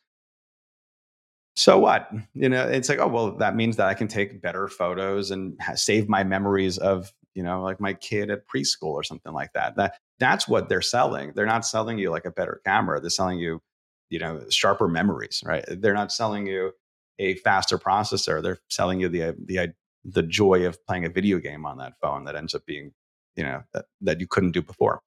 So 1.56 1.78
what? 1.78 2.10
You 2.34 2.48
know, 2.48 2.66
it's 2.66 2.88
like, 2.88 2.98
oh 2.98 3.08
well, 3.08 3.36
that 3.36 3.54
means 3.54 3.76
that 3.76 3.86
I 3.86 3.94
can 3.94 4.08
take 4.08 4.42
better 4.42 4.68
photos 4.68 5.30
and 5.30 5.58
save 5.74 6.08
my 6.08 6.24
memories 6.24 6.78
of, 6.78 7.12
you 7.34 7.42
know, 7.42 7.62
like 7.62 7.80
my 7.80 7.94
kid 7.94 8.30
at 8.30 8.46
preschool 8.48 8.92
or 8.92 9.04
something 9.04 9.32
like 9.32 9.52
that. 9.52 9.76
That 9.76 9.98
that's 10.18 10.48
what 10.48 10.68
they're 10.68 10.82
selling. 10.82 11.32
They're 11.34 11.46
not 11.46 11.64
selling 11.66 11.98
you 11.98 12.10
like 12.10 12.24
a 12.24 12.30
better 12.30 12.60
camera. 12.64 13.00
They're 13.00 13.10
selling 13.10 13.38
you 13.38 13.62
you 14.10 14.20
know 14.20 14.40
sharper 14.48 14.86
memories 14.86 15.42
right 15.44 15.64
they're 15.80 15.94
not 15.94 16.12
selling 16.12 16.46
you 16.46 16.72
a 17.18 17.34
faster 17.36 17.78
processor 17.78 18.42
they're 18.42 18.60
selling 18.68 19.00
you 19.00 19.08
the 19.08 19.34
the 19.46 19.72
the 20.04 20.22
joy 20.22 20.66
of 20.66 20.84
playing 20.86 21.04
a 21.04 21.08
video 21.08 21.38
game 21.38 21.66
on 21.66 21.78
that 21.78 21.94
phone 22.00 22.24
that 22.24 22.36
ends 22.36 22.54
up 22.54 22.64
being 22.66 22.92
you 23.36 23.42
know 23.42 23.62
that, 23.72 23.86
that 24.00 24.20
you 24.20 24.26
couldn't 24.28 24.52
do 24.52 24.62
before 24.62 25.00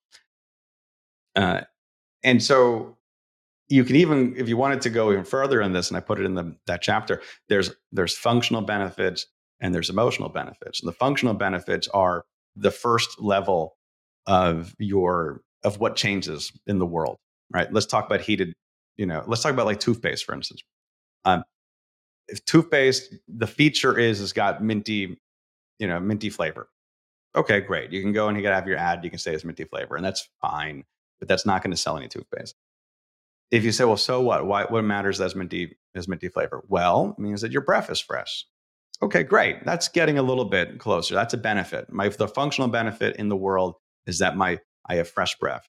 uh, 1.36 1.62
and 2.24 2.44
so 2.44 2.97
you 3.70 3.84
can 3.84 3.96
even 3.96 4.34
if 4.38 4.48
you 4.48 4.58
wanted 4.58 4.82
to 4.82 4.90
go 4.90 5.12
even 5.12 5.24
further 5.24 5.62
in 5.62 5.74
this 5.74 5.90
and 5.90 5.98
i 5.98 6.00
put 6.00 6.20
it 6.20 6.26
in 6.26 6.36
the, 6.36 6.56
that 6.68 6.82
chapter 6.82 7.22
there's 7.50 7.72
there's 7.92 8.18
functional 8.18 8.62
benefits 8.62 9.28
and 9.60 9.74
there's 9.74 9.90
emotional 9.90 10.30
benefits 10.30 10.82
and 10.82 10.88
the 10.88 10.94
functional 10.94 11.34
benefits 11.34 11.88
are 11.90 12.26
the 12.56 12.72
first 12.72 13.20
level 13.20 13.76
of 14.26 14.76
your 14.80 15.42
of 15.64 15.80
what 15.80 15.96
changes 15.96 16.52
in 16.68 16.80
the 16.80 16.86
world 16.86 17.18
right 17.52 17.72
let's 17.74 17.86
talk 17.86 18.06
about 18.06 18.22
heated 18.22 18.54
you 18.98 19.06
know, 19.06 19.24
let's 19.28 19.42
talk 19.42 19.54
about 19.54 19.68
like 19.68 19.80
toothpaste, 19.80 20.26
for 20.26 20.34
instance. 20.34 20.64
Um, 21.24 21.44
if 22.28 22.44
toothpaste, 22.46 23.16
the 23.28 23.48
feature 23.48 23.98
is 23.98 24.20
it's 24.22 24.34
got 24.34 24.62
minty, 24.62 25.18
you 25.80 25.88
know, 25.88 26.00
minty 26.00 26.30
flavor. 26.30 26.68
Okay, 27.36 27.62
great. 27.62 27.92
You 27.92 28.02
can 28.02 28.12
go 28.12 28.28
and 28.28 28.36
you 28.36 28.44
can 28.44 28.52
have 28.52 28.68
your 28.68 28.78
ad. 28.78 29.04
You 29.04 29.10
can 29.10 29.20
say 29.20 29.34
it's 29.34 29.46
minty 29.46 29.64
flavor, 29.64 29.96
and 29.96 30.04
that's 30.04 30.28
fine. 30.42 30.84
But 31.20 31.28
that's 31.28 31.46
not 31.46 31.64
going 31.64 31.72
to 31.72 31.78
sell 31.78 31.98
any 31.98 32.08
toothpaste. 32.08 32.56
If 33.50 33.64
you 33.64 33.72
say, 33.72 33.86
well, 33.86 33.98
so 33.98 34.22
what? 34.22 34.46
Why, 34.46 34.66
what 34.66 34.84
matters 34.84 35.22
as 35.22 35.36
minty 35.36 35.78
minty 36.08 36.30
flavor? 36.30 36.64
Well, 36.68 37.16
it 37.18 37.22
means 37.22 37.42
that 37.42 37.52
your 37.52 37.62
breath 37.62 37.90
is 37.90 38.00
fresh. 38.00 38.46
Okay, 39.02 39.24
great. 39.24 39.64
That's 39.64 39.88
getting 39.88 40.18
a 40.18 40.24
little 40.24 40.46
bit 40.46 40.80
closer. 40.80 41.14
That's 41.14 41.34
a 41.34 41.38
benefit. 41.38 41.92
My 41.92 42.10
the 42.10 42.28
functional 42.28 42.68
benefit 42.68 43.16
in 43.18 43.30
the 43.30 43.36
world 43.36 43.76
is 44.06 44.20
that 44.20 44.36
my 44.36 44.60
I 44.90 44.96
have 44.96 45.10
fresh 45.10 45.38
breath. 45.38 45.68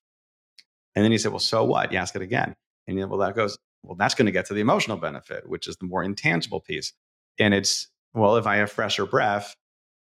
And 0.95 1.05
then 1.05 1.12
you 1.12 1.19
say, 1.19 1.29
well, 1.29 1.38
so 1.38 1.64
what? 1.64 1.93
You 1.93 1.99
ask 1.99 2.17
it 2.17 2.23
again. 2.23 2.55
And 2.87 2.97
you 2.97 3.03
know, 3.03 3.09
well, 3.09 3.21
that 3.21 3.37
goes, 3.37 3.57
well, 3.83 3.97
that's 3.97 4.14
going 4.14 4.27
to 4.27 4.33
get 4.33 4.47
to 4.47 4.55
the 4.55 4.61
emotional 4.61 4.97
benefit, 4.97 5.49
which 5.49 5.69
is 5.69 5.77
the 5.77 5.87
more 5.87 6.03
intangible 6.03 6.61
piece. 6.61 6.93
And 7.38 7.55
it's, 7.55 7.88
well, 8.14 8.37
if 8.37 8.47
I 8.47 8.57
have 8.57 8.73
fresher 8.73 9.07
breath, 9.07 9.55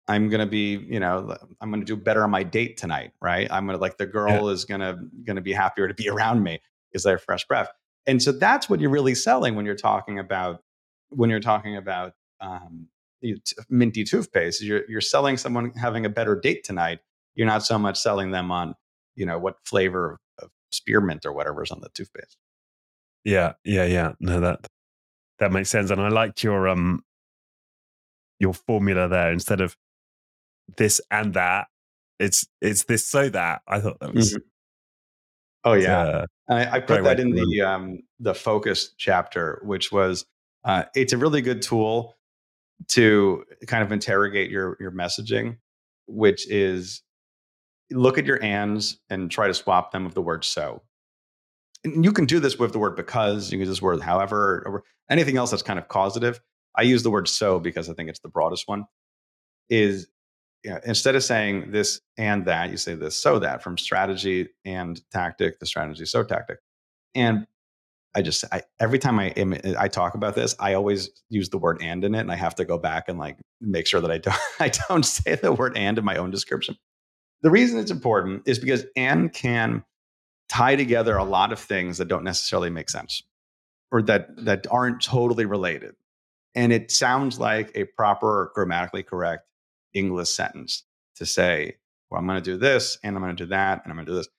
I'm 0.08 0.30
going 0.30 0.40
to 0.40 0.48
be, 0.48 0.78
you 0.90 1.00
know, 1.00 1.36
I'm 1.60 1.70
going 1.70 1.82
to 1.82 1.86
do 1.86 1.98
better 1.98 2.24
on 2.24 2.32
my 2.32 2.44
date 2.44 2.78
tonight, 2.78 3.12
right? 3.22 3.48
I'm 3.52 3.66
going 3.66 3.78
to 3.78 3.82
like 3.82 3.98
the 3.98 4.06
girl 4.06 4.48
yeah. 4.48 4.54
is 4.54 4.66
going 4.66 4.80
to 4.80 4.98
going 5.26 5.36
to 5.36 5.42
be 5.42 5.54
happier 5.54 5.88
to 5.88 5.94
be 5.94 6.10
around 6.14 6.44
me 6.44 6.60
they 6.94 7.12
have 7.12 7.22
fresh 7.22 7.46
breath. 7.46 7.70
And 8.06 8.22
so 8.22 8.32
that's 8.32 8.70
what 8.70 8.80
you're 8.80 8.90
really 8.90 9.16
selling 9.16 9.56
when 9.56 9.66
you're 9.66 9.76
talking 9.76 10.20
about 10.20 10.62
when 11.10 11.30
you're 11.30 11.40
talking 11.40 11.76
about 11.76 12.14
um, 12.42 12.88
minty 13.70 14.04
toothpaste. 14.04 14.62
You're 14.64 14.84
you're 14.90 15.02
selling 15.02 15.38
someone 15.38 15.72
having 15.72 16.06
a 16.06 16.10
better 16.10 16.40
date 16.40 16.64
tonight. 16.64 17.00
You're 17.36 17.48
not 17.48 17.64
so 17.64 17.78
much 17.78 18.00
selling 18.00 18.32
them 18.32 18.52
on, 18.52 18.76
you 19.16 19.26
know, 19.26 19.38
what 19.38 19.56
flavor 19.66 20.20
of 20.40 20.50
spearmint 20.72 21.26
or 21.26 21.34
whatever 21.34 21.64
is 21.64 21.72
on 21.72 21.82
the 21.82 21.90
toothpaste. 21.94 22.38
Yeah, 23.24 23.54
yeah, 23.64 23.86
yeah. 23.86 24.14
No, 24.20 24.40
that 24.40 24.68
that 25.40 25.52
makes 25.52 25.70
sense. 25.70 25.92
And 25.92 26.02
I 26.02 26.10
liked 26.10 26.44
your 26.44 26.68
um 26.68 27.04
your 28.40 28.54
formula 28.54 29.08
there. 29.08 29.32
Instead 29.32 29.62
of 29.62 29.76
this 30.78 31.02
and 31.12 31.34
that, 31.34 31.68
it's 32.20 32.48
it's 32.62 32.86
this 32.86 33.08
so 33.08 33.30
that. 33.30 33.62
I 33.68 33.80
thought 33.80 34.00
that 34.00 34.14
was. 34.14 34.34
Mm-hmm. 34.34 34.42
Oh 35.66 35.74
yeah, 35.74 36.00
uh, 36.00 36.26
I, 36.50 36.78
I, 36.78 36.80
put 36.80 37.04
that 37.04 37.20
in 37.20 37.32
the 37.32 37.62
um 37.62 38.00
the 38.20 38.34
focus 38.34 38.94
chapter, 38.98 39.62
which 39.64 39.92
was 39.92 40.26
uh, 40.64 40.84
it's 40.96 41.14
a 41.14 41.18
really 41.18 41.42
good 41.42 41.62
tool 41.62 42.16
to 42.90 43.44
kind 43.68 43.84
of 43.84 43.92
interrogate 43.92 44.50
your 44.52 44.78
your 44.80 44.92
messaging, 44.92 45.58
which 46.08 46.50
is 46.50 47.02
look 47.92 48.18
at 48.18 48.26
your 48.26 48.42
ands 48.44 49.00
and 49.10 49.32
try 49.32 49.48
to 49.48 49.54
swap 49.54 49.92
them 49.92 50.04
with 50.04 50.14
the 50.14 50.22
word 50.22 50.44
so 50.44 50.82
And 51.84 52.04
you 52.04 52.12
can 52.12 52.26
do 52.26 52.40
this 52.40 52.60
with 52.60 52.74
the 52.74 52.80
word 52.80 52.96
because, 52.98 53.52
you 53.52 53.58
can 53.58 53.62
use 53.62 53.70
this 53.70 53.82
word 53.82 54.02
however, 54.02 54.64
or 54.66 54.84
anything 55.10 55.38
else 55.38 55.52
that's 55.52 55.64
kind 55.64 55.80
of 55.80 55.88
causative. 55.88 56.42
I 56.76 56.84
use 56.84 57.04
the 57.04 57.12
word 57.12 57.28
so 57.28 57.60
because 57.60 57.90
I 57.90 57.94
think 57.94 58.10
it's 58.10 58.20
the 58.20 58.30
broadest 58.30 58.68
one. 58.68 58.86
Is 59.70 60.08
you 60.68 60.74
know, 60.74 60.82
instead 60.86 61.16
of 61.16 61.24
saying 61.24 61.72
this 61.72 62.02
and 62.18 62.44
that, 62.44 62.72
you 62.72 62.76
say 62.76 62.94
this 62.94 63.16
so 63.16 63.40
that 63.40 63.64
from 63.64 63.78
strategy 63.78 64.50
and 64.66 65.02
tactic, 65.12 65.60
the 65.60 65.66
strategy 65.66 66.04
so 66.04 66.26
tactic. 66.26 66.58
And 67.16 67.48
I 68.14 68.22
just 68.22 68.44
I, 68.52 68.64
every 68.78 69.00
time 69.00 69.18
I 69.18 69.28
am, 69.30 69.56
I 69.80 69.88
talk 69.88 70.14
about 70.16 70.36
this, 70.36 70.58
I 70.60 70.74
always 70.74 71.10
use 71.30 71.48
the 71.48 71.58
word 71.58 71.78
"and" 71.82 72.04
in 72.04 72.14
it, 72.16 72.20
and 72.20 72.32
I 72.34 72.36
have 72.36 72.56
to 72.56 72.66
go 72.66 72.78
back 72.78 73.08
and 73.08 73.18
like 73.18 73.38
make 73.62 73.88
sure 73.88 74.02
that 74.02 74.12
I 74.12 74.18
don't 74.18 74.36
I 74.60 74.72
don't 74.90 75.06
say 75.06 75.36
the 75.36 75.54
word 75.54 75.78
"and" 75.78 75.98
in 75.98 76.04
my 76.04 76.18
own 76.18 76.32
description. 76.32 76.76
The 77.44 77.50
reason 77.50 77.80
it's 77.80 77.92
important 77.92 78.44
is 78.46 78.60
because 78.60 78.84
"and" 78.98 79.32
can 79.32 79.86
tie 80.50 80.76
together 80.76 81.16
a 81.16 81.24
lot 81.24 81.54
of 81.54 81.60
things 81.60 81.98
that 82.00 82.10
don't 82.10 82.26
necessarily 82.26 82.70
make 82.70 82.90
sense 82.90 83.24
or 83.90 84.02
that 84.02 84.28
that 84.44 84.68
aren't 84.70 85.02
totally 85.02 85.46
related, 85.46 85.96
and 86.56 86.74
it 86.74 86.92
sounds 86.92 87.40
like 87.40 87.72
a 87.74 87.86
proper 87.86 88.52
grammatically 88.54 89.04
correct 89.04 89.48
English 89.94 90.30
sentence 90.30 90.84
to 91.16 91.26
say, 91.26 91.78
"Well, 92.10 92.20
I'm 92.20 92.28
going 92.28 92.42
to 92.42 92.52
do 92.52 92.58
this, 92.58 92.98
and 93.04 93.16
I'm 93.16 93.22
going 93.22 93.36
to 93.36 93.44
do 93.44 93.50
that, 93.50 93.82
and 93.84 93.92
I'm 93.92 93.98
going 93.98 94.06
to 94.06 94.12
do 94.12 94.18
this." 94.18 94.30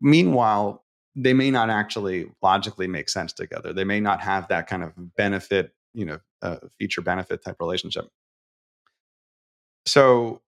Meanwhile, 0.00 0.84
they 1.16 1.32
may 1.32 1.50
not 1.50 1.70
actually 1.70 2.26
logically 2.42 2.88
make 2.88 3.08
sense 3.08 3.32
together. 3.32 3.72
They 3.72 3.84
may 3.84 4.00
not 4.00 4.20
have 4.20 4.48
that 4.48 4.66
kind 4.66 4.82
of 4.82 4.92
benefit, 5.16 5.72
you 5.92 6.04
know, 6.04 6.18
uh, 6.42 6.56
feature 6.78 7.02
benefit 7.02 7.44
type 7.44 7.56
relationship. 7.60 8.08
So, 9.86 10.42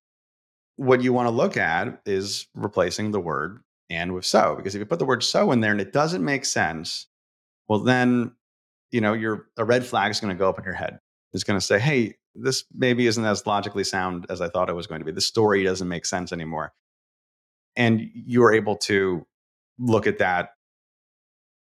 what 0.77 1.03
you 1.03 1.13
want 1.13 1.27
to 1.27 1.35
look 1.35 1.57
at 1.57 2.01
is 2.05 2.49
replacing 2.55 3.11
the 3.11 3.21
word 3.21 3.61
and 3.89 4.13
with 4.13 4.27
so, 4.27 4.55
because 4.57 4.75
if 4.75 4.81
you 4.81 4.87
put 4.87 4.99
the 4.99 5.05
word 5.05 5.23
so 5.23 5.53
in 5.53 5.61
there 5.61 5.71
and 5.71 5.81
it 5.81 5.93
doesn't 5.93 6.25
make 6.25 6.45
sense, 6.45 7.07
well, 7.69 7.79
then, 7.79 8.33
you 8.91 9.01
know, 9.01 9.13
your 9.13 9.47
a 9.57 9.65
red 9.65 9.85
flag 9.85 10.11
is 10.11 10.21
going 10.21 10.35
to 10.35 10.39
go 10.39 10.49
up 10.49 10.59
in 10.59 10.65
your 10.65 10.75
head. 10.75 10.99
It's 11.33 11.45
going 11.45 11.59
to 11.59 11.65
say, 11.65 11.79
hey, 11.79 12.17
this 12.39 12.65
maybe 12.75 13.07
isn't 13.07 13.25
as 13.25 13.47
logically 13.47 13.85
sound 13.85 14.27
as 14.29 14.41
I 14.41 14.49
thought 14.49 14.69
it 14.69 14.75
was 14.75 14.87
going 14.87 15.01
to 15.01 15.05
be. 15.05 15.13
The 15.13 15.21
story 15.21 15.65
doesn't 15.65 15.89
make 15.89 16.07
sense 16.07 16.33
anymore. 16.33 16.73
And 17.77 18.09
you 18.15 18.43
are 18.45 18.53
able 18.53 18.77
to 18.77 19.27
look 19.79 20.07
at 20.07 20.19
that 20.19 20.51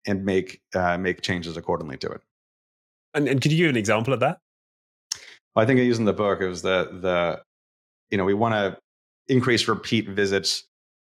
and 0.06 0.26
make 0.26 0.62
uh, 0.74 0.98
make 0.98 1.22
changes 1.22 1.58
accordingly 1.58 1.98
to 1.98 2.10
it. 2.10 2.22
And, 3.14 3.28
and 3.28 3.42
could 3.42 3.52
you 3.52 3.58
give 3.58 3.70
an 3.70 3.78
example 3.78 4.14
of 4.14 4.20
that? 4.22 4.40
Well, 5.56 5.64
I 5.64 5.66
think 5.66 5.80
I 5.80 5.84
used 5.84 6.00
in 6.00 6.06
the 6.06 6.14
book 6.14 6.42
it 6.42 6.48
was 6.48 6.62
the 6.62 6.90
the 7.02 7.42
you 8.10 8.18
know 8.18 8.26
we 8.26 8.34
want 8.34 8.54
to 8.54 8.78
increase 9.28 9.68
repeat 9.68 10.10
visits 10.10 10.66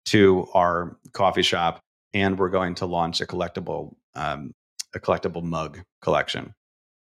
to 0.06 0.46
our 0.54 0.96
coffee 1.12 1.42
shop, 1.42 1.80
and 2.12 2.38
we're 2.38 2.50
going 2.50 2.74
to 2.76 2.86
launch 2.86 3.20
a 3.20 3.26
collectible 3.26 3.94
um, 4.14 4.52
a 4.94 5.00
collectible 5.00 5.42
mug 5.42 5.80
collection. 6.02 6.54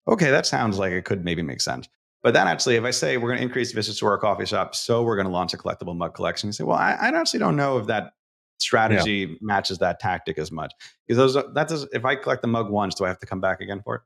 Okay, 0.09 0.31
that 0.31 0.47
sounds 0.47 0.79
like 0.79 0.93
it 0.93 1.05
could 1.05 1.25
maybe 1.25 1.43
make 1.43 1.61
sense. 1.61 1.89
But 2.23 2.35
then 2.35 2.47
actually, 2.47 2.77
if 2.77 2.85
I 2.85 2.91
say 2.91 3.17
we're 3.17 3.29
going 3.29 3.39
to 3.39 3.45
increase 3.45 3.73
visits 3.73 3.99
to 4.01 4.07
our 4.07 4.19
coffee 4.19 4.45
shop, 4.45 4.75
so 4.75 5.03
we're 5.03 5.17
going 5.17 5.27
to 5.27 5.33
launch 5.33 5.55
a 5.55 5.57
collectible 5.57 5.97
mug 5.97 6.15
collection, 6.15 6.49
you 6.49 6.53
say, 6.53 6.65
well, 6.65 6.77
I, 6.77 6.93
I 6.93 7.09
actually 7.09 7.41
don't 7.41 7.57
know 7.57 7.79
if 7.79 7.87
that 7.87 8.13
strategy 8.61 9.13
yeah. 9.13 9.37
matches 9.41 9.79
that 9.79 9.99
tactic 9.99 10.39
as 10.39 10.53
much. 10.53 10.73
Because 11.07 11.35
those 11.35 11.55
that 11.55 11.69
does 11.69 11.87
if 11.93 12.05
i 12.05 12.15
collect 12.15 12.43
the 12.43 12.49
mug 12.49 12.71
once 12.71 12.95
do 12.95 13.05
i 13.05 13.09
have 13.09 13.19
to 13.19 13.27
come 13.27 13.41
back 13.41 13.61
again 13.61 13.81
for 13.83 13.97
it? 13.97 14.03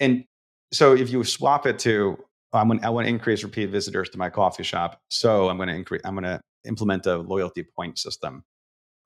And 0.00 0.24
so 0.72 0.94
if 0.94 1.10
you 1.10 1.22
swap 1.24 1.66
it 1.66 1.78
to 1.80 2.16
I'm 2.52 2.68
gonna, 2.68 2.80
i 2.86 2.88
want 2.88 3.06
to 3.06 3.10
increase 3.10 3.42
repeat 3.42 3.70
visitors 3.70 4.08
to 4.10 4.18
my 4.18 4.30
coffee 4.30 4.62
shop 4.62 5.00
so 5.10 5.48
i'm 5.48 5.56
going 5.56 5.68
to 5.68 5.74
increase 5.74 6.00
i'm 6.04 6.14
going 6.14 6.24
to 6.24 6.40
implement 6.64 7.06
a 7.06 7.18
loyalty 7.18 7.62
point 7.62 7.98
system. 7.98 8.44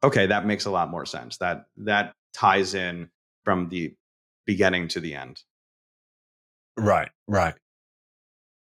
Okay 0.05 0.27
that 0.27 0.47
makes 0.47 0.67
a 0.67 0.71
lot 0.71 0.91
more 0.91 1.07
sense. 1.07 1.39
That 1.39 1.65
that 1.79 2.15
ties 2.35 2.75
in 2.75 3.11
from 3.45 3.69
the 3.69 3.95
beginning 4.47 4.89
to 4.89 5.01
the 5.01 5.15
end. 5.15 5.43
Right 6.77 7.11
right 7.27 7.55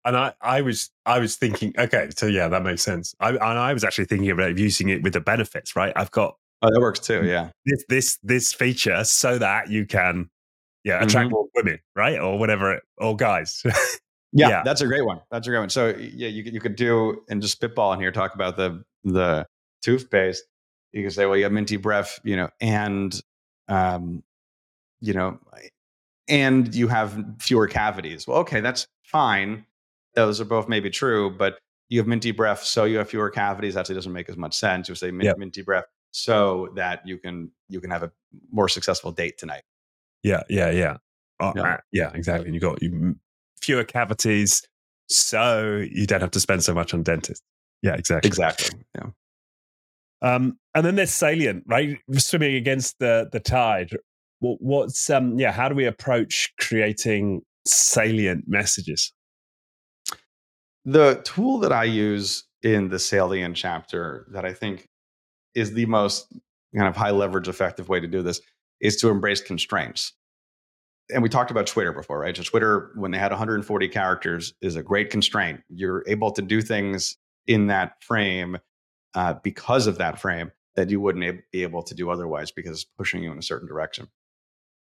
and 0.06 0.18
I, 0.18 0.34
I 0.42 0.62
was 0.62 0.92
I 1.06 1.20
was 1.20 1.36
thinking, 1.36 1.74
okay, 1.78 2.10
so 2.16 2.26
yeah, 2.26 2.48
that 2.48 2.64
makes 2.64 2.82
sense. 2.82 3.16
I, 3.20 3.30
and 3.30 3.42
I 3.42 3.74
was 3.74 3.84
actually 3.84 4.06
thinking 4.06 4.30
about 4.30 4.58
using 4.58 4.90
it 4.90 5.02
with 5.02 5.14
the 5.14 5.22
benefits, 5.22 5.76
right? 5.76 5.94
I've 5.96 6.12
got 6.12 6.36
oh, 6.62 6.70
that 6.72 6.80
works 6.80 7.00
too, 7.00 7.26
yeah. 7.26 7.50
This 7.66 7.86
this 7.90 8.20
this 8.24 8.54
feature 8.54 9.04
so 9.04 9.38
that 9.38 9.70
you 9.70 9.86
can, 9.86 10.30
yeah, 10.84 11.04
attract 11.04 11.28
mm-hmm. 11.28 11.34
more 11.34 11.46
women, 11.56 11.80
right, 11.96 12.20
or 12.20 12.38
whatever, 12.38 12.82
or 12.98 13.16
guys. 13.16 13.62
yeah, 14.34 14.50
yeah, 14.50 14.64
that's 14.64 14.82
a 14.82 14.88
great 14.88 15.06
one. 15.06 15.22
That's 15.32 15.48
a 15.48 15.50
great 15.50 15.60
one. 15.60 15.70
So 15.70 15.90
yeah, 15.90 16.28
you 16.28 16.44
you 16.44 16.60
could 16.60 16.76
do 16.76 17.24
and 17.30 17.42
just 17.42 17.54
spitball 17.54 17.94
in 17.94 18.00
here, 18.00 18.12
talk 18.12 18.36
about 18.36 18.58
the 18.58 18.84
the 19.04 19.46
toothpaste. 19.82 20.44
You 20.92 21.02
can 21.02 21.12
say, 21.12 21.26
well, 21.26 21.38
you 21.38 21.44
have 21.44 21.52
minty 21.52 21.78
breath, 21.78 22.20
you 22.24 22.36
know, 22.36 22.50
and 22.60 23.20
um, 23.70 24.22
you 25.00 25.14
know, 25.14 25.40
and 26.28 26.74
you 26.76 26.90
have 26.90 27.24
fewer 27.40 27.68
cavities. 27.68 28.28
Well, 28.28 28.40
okay, 28.40 28.60
that's 28.60 28.86
fine 29.04 29.66
those 30.16 30.40
are 30.42 30.46
both 30.46 30.68
maybe 30.68 30.90
true, 30.90 31.30
but 31.30 31.60
you 31.90 32.00
have 32.00 32.08
minty 32.08 32.32
breath, 32.32 32.64
so 32.64 32.86
you 32.86 32.98
have 32.98 33.10
fewer 33.10 33.30
cavities. 33.30 33.78
Actually, 33.78 33.96
doesn't 33.96 34.14
make 34.14 34.30
as 34.30 34.38
much 34.38 34.56
sense. 34.56 34.90
You 34.90 34.96
say 34.96 35.12
min- 35.12 35.26
yep. 35.26 35.38
minty 35.38 35.62
breath, 35.62 35.86
so 36.12 36.70
that 36.76 37.06
you 37.06 37.18
can 37.18 37.52
you 37.70 37.80
can 37.82 37.92
have 37.92 38.04
a 38.04 38.12
more 38.52 38.70
successful 38.70 39.12
date 39.12 39.38
tonight. 39.38 39.64
Yeah, 40.24 40.44
yeah, 40.50 40.72
yeah, 40.72 40.98
oh, 41.40 41.54
yeah. 41.56 41.78
yeah, 41.92 42.12
exactly. 42.14 42.48
And 42.48 42.56
you 42.56 42.62
got 42.62 42.82
you 42.82 43.16
fewer 43.62 43.84
cavities, 43.84 44.64
so 45.10 45.84
you 45.92 46.08
don't 46.08 46.22
have 46.22 46.32
to 46.32 46.40
spend 46.40 46.64
so 46.64 46.74
much 46.74 46.94
on 46.94 47.04
dentists. 47.04 47.44
Yeah, 47.82 47.96
exactly, 47.96 48.28
exactly. 48.28 48.80
Yeah. 48.96 49.10
Um, 50.22 50.58
and 50.74 50.86
then 50.86 50.96
there's 50.96 51.12
salient, 51.12 51.66
right? 51.68 52.00
Swimming 52.14 52.56
against 52.56 53.00
the 53.00 53.30
the 53.32 53.40
tide. 53.40 53.90
What's 54.40 55.10
um, 55.10 55.38
yeah? 55.38 55.52
How 55.52 55.70
do 55.70 55.76
we 55.76 55.86
approach 55.86 56.54
creating 56.60 57.42
salient 57.66 58.46
messages? 58.48 59.14
The 60.86 61.22
tool 61.24 61.60
that 61.60 61.72
I 61.72 61.86
use 61.86 62.46
in 62.62 62.90
the 62.90 63.00
Salient 63.00 63.56
chapter 63.56 64.28
that 64.32 64.46
I 64.46 64.54
think 64.54 64.90
is 65.56 65.74
the 65.74 65.86
most 65.86 66.32
kind 66.76 66.88
of 66.88 66.96
high 66.96 67.12
leverage, 67.12 67.48
effective 67.48 67.90
way 67.90 68.00
to 68.00 68.08
do 68.08 68.22
this 68.22 68.42
is 68.82 68.98
to 68.98 69.10
embrace 69.10 69.42
constraints. 69.42 70.14
And 71.14 71.22
we 71.22 71.30
talked 71.30 71.52
about 71.52 71.68
Twitter 71.68 71.94
before, 71.94 72.20
right? 72.20 72.36
So 72.36 72.44
Twitter, 72.44 72.92
when 72.96 73.12
they 73.12 73.18
had 73.18 73.32
140 73.32 73.88
characters, 73.90 74.54
is 74.62 74.76
a 74.76 74.84
great 74.84 75.10
constraint. 75.10 75.62
You're 75.70 76.04
able 76.08 76.32
to 76.32 76.42
do 76.42 76.62
things 76.62 77.18
in 77.46 77.68
that 77.68 78.02
frame 78.02 78.58
uh, 79.14 79.36
because 79.44 79.86
of 79.88 79.98
that 79.98 80.20
frame 80.20 80.52
that 80.76 80.90
you 80.90 81.00
wouldn't 81.00 81.42
be 81.52 81.64
able 81.64 81.84
to 81.84 81.94
do 81.94 82.10
otherwise 82.10 82.52
because 82.52 82.72
it's 82.72 82.86
pushing 82.98 83.22
you 83.22 83.32
in 83.32 83.38
a 83.38 83.44
certain 83.44 83.68
direction. 83.68 84.08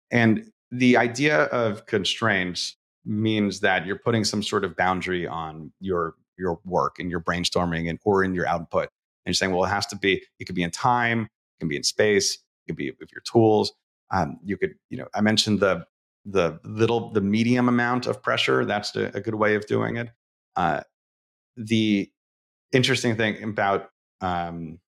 And 0.10 0.52
the 0.72 0.98
idea 0.98 1.44
of 1.46 1.86
constraints 1.86 2.78
means 3.06 3.60
that 3.62 3.86
you're 3.86 4.00
putting 4.00 4.24
some 4.24 4.44
sort 4.44 4.64
of 4.64 4.76
boundary 4.76 5.28
on 5.28 5.72
your 5.80 6.16
your 6.38 6.60
work 6.66 6.98
and 7.00 7.10
your 7.10 7.20
brainstorming 7.20 7.90
and 7.90 8.00
or 8.04 8.24
in 8.24 8.34
your 8.34 8.48
output. 8.48 8.84
And 9.26 9.32
you're 9.32 9.34
saying, 9.36 9.54
well, 9.54 9.64
it 9.64 9.70
has 9.70 9.86
to 9.88 9.96
be, 9.96 10.24
it 10.40 10.46
could 10.46 10.56
be 10.56 10.64
in 10.64 10.72
time, 10.72 11.24
it 11.24 11.60
can 11.60 11.70
be 11.70 11.76
in 11.76 11.84
space, 11.84 12.34
it 12.34 12.72
could 12.72 12.78
be 12.78 12.92
with 13.00 13.12
your 13.12 13.22
tools. 13.22 13.72
Um, 14.10 14.40
you 14.44 14.58
could, 14.58 14.74
you 14.90 14.98
know, 14.98 15.08
I 15.14 15.22
mentioned 15.22 15.60
the 15.60 15.86
the 16.26 16.60
little, 16.64 17.12
the 17.12 17.22
medium 17.22 17.68
amount 17.68 18.06
of 18.06 18.22
pressure. 18.22 18.64
That's 18.64 18.96
a, 18.96 19.12
a 19.16 19.22
good 19.22 19.34
way 19.36 19.56
of 19.56 19.66
doing 19.66 19.98
it. 19.98 20.10
Uh, 20.56 20.82
the 21.58 22.12
interesting 22.72 23.16
thing 23.16 23.42
about 23.44 23.90
um, 24.22 24.80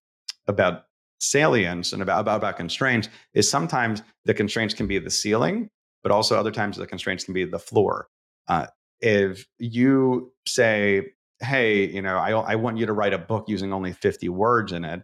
about 0.47 0.83
salience 1.19 1.93
and 1.93 2.01
about, 2.01 2.19
about 2.19 2.37
about 2.37 2.57
constraints 2.57 3.09
is 3.33 3.49
sometimes 3.49 4.01
the 4.25 4.33
constraints 4.33 4.73
can 4.73 4.87
be 4.87 4.99
the 4.99 5.09
ceiling 5.09 5.69
but 6.03 6.11
also 6.11 6.37
other 6.37 6.51
times 6.51 6.77
the 6.77 6.85
constraints 6.85 7.23
can 7.23 7.33
be 7.33 7.45
the 7.45 7.59
floor. 7.59 8.09
Uh, 8.47 8.67
if 9.01 9.47
you 9.57 10.31
say, 10.45 11.13
hey, 11.39 11.87
you 11.87 12.01
know, 12.01 12.17
I, 12.17 12.31
I 12.31 12.55
want 12.55 12.77
you 12.77 12.85
to 12.85 12.93
write 12.93 13.13
a 13.13 13.17
book 13.17 13.45
using 13.47 13.73
only 13.73 13.93
50 13.93 14.29
words 14.29 14.71
in 14.71 14.85
it, 14.85 15.01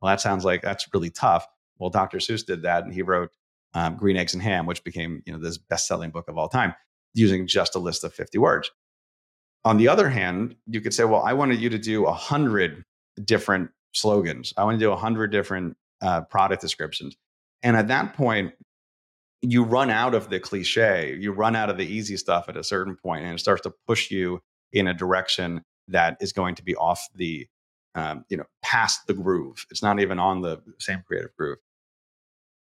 well, 0.00 0.10
that 0.10 0.20
sounds 0.20 0.44
like 0.44 0.62
that's 0.62 0.86
really 0.92 1.10
tough. 1.10 1.46
Well, 1.78 1.90
Dr. 1.90 2.18
Seuss 2.18 2.44
did 2.44 2.62
that, 2.62 2.84
and 2.84 2.92
he 2.92 3.02
wrote 3.02 3.30
um, 3.74 3.96
Green 3.96 4.16
Eggs 4.16 4.34
and 4.34 4.42
Ham, 4.42 4.66
which 4.66 4.82
became 4.84 5.22
you 5.26 5.32
know 5.32 5.38
this 5.38 5.58
best-selling 5.58 6.10
book 6.10 6.28
of 6.28 6.38
all 6.38 6.48
time, 6.48 6.74
using 7.14 7.46
just 7.46 7.74
a 7.74 7.78
list 7.78 8.04
of 8.04 8.12
50 8.14 8.38
words. 8.38 8.70
On 9.64 9.76
the 9.76 9.88
other 9.88 10.08
hand, 10.08 10.56
you 10.66 10.80
could 10.80 10.94
say, 10.94 11.04
well, 11.04 11.22
I 11.22 11.32
wanted 11.32 11.60
you 11.60 11.68
to 11.70 11.78
do 11.78 12.06
a 12.06 12.12
hundred 12.12 12.84
different 13.24 13.70
slogans. 13.92 14.54
I 14.56 14.64
want 14.64 14.78
to 14.78 14.84
do 14.84 14.92
a 14.92 14.96
hundred 14.96 15.32
different 15.32 15.76
uh, 16.00 16.22
product 16.22 16.62
descriptions. 16.62 17.16
And 17.62 17.76
at 17.76 17.88
that 17.88 18.14
point, 18.14 18.54
you 19.42 19.62
run 19.62 19.90
out 19.90 20.14
of 20.14 20.30
the 20.30 20.40
cliche, 20.40 21.16
you 21.18 21.32
run 21.32 21.54
out 21.54 21.70
of 21.70 21.76
the 21.76 21.86
easy 21.86 22.16
stuff 22.16 22.48
at 22.48 22.56
a 22.56 22.64
certain 22.64 22.96
point, 22.96 23.24
and 23.24 23.34
it 23.34 23.38
starts 23.38 23.62
to 23.62 23.72
push 23.86 24.10
you 24.10 24.40
in 24.72 24.86
a 24.86 24.94
direction 24.94 25.62
that 25.88 26.16
is 26.20 26.32
going 26.32 26.54
to 26.56 26.62
be 26.62 26.74
off 26.74 27.06
the, 27.14 27.46
um, 27.94 28.24
you 28.28 28.36
know, 28.36 28.44
past 28.62 29.06
the 29.06 29.14
groove. 29.14 29.64
It's 29.70 29.82
not 29.82 30.00
even 30.00 30.18
on 30.18 30.42
the 30.42 30.60
same 30.78 31.02
creative 31.06 31.34
groove. 31.36 31.58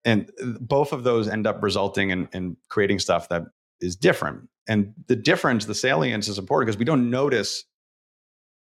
And 0.04 0.30
both 0.60 0.92
of 0.92 1.04
those 1.04 1.28
end 1.28 1.46
up 1.46 1.62
resulting 1.62 2.10
in, 2.10 2.28
in 2.32 2.56
creating 2.68 3.00
stuff 3.00 3.28
that 3.30 3.42
is 3.80 3.96
different. 3.96 4.48
And 4.68 4.94
the 5.06 5.16
difference, 5.16 5.64
the 5.64 5.74
salience 5.74 6.28
is 6.28 6.38
important 6.38 6.68
because 6.68 6.78
we 6.78 6.84
don't 6.84 7.10
notice 7.10 7.64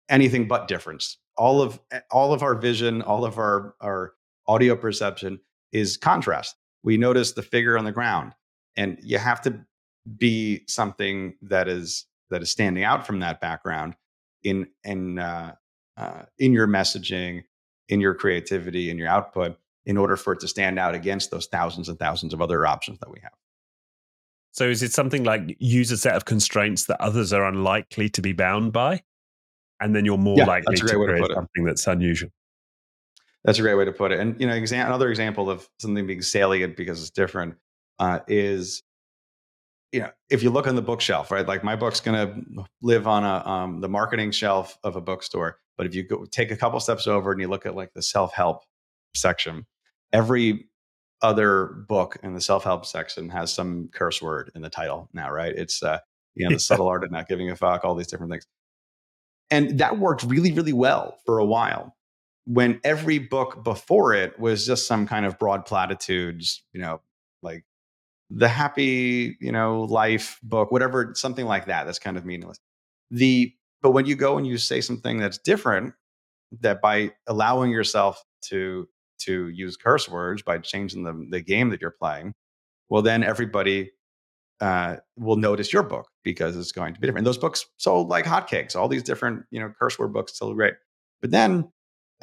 anything 0.09 0.49
but 0.49 0.69
difference. 0.69 1.19
All 1.37 1.63
of 1.63 1.81
all 2.11 2.33
of 2.33 2.43
our 2.43 2.55
vision, 2.55 3.03
all 3.03 3.25
of 3.25 3.39
our, 3.39 3.75
our 3.81 4.13
audio 4.47 4.77
perception 4.77 5.41
is 5.73 5.97
contrast 5.97 6.55
we 6.85 6.97
notice 6.97 7.33
the 7.33 7.43
figure 7.43 7.77
on 7.77 7.85
the 7.85 7.93
ground 7.93 8.33
and 8.77 8.99
you 9.03 9.19
have 9.19 9.41
to 9.43 9.59
be 10.19 10.63
something 10.69 11.35
that 11.43 11.67
is 11.67 12.07
that 12.31 12.43
is 12.43 12.51
standing 12.51 12.85
out 12.85 13.07
from 13.07 13.21
that 13.21 13.41
background 13.41 13.97
in 14.45 14.69
in 14.85 15.19
uh, 15.19 15.55
uh, 15.97 16.23
in 16.39 16.53
your 16.53 16.69
messaging 16.69 17.43
in 17.89 18.01
your 18.01 18.15
creativity 18.15 18.91
in 18.91 18.99
your 18.99 19.09
output 19.09 19.57
in 19.87 19.97
order 19.97 20.17
for 20.17 20.33
it 20.35 20.41
to 20.41 20.49
stand 20.49 20.79
out 20.79 20.95
against 20.95 21.31
those 21.31 21.47
thousands 21.47 21.89
and 21.89 21.99
thousands 21.99 22.33
of 22.33 22.41
other 22.41 22.67
options 22.67 22.99
that 23.01 23.11
we 23.11 23.19
have. 23.23 23.33
So 24.53 24.69
is 24.69 24.83
it 24.83 24.93
something 24.93 25.25
like 25.25 25.57
use 25.59 25.91
a 25.91 25.97
set 25.97 26.15
of 26.15 26.27
constraints 26.27 26.87
that 26.87 27.01
others 27.01 27.33
are 27.33 27.45
unlikely 27.45 28.09
to 28.11 28.23
be 28.23 28.33
bound 28.33 28.73
by? 28.73 29.03
And 29.81 29.95
then 29.95 30.05
you're 30.05 30.17
more 30.17 30.39
Yeah, 30.39 30.47
likely 30.47 30.77
to 30.77 30.85
great 30.85 30.99
way 30.99 31.07
to 31.07 31.13
create 31.13 31.35
something 31.35 31.65
that's 31.65 31.87
unusual. 31.87 32.31
That's 33.45 33.59
a 33.59 33.63
great 33.63 33.75
way 33.75 33.85
to 33.85 33.93
put 33.93 34.11
it. 34.13 34.21
And 34.21 34.41
you 34.41 34.47
know, 34.47 34.55
exa- 34.55 34.85
another 34.87 35.11
example 35.11 35.51
of 35.51 35.69
something 35.79 36.07
being 36.07 36.23
salient 36.23 36.77
because 36.77 37.01
it's 37.01 37.11
different 37.11 37.57
uh, 37.99 38.21
is, 38.27 38.83
you 39.93 40.01
know, 40.01 40.11
if 40.31 40.43
you 40.43 40.51
look 40.51 40.67
on 40.67 40.75
the 40.77 40.83
bookshelf, 40.83 41.31
right? 41.31 41.47
Like 41.47 41.63
my 41.63 41.77
book's 41.77 42.01
going 42.01 42.17
to 42.27 42.65
live 42.83 43.07
on 43.07 43.23
a 43.25 43.47
um, 43.49 43.81
the 43.81 43.89
marketing 43.89 44.31
shelf 44.31 44.79
of 44.83 44.97
a 44.97 45.01
bookstore. 45.01 45.59
But 45.77 45.87
if 45.87 45.95
you 45.95 46.05
go 46.05 46.25
take 46.25 46.51
a 46.51 46.57
couple 46.57 46.81
steps 46.81 47.07
over 47.07 47.33
and 47.33 47.41
you 47.41 47.49
look 47.49 47.67
at 47.67 47.75
like 47.75 47.93
the 47.95 48.03
self 48.03 48.33
help 48.33 48.63
section, 49.15 49.67
every 50.13 50.69
other 51.23 51.67
book 51.89 52.17
in 52.23 52.35
the 52.35 52.41
self 52.41 52.65
help 52.65 52.87
section 52.87 53.29
has 53.29 53.53
some 53.53 53.89
curse 53.93 54.23
word 54.23 54.51
in 54.55 54.63
the 54.63 54.71
title 54.71 55.09
now, 55.13 55.31
right? 55.31 55.55
It's 55.55 55.83
uh, 55.83 55.99
you 56.35 56.45
know, 56.45 56.51
Yeah. 56.51 56.57
the 56.57 56.61
subtle 56.61 56.89
art 56.89 57.05
of 57.05 57.11
not 57.11 57.29
giving 57.29 57.51
a 57.51 57.57
fuck, 57.57 57.85
all 57.85 57.95
these 57.95 58.07
different 58.09 58.33
things. 58.33 58.47
And 59.51 59.79
that 59.79 59.99
worked 59.99 60.23
really, 60.25 60.53
really 60.53 60.73
well 60.73 61.19
for 61.27 61.39
a 61.39 61.45
while 61.45 61.95
when 62.47 62.81
every 62.85 63.19
book 63.19 63.65
before 63.65 64.15
it 64.15 64.39
was 64.39 64.67
just 64.67 64.87
some 64.87 65.07
kind 65.07 65.25
of 65.27 65.39
broad 65.39 65.65
platitudes, 65.65 66.63
you 66.73 66.81
know, 66.81 67.01
like 67.43 67.65
the 68.31 68.49
happy, 68.49 69.37
you 69.41 69.53
know, 69.53 69.83
life 69.83 70.39
book, 70.43 70.71
whatever, 70.71 71.13
something 71.15 71.47
like 71.47 71.67
that. 71.67 71.85
That's 71.85 71.99
kind 71.99 72.17
of 72.17 72.25
meaningless. 72.25 72.59
The 73.11 73.55
but 73.83 73.91
when 73.93 74.07
you 74.07 74.17
go 74.17 74.39
and 74.39 74.47
you 74.47 74.59
say 74.59 74.81
something 74.81 75.19
that's 75.19 75.39
different, 75.39 75.95
that 76.61 76.81
by 76.81 77.13
allowing 77.27 77.71
yourself 77.71 78.23
to 78.47 78.89
to 79.21 79.49
use 79.49 79.77
curse 79.77 80.09
words 80.09 80.43
by 80.43 80.59
changing 80.59 81.05
the 81.05 81.27
the 81.31 81.41
game 81.41 81.71
that 81.71 81.81
you're 81.81 81.91
playing, 81.91 82.35
well, 82.89 83.03
then 83.03 83.23
everybody 83.23 83.93
uh, 84.61 84.97
will 85.17 85.37
notice 85.37 85.73
your 85.73 85.83
book 85.83 86.09
because 86.23 86.57
it's 86.57 86.73
going 86.73 86.95
to 86.95 87.01
be 87.01 87.07
different. 87.07 87.21
And 87.21 87.27
those 87.27 87.39
books 87.39 87.67
sold 87.77 88.09
like 88.09 88.25
hotcakes. 88.25 88.77
All 88.77 88.89
these 88.89 89.03
different, 89.03 89.45
you 89.51 89.61
know, 89.61 89.73
curse 89.79 89.99
word 89.99 90.13
books 90.13 90.39
sold 90.39 90.57
great. 90.57 90.75
But 91.21 91.31
then 91.31 91.71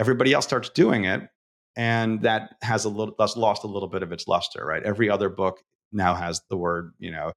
everybody 0.02 0.34
else 0.34 0.45
starts 0.45 0.70
doing 0.70 1.06
it, 1.06 1.30
and 1.78 2.24
that 2.24 2.56
has 2.64 2.84
a 2.86 2.89
little 2.89 3.16
that's 3.18 3.38
lost 3.38 3.64
a 3.64 3.68
little 3.68 3.88
bit 3.88 4.04
of 4.04 4.12
its 4.12 4.28
luster, 4.28 4.66
right? 4.66 4.84
Every 4.84 5.10
other 5.10 5.30
book 5.30 5.62
now 5.93 6.16
has 6.16 6.41
the 6.49 6.58
word, 6.58 6.93
you 6.99 7.12
know, 7.12 7.32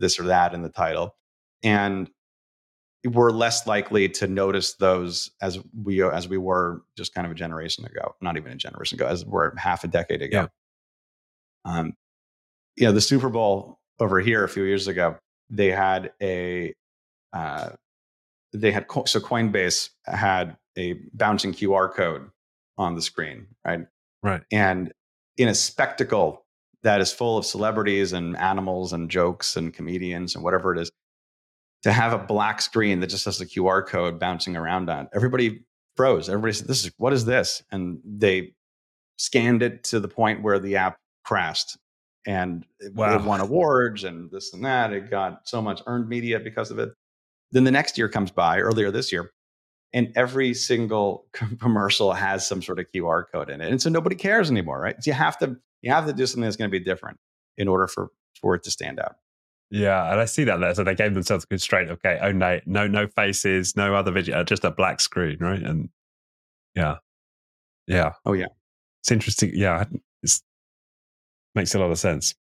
this 0.00 0.18
or 0.18 0.24
that 0.24 0.54
in 0.54 0.62
the 0.62 0.70
title, 0.70 1.14
and 1.62 2.10
we're 3.04 3.30
less 3.30 3.66
likely 3.66 4.08
to 4.08 4.26
notice 4.26 4.74
those 4.74 5.30
as 5.42 5.58
we 5.84 6.02
as 6.02 6.26
we 6.26 6.38
were 6.38 6.82
just 6.96 7.14
kind 7.14 7.26
of 7.26 7.30
a 7.30 7.36
generation 7.36 7.84
ago, 7.84 8.14
not 8.22 8.36
even 8.38 8.52
a 8.52 8.56
generation 8.56 8.96
ago, 8.96 9.06
as 9.06 9.24
we're 9.24 9.54
half 9.56 9.84
a 9.84 9.88
decade 9.88 10.22
ago. 10.22 10.48
Um, 11.66 11.92
you 12.76 12.86
know, 12.86 12.92
the 12.92 13.00
Super 13.00 13.28
Bowl 13.28 13.78
over 14.00 14.20
here 14.20 14.42
a 14.42 14.48
few 14.48 14.64
years 14.64 14.88
ago, 14.88 15.16
they 15.50 15.70
had 15.70 16.12
a 16.22 16.74
uh, 17.34 17.70
they 18.52 18.72
had 18.72 18.86
so 18.90 19.20
Coinbase 19.20 19.90
had 20.06 20.56
a 20.76 20.94
bouncing 21.14 21.52
QR 21.52 21.92
code 21.92 22.30
on 22.78 22.94
the 22.94 23.02
screen, 23.02 23.46
right? 23.64 23.80
Right. 24.22 24.42
And 24.50 24.92
in 25.36 25.48
a 25.48 25.54
spectacle 25.54 26.44
that 26.82 27.00
is 27.00 27.12
full 27.12 27.38
of 27.38 27.44
celebrities 27.46 28.12
and 28.12 28.36
animals 28.36 28.92
and 28.92 29.10
jokes 29.10 29.56
and 29.56 29.72
comedians 29.72 30.34
and 30.34 30.42
whatever 30.44 30.74
it 30.74 30.80
is, 30.80 30.90
to 31.82 31.92
have 31.92 32.12
a 32.12 32.18
black 32.18 32.60
screen 32.60 33.00
that 33.00 33.06
just 33.08 33.24
has 33.24 33.38
the 33.38 33.46
QR 33.46 33.86
code 33.86 34.18
bouncing 34.18 34.56
around 34.56 34.90
on, 34.90 35.08
everybody 35.14 35.64
froze. 35.96 36.28
Everybody 36.28 36.52
said, 36.52 36.66
"This 36.68 36.84
is 36.84 36.92
what 36.98 37.12
is 37.12 37.24
this?" 37.24 37.62
And 37.70 38.00
they 38.04 38.54
scanned 39.16 39.62
it 39.62 39.84
to 39.84 40.00
the 40.00 40.08
point 40.08 40.42
where 40.42 40.58
the 40.58 40.76
app 40.76 40.98
crashed, 41.24 41.78
and 42.26 42.66
it, 42.80 42.94
Wow. 42.94 43.16
it 43.16 43.22
won 43.24 43.40
awards 43.40 44.04
and 44.04 44.30
this 44.30 44.52
and 44.52 44.64
that. 44.64 44.92
It 44.92 45.10
got 45.10 45.48
so 45.48 45.62
much 45.62 45.80
earned 45.86 46.08
media 46.08 46.38
because 46.38 46.70
of 46.70 46.78
it. 46.78 46.90
Then 47.52 47.64
the 47.64 47.70
next 47.70 47.98
year 47.98 48.08
comes 48.08 48.30
by, 48.30 48.60
earlier 48.60 48.90
this 48.90 49.12
year, 49.12 49.32
and 49.92 50.12
every 50.14 50.54
single 50.54 51.26
commercial 51.60 52.12
has 52.12 52.46
some 52.46 52.62
sort 52.62 52.78
of 52.78 52.86
QR 52.94 53.24
code 53.30 53.50
in 53.50 53.60
it, 53.60 53.70
and 53.70 53.80
so 53.80 53.90
nobody 53.90 54.16
cares 54.16 54.50
anymore, 54.50 54.80
right? 54.80 54.96
So 55.02 55.10
you 55.10 55.14
have 55.14 55.38
to 55.38 55.56
you 55.82 55.92
have 55.92 56.06
to 56.06 56.12
do 56.12 56.26
something 56.26 56.44
that's 56.44 56.56
going 56.56 56.70
to 56.70 56.78
be 56.78 56.84
different 56.84 57.18
in 57.56 57.68
order 57.68 57.86
for 57.86 58.08
for 58.40 58.54
it 58.54 58.62
to 58.64 58.70
stand 58.70 59.00
out. 59.00 59.16
Yeah, 59.72 60.10
and 60.10 60.20
I 60.20 60.24
see 60.24 60.44
that 60.44 60.58
there. 60.58 60.74
So 60.74 60.82
they 60.82 60.96
gave 60.96 61.14
themselves 61.14 61.44
a 61.44 61.46
constraint. 61.46 61.90
Okay, 61.90 62.18
oh 62.20 62.32
no, 62.32 62.60
no, 62.66 62.86
no 62.86 63.06
faces, 63.06 63.76
no 63.76 63.94
other 63.94 64.10
video, 64.10 64.40
uh, 64.40 64.44
just 64.44 64.64
a 64.64 64.70
black 64.70 65.00
screen, 65.00 65.38
right? 65.40 65.62
And 65.62 65.90
yeah, 66.74 66.96
yeah. 67.90 68.12
Oh, 68.24 68.32
yeah. 68.32 68.46
it's 69.02 69.10
interesting. 69.10 69.50
Yeah, 69.54 69.84
it 70.22 70.40
makes 71.54 71.74
a 71.74 71.78
lot 71.78 71.90
of 71.90 71.98
sense. 71.98 72.34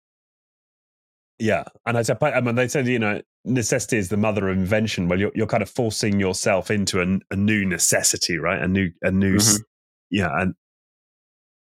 Yeah, 1.38 1.64
and 1.86 1.96
I 1.96 2.02
said, 2.02 2.18
I 2.20 2.40
mean, 2.40 2.56
they 2.56 2.66
said 2.66 2.86
you 2.86 2.98
know 2.98 3.22
necessity 3.44 3.96
is 3.96 4.08
the 4.08 4.16
mother 4.16 4.48
of 4.48 4.56
invention. 4.56 5.08
Well, 5.08 5.20
you're 5.20 5.32
you're 5.34 5.46
kind 5.46 5.62
of 5.62 5.70
forcing 5.70 6.18
yourself 6.18 6.70
into 6.70 7.00
a, 7.00 7.18
a 7.32 7.36
new 7.36 7.64
necessity, 7.64 8.38
right? 8.38 8.60
A 8.60 8.66
new 8.66 8.90
a 9.02 9.10
new 9.12 9.36
s- 9.36 9.60
yeah, 10.10 10.30
and 10.34 10.54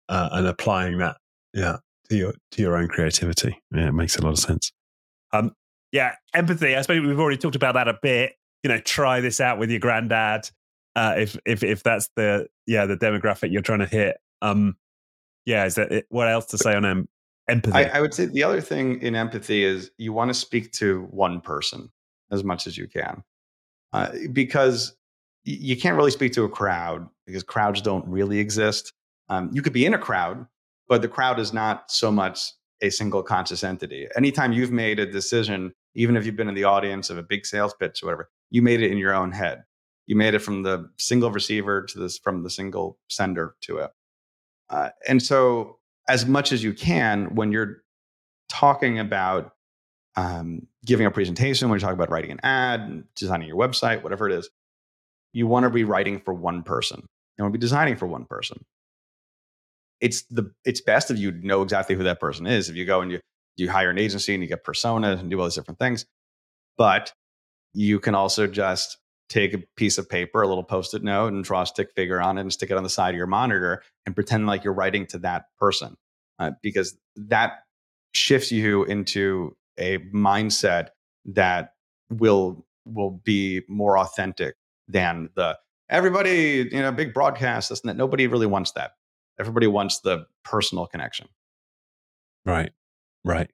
uh, 0.09 0.29
and 0.33 0.47
applying 0.47 0.99
that 0.99 1.17
yeah 1.55 1.79
to 2.11 2.17
your 2.17 2.35
to 2.53 2.63
your 2.63 2.77
own 2.77 2.89
creativity. 2.89 3.63
Yeah, 3.75 3.89
it 3.89 3.93
makes 3.93 4.17
a 4.17 4.23
lot 4.23 4.31
of 4.33 4.39
sense. 4.39 4.73
Um, 5.33 5.53
yeah, 5.91 6.17
empathy. 6.35 6.77
I 6.77 6.83
suppose 6.83 7.01
we've 7.07 7.19
already 7.19 7.39
talked 7.39 7.57
about 7.57 7.75
that 7.75 7.89
a 7.89 7.99
bit. 8.03 8.35
You 8.63 8.69
know, 8.69 8.79
try 8.79 9.21
this 9.21 9.41
out 9.41 9.59
with 9.59 9.71
your 9.71 9.81
granddad. 9.81 10.51
Uh, 10.95 11.15
if 11.17 11.39
if 11.47 11.63
if 11.63 11.83
that's 11.83 12.11
the 12.17 12.47
yeah 12.67 12.85
the 12.85 12.97
demographic 12.97 13.51
you're 13.53 13.63
trying 13.63 13.79
to 13.79 13.87
hit. 13.87 14.19
Um, 14.43 14.77
yeah, 15.47 15.65
is 15.65 15.77
that 15.77 15.91
it, 15.91 16.07
what 16.11 16.29
else 16.29 16.47
to 16.47 16.59
say 16.59 16.75
on 16.75 16.85
em- 16.85 17.09
empathy? 17.49 17.77
I, 17.77 17.99
I 17.99 18.01
would 18.01 18.15
say 18.15 18.27
the 18.27 18.43
other 18.43 18.61
thing 18.61 19.01
in 19.03 19.15
empathy 19.15 19.65
is 19.65 19.91
you 19.99 20.13
want 20.13 20.31
to 20.31 20.35
speak 20.35 20.73
to 20.73 21.07
one 21.11 21.41
person 21.41 21.91
as 22.31 22.45
much 22.45 22.67
as 22.67 22.77
you 22.77 22.89
can, 22.89 23.23
uh, 23.93 24.11
because 24.33 24.97
you 25.45 25.77
can't 25.77 25.97
really 25.97 26.11
speak 26.11 26.33
to 26.33 26.45
a 26.45 26.49
crowd 26.49 27.09
because 27.27 27.43
crowds 27.43 27.83
don't 27.83 28.07
really 28.07 28.39
exist. 28.39 28.93
Um, 29.29 29.51
you 29.53 29.63
could 29.63 29.73
be 29.73 29.87
in 29.87 29.95
a 29.95 29.99
crowd, 29.99 30.47
but 30.89 31.03
the 31.03 31.09
crowd 31.09 31.39
is 31.39 31.53
not 31.53 31.91
so 31.91 32.11
much 32.11 32.53
a 32.81 32.91
single 32.91 33.23
conscious 33.23 33.65
entity. 33.65 34.09
Anytime 34.17 34.53
you've 34.53 34.73
made 34.73 34.99
a 34.99 35.07
decision, 35.07 35.73
even 35.95 36.17
if 36.17 36.27
you've 36.27 36.37
been 36.37 36.49
in 36.49 36.55
the 36.55 36.65
audience 36.65 37.11
of 37.11 37.19
a 37.19 37.23
big 37.23 37.47
sales 37.47 37.75
pitch 37.75 38.03
or 38.03 38.07
whatever, 38.07 38.31
you 38.51 38.63
made 38.63 38.83
it 38.83 38.91
in 38.91 38.99
your 38.99 39.15
own 39.15 39.33
head. 39.33 39.63
You 40.07 40.17
made 40.17 40.35
it 40.35 40.41
from 40.41 40.63
the 40.63 40.91
single 40.99 41.31
receiver 41.31 41.83
to 41.83 41.99
this, 41.99 42.19
from 42.19 42.43
the 42.43 42.51
single 42.51 42.99
sender 43.09 43.55
to 43.63 43.79
it. 43.79 43.91
Uh, 44.69 44.91
and 45.09 45.23
so, 45.23 45.79
as 46.09 46.27
much 46.27 46.53
as 46.53 46.63
you 46.63 46.73
can, 46.73 47.35
when 47.35 47.53
you're 47.53 47.83
talking 48.49 48.99
about 48.99 49.53
um, 50.17 50.67
giving 50.85 51.07
a 51.07 51.11
presentation, 51.11 51.69
when 51.69 51.77
you're 51.77 51.89
talking 51.89 51.99
about 51.99 52.11
writing 52.11 52.33
an 52.33 52.41
ad, 52.43 53.05
designing 53.15 53.49
your 53.49 53.57
website, 53.57 54.03
whatever 54.03 54.29
it 54.29 54.35
is, 54.35 54.51
you 55.33 55.47
want 55.47 55.65
to 55.65 55.71
be 55.71 55.85
writing 55.85 56.21
for 56.21 56.35
one 56.35 56.63
person. 56.63 57.07
You 57.39 57.45
want 57.45 57.55
to 57.55 57.59
be 57.59 57.61
designing 57.61 57.97
for 57.97 58.07
one 58.07 58.25
person. 58.25 58.65
It's 60.01 60.23
the 60.23 60.53
it's 60.65 60.81
best 60.81 61.11
if 61.11 61.19
you 61.19 61.33
know 61.33 61.63
exactly 61.63 61.95
who 61.95 62.03
that 62.03 62.21
person 62.21 62.47
is. 62.47 62.69
If 62.69 62.77
you 62.77 62.85
go 62.85 63.01
and 63.01 63.11
you 63.11 63.21
you 63.57 63.71
hire 63.71 63.91
an 63.91 63.99
agency 63.99 64.35
and 64.35 64.43
you 64.43 64.49
get 64.49 64.65
personas 64.65 65.21
and 65.21 65.31
do 65.31 65.39
all 65.39 65.47
these 65.47 65.55
different 65.55 65.79
things, 65.79 66.05
but 66.77 67.13
you 67.73 68.01
can 68.01 68.15
also 68.15 68.47
just 68.47 68.99
take 69.33 69.55
a 69.55 69.59
piece 69.77 69.99
of 69.99 70.09
paper, 70.09 70.43
a 70.43 70.49
little 70.49 70.65
post-it 70.65 71.03
note, 71.03 71.33
and 71.33 71.45
draw 71.45 71.63
a 71.63 71.67
stick 71.67 71.91
figure 71.95 72.21
on 72.21 72.39
it 72.39 72.43
and 72.43 72.53
stick 72.53 72.71
it 72.71 72.77
on 72.77 72.83
the 72.83 72.91
side 72.91 73.11
of 73.11 73.17
your 73.17 73.27
monitor 73.27 73.83
and 74.07 74.15
pretend 74.15 74.47
like 74.47 74.65
you're 74.65 74.75
writing 74.75 75.07
to 75.07 75.19
that 75.19 75.47
person, 75.59 75.97
uh, 76.39 76.51
because 76.63 76.97
that 77.17 77.61
shifts 78.15 78.53
you 78.53 78.85
into 78.85 79.57
a 79.79 79.99
mindset 80.15 80.89
that 81.25 81.75
will 82.11 82.67
will 82.85 83.11
be 83.25 83.63
more 83.69 83.97
authentic 83.99 84.55
than 84.89 85.31
the 85.35 85.57
everybody 85.89 86.69
you 86.71 86.83
know 86.83 86.93
big 86.93 87.15
broadcast. 87.15 87.69
This 87.69 87.81
and 87.81 87.89
that. 87.89 87.97
Nobody 87.97 88.27
really 88.27 88.47
wants 88.47 88.73
that. 88.73 88.93
Everybody 89.41 89.67
wants 89.67 90.01
the 90.01 90.27
personal 90.45 90.87
connection. 90.87 91.29
Right. 92.45 92.73
Right. 93.25 93.51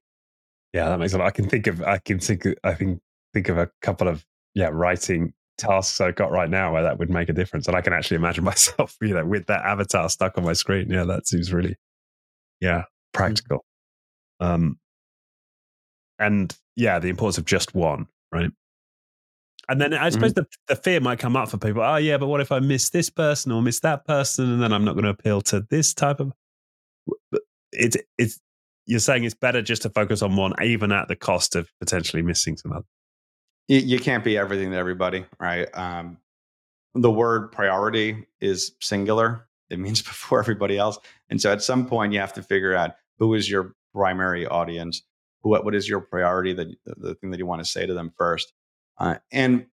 Yeah, 0.73 0.89
that 0.89 0.99
makes 0.99 1.13
a 1.13 1.19
lot. 1.19 1.27
I 1.27 1.31
can 1.31 1.49
think 1.49 1.67
of 1.67 1.83
I 1.83 1.99
can 1.99 2.19
think 2.19 2.47
I 2.65 2.75
can 2.75 3.01
think 3.33 3.49
of 3.49 3.59
a 3.59 3.71
couple 3.83 4.09
of 4.09 4.25
yeah 4.55 4.71
writing 4.73 5.35
tasks 5.59 6.01
I've 6.01 6.15
got 6.15 6.31
right 6.31 6.49
now 6.49 6.73
where 6.73 6.83
that 6.83 6.99
would 6.99 7.11
make 7.11 7.29
a 7.29 7.33
difference, 7.33 7.67
and 7.67 7.77
I 7.77 7.81
can 7.81 7.93
actually 7.93 8.17
imagine 8.17 8.45
myself 8.53 8.97
you 9.03 9.15
know 9.15 9.27
with 9.27 9.47
that 9.47 9.65
avatar 9.65 10.09
stuck 10.09 10.39
on 10.39 10.45
my 10.45 10.55
screen. 10.55 10.91
Yeah, 10.91 11.05
that 11.05 11.27
seems 11.27 11.53
really 11.53 11.77
yeah 12.61 12.85
practical. 13.13 13.65
Um, 14.41 14.79
and 16.19 16.57
yeah, 16.77 16.99
the 16.99 17.09
importance 17.09 17.39
of 17.39 17.45
just 17.45 17.75
one, 17.75 18.07
right? 18.33 18.51
And 19.69 19.81
then 19.81 19.93
I 19.93 20.09
suppose 20.09 20.33
the, 20.33 20.47
the 20.67 20.77
fear 20.77 20.99
might 21.01 21.19
come 21.19 21.37
up 21.37 21.51
for 21.51 21.59
people. 21.59 21.83
Oh 21.83 21.97
yeah, 21.97 22.17
but 22.17 22.29
what 22.29 22.41
if 22.41 22.51
I 22.51 22.59
miss 22.59 22.89
this 22.89 23.11
person 23.11 23.53
or 23.53 23.61
miss 23.61 23.81
that 23.81 24.07
person, 24.07 24.51
and 24.51 24.63
then 24.63 24.73
I'm 24.73 24.85
not 24.85 24.95
going 24.95 25.05
to 25.05 25.11
appeal 25.11 25.43
to 25.43 25.67
this 25.69 25.93
type 25.93 26.21
of. 26.21 26.33
It's 27.73 27.97
it's 28.17 28.41
you're 28.87 28.99
saying 28.99 29.25
it's 29.25 29.35
better 29.35 29.61
just 29.61 29.83
to 29.83 29.91
focus 29.91 30.23
on 30.23 30.37
one, 30.37 30.55
even 30.63 30.91
at 30.91 31.09
the 31.09 31.17
cost 31.17 31.55
of 31.55 31.69
potentially 31.81 32.23
missing 32.23 32.57
some 32.57 32.73
other. 32.73 32.87
You, 33.69 33.99
can't 33.99 34.25
be 34.25 34.39
everything 34.39 34.71
to 34.71 34.77
everybody, 34.77 35.27
right? 35.39 35.69
Um, 35.75 36.17
the 36.95 37.11
word 37.11 37.53
priority 37.53 38.27
is 38.41 38.73
singular, 38.81 39.47
It 39.71 39.79
means 39.79 40.01
before 40.03 40.41
everybody 40.41 40.79
else. 40.79 40.99
And 41.29 41.41
so 41.41 41.53
at 41.53 41.63
some 41.63 41.87
point, 41.87 42.13
you 42.13 42.21
have 42.21 42.33
to 42.35 42.43
figure 42.43 42.75
out 42.75 42.93
who 43.19 43.35
is 43.35 43.51
your 43.51 43.75
primary 43.95 44.47
audience, 44.47 45.03
what 45.43 45.65
what 45.65 45.75
is 45.75 45.89
your 45.89 46.01
priority 46.01 46.53
that 46.55 46.69
the 46.85 47.15
thing 47.17 47.31
that 47.31 47.39
you 47.39 47.47
want 47.47 47.63
to 47.63 47.71
say 47.71 47.87
to 47.87 47.95
them 47.95 48.13
first. 48.17 48.53
Uh, 48.99 49.17
and 49.33 49.67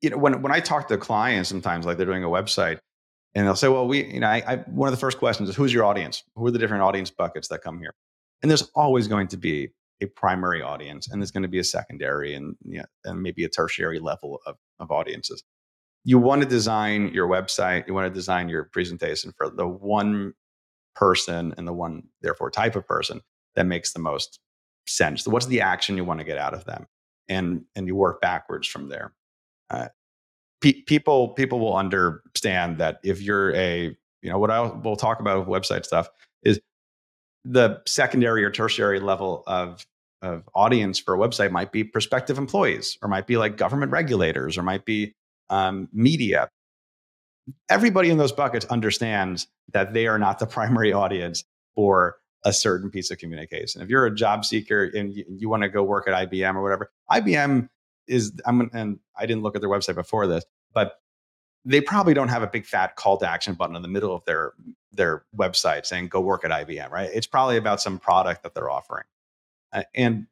you 0.00 0.10
know, 0.10 0.18
when 0.18 0.42
when 0.42 0.52
I 0.52 0.60
talk 0.60 0.88
to 0.88 0.98
clients, 0.98 1.48
sometimes 1.48 1.86
like 1.86 1.96
they're 1.96 2.06
doing 2.06 2.24
a 2.24 2.28
website, 2.28 2.80
and 3.34 3.46
they'll 3.46 3.56
say, 3.56 3.68
"Well, 3.68 3.88
we, 3.88 4.04
you 4.04 4.20
know, 4.20 4.28
I, 4.28 4.42
I, 4.46 4.56
one 4.56 4.88
of 4.88 4.92
the 4.92 5.00
first 5.00 5.18
questions 5.18 5.48
is 5.48 5.56
who's 5.56 5.72
your 5.72 5.84
audience? 5.84 6.22
Who 6.36 6.46
are 6.46 6.50
the 6.50 6.58
different 6.58 6.82
audience 6.82 7.10
buckets 7.10 7.48
that 7.48 7.62
come 7.62 7.78
here?" 7.78 7.94
And 8.42 8.50
there's 8.50 8.70
always 8.74 9.08
going 9.08 9.28
to 9.28 9.36
be 9.36 9.70
a 10.04 10.08
primary 10.08 10.62
audience, 10.62 11.08
and 11.08 11.20
there's 11.20 11.30
going 11.30 11.42
to 11.42 11.48
be 11.48 11.58
a 11.58 11.64
secondary, 11.64 12.34
and 12.34 12.56
you 12.64 12.78
know, 12.78 12.84
and 13.04 13.22
maybe 13.22 13.44
a 13.44 13.48
tertiary 13.48 13.98
level 13.98 14.40
of 14.46 14.56
of 14.78 14.90
audiences. 14.90 15.42
You 16.04 16.18
want 16.18 16.42
to 16.42 16.48
design 16.48 17.12
your 17.14 17.28
website, 17.28 17.88
you 17.88 17.94
want 17.94 18.06
to 18.06 18.14
design 18.14 18.48
your 18.48 18.64
presentation 18.64 19.32
for 19.36 19.50
the 19.50 19.66
one 19.66 20.34
person 20.94 21.54
and 21.56 21.66
the 21.66 21.72
one, 21.72 22.04
therefore, 22.20 22.50
type 22.50 22.76
of 22.76 22.86
person 22.86 23.20
that 23.56 23.64
makes 23.64 23.92
the 23.92 24.00
most 24.00 24.38
sense. 24.86 25.24
So 25.24 25.30
what's 25.30 25.46
the 25.46 25.60
action 25.60 25.96
you 25.96 26.04
want 26.04 26.20
to 26.20 26.24
get 26.24 26.38
out 26.38 26.54
of 26.54 26.64
them, 26.64 26.86
and 27.28 27.64
and 27.74 27.86
you 27.86 27.96
work 27.96 28.20
backwards 28.20 28.68
from 28.68 28.88
there. 28.88 29.14
Uh, 29.70 29.88
pe- 30.60 30.82
people 30.82 31.28
people 31.30 31.58
will 31.60 31.76
understand 31.76 32.78
that 32.78 32.98
if 33.02 33.20
you're 33.20 33.54
a 33.54 33.96
you 34.22 34.30
know 34.30 34.38
what 34.38 34.50
I 34.50 34.60
will 34.60 34.96
talk 34.96 35.20
about 35.20 35.46
with 35.46 35.62
website 35.62 35.84
stuff 35.84 36.08
is 36.42 36.60
the 37.44 37.82
secondary 37.86 38.44
or 38.44 38.50
tertiary 38.50 39.00
level 39.00 39.42
of 39.46 39.86
of 40.24 40.48
audience 40.54 40.98
for 40.98 41.14
a 41.14 41.18
website 41.18 41.50
might 41.50 41.72
be 41.72 41.84
prospective 41.84 42.38
employees 42.38 42.98
or 43.02 43.08
might 43.08 43.26
be 43.26 43.36
like 43.36 43.56
government 43.56 43.92
regulators 43.92 44.58
or 44.58 44.62
might 44.62 44.84
be 44.84 45.14
um, 45.50 45.88
media 45.92 46.48
everybody 47.68 48.08
in 48.08 48.16
those 48.16 48.32
buckets 48.32 48.64
understands 48.66 49.46
that 49.72 49.92
they 49.92 50.06
are 50.06 50.18
not 50.18 50.38
the 50.38 50.46
primary 50.58 50.92
audience 50.92 51.44
for 51.74 52.16
a 52.46 52.52
certain 52.52 52.90
piece 52.90 53.10
of 53.10 53.18
communication 53.18 53.82
if 53.82 53.88
you're 53.88 54.06
a 54.06 54.14
job 54.14 54.44
seeker 54.44 54.84
and 54.84 55.14
you, 55.14 55.24
you 55.28 55.48
want 55.48 55.62
to 55.62 55.68
go 55.68 55.82
work 55.82 56.08
at 56.08 56.30
ibm 56.30 56.54
or 56.54 56.62
whatever 56.62 56.90
ibm 57.10 57.68
is 58.06 58.32
I'm 58.44 58.70
and 58.72 58.98
I 59.16 59.26
didn't 59.26 59.42
look 59.42 59.54
at 59.54 59.60
their 59.60 59.70
website 59.70 59.94
before 59.94 60.26
this, 60.26 60.44
but 60.72 60.94
they 61.64 61.80
probably 61.80 62.14
don't 62.14 62.28
have 62.28 62.42
a 62.42 62.46
big 62.46 62.66
fat 62.66 62.96
call 62.96 63.16
to 63.18 63.28
action 63.28 63.54
button 63.54 63.76
in 63.76 63.82
the 63.82 63.88
middle 63.88 64.14
of 64.14 64.24
their 64.24 64.52
their 64.92 65.24
website 65.36 65.86
saying 65.86 66.08
go 66.08 66.20
work 66.20 66.44
at 66.44 66.50
IBM, 66.50 66.90
right? 66.90 67.10
It's 67.12 67.26
probably 67.26 67.56
about 67.56 67.80
some 67.80 67.98
product 67.98 68.42
that 68.42 68.54
they're 68.54 68.70
offering. 68.70 69.04
Uh, 69.74 69.82
and 69.94 70.26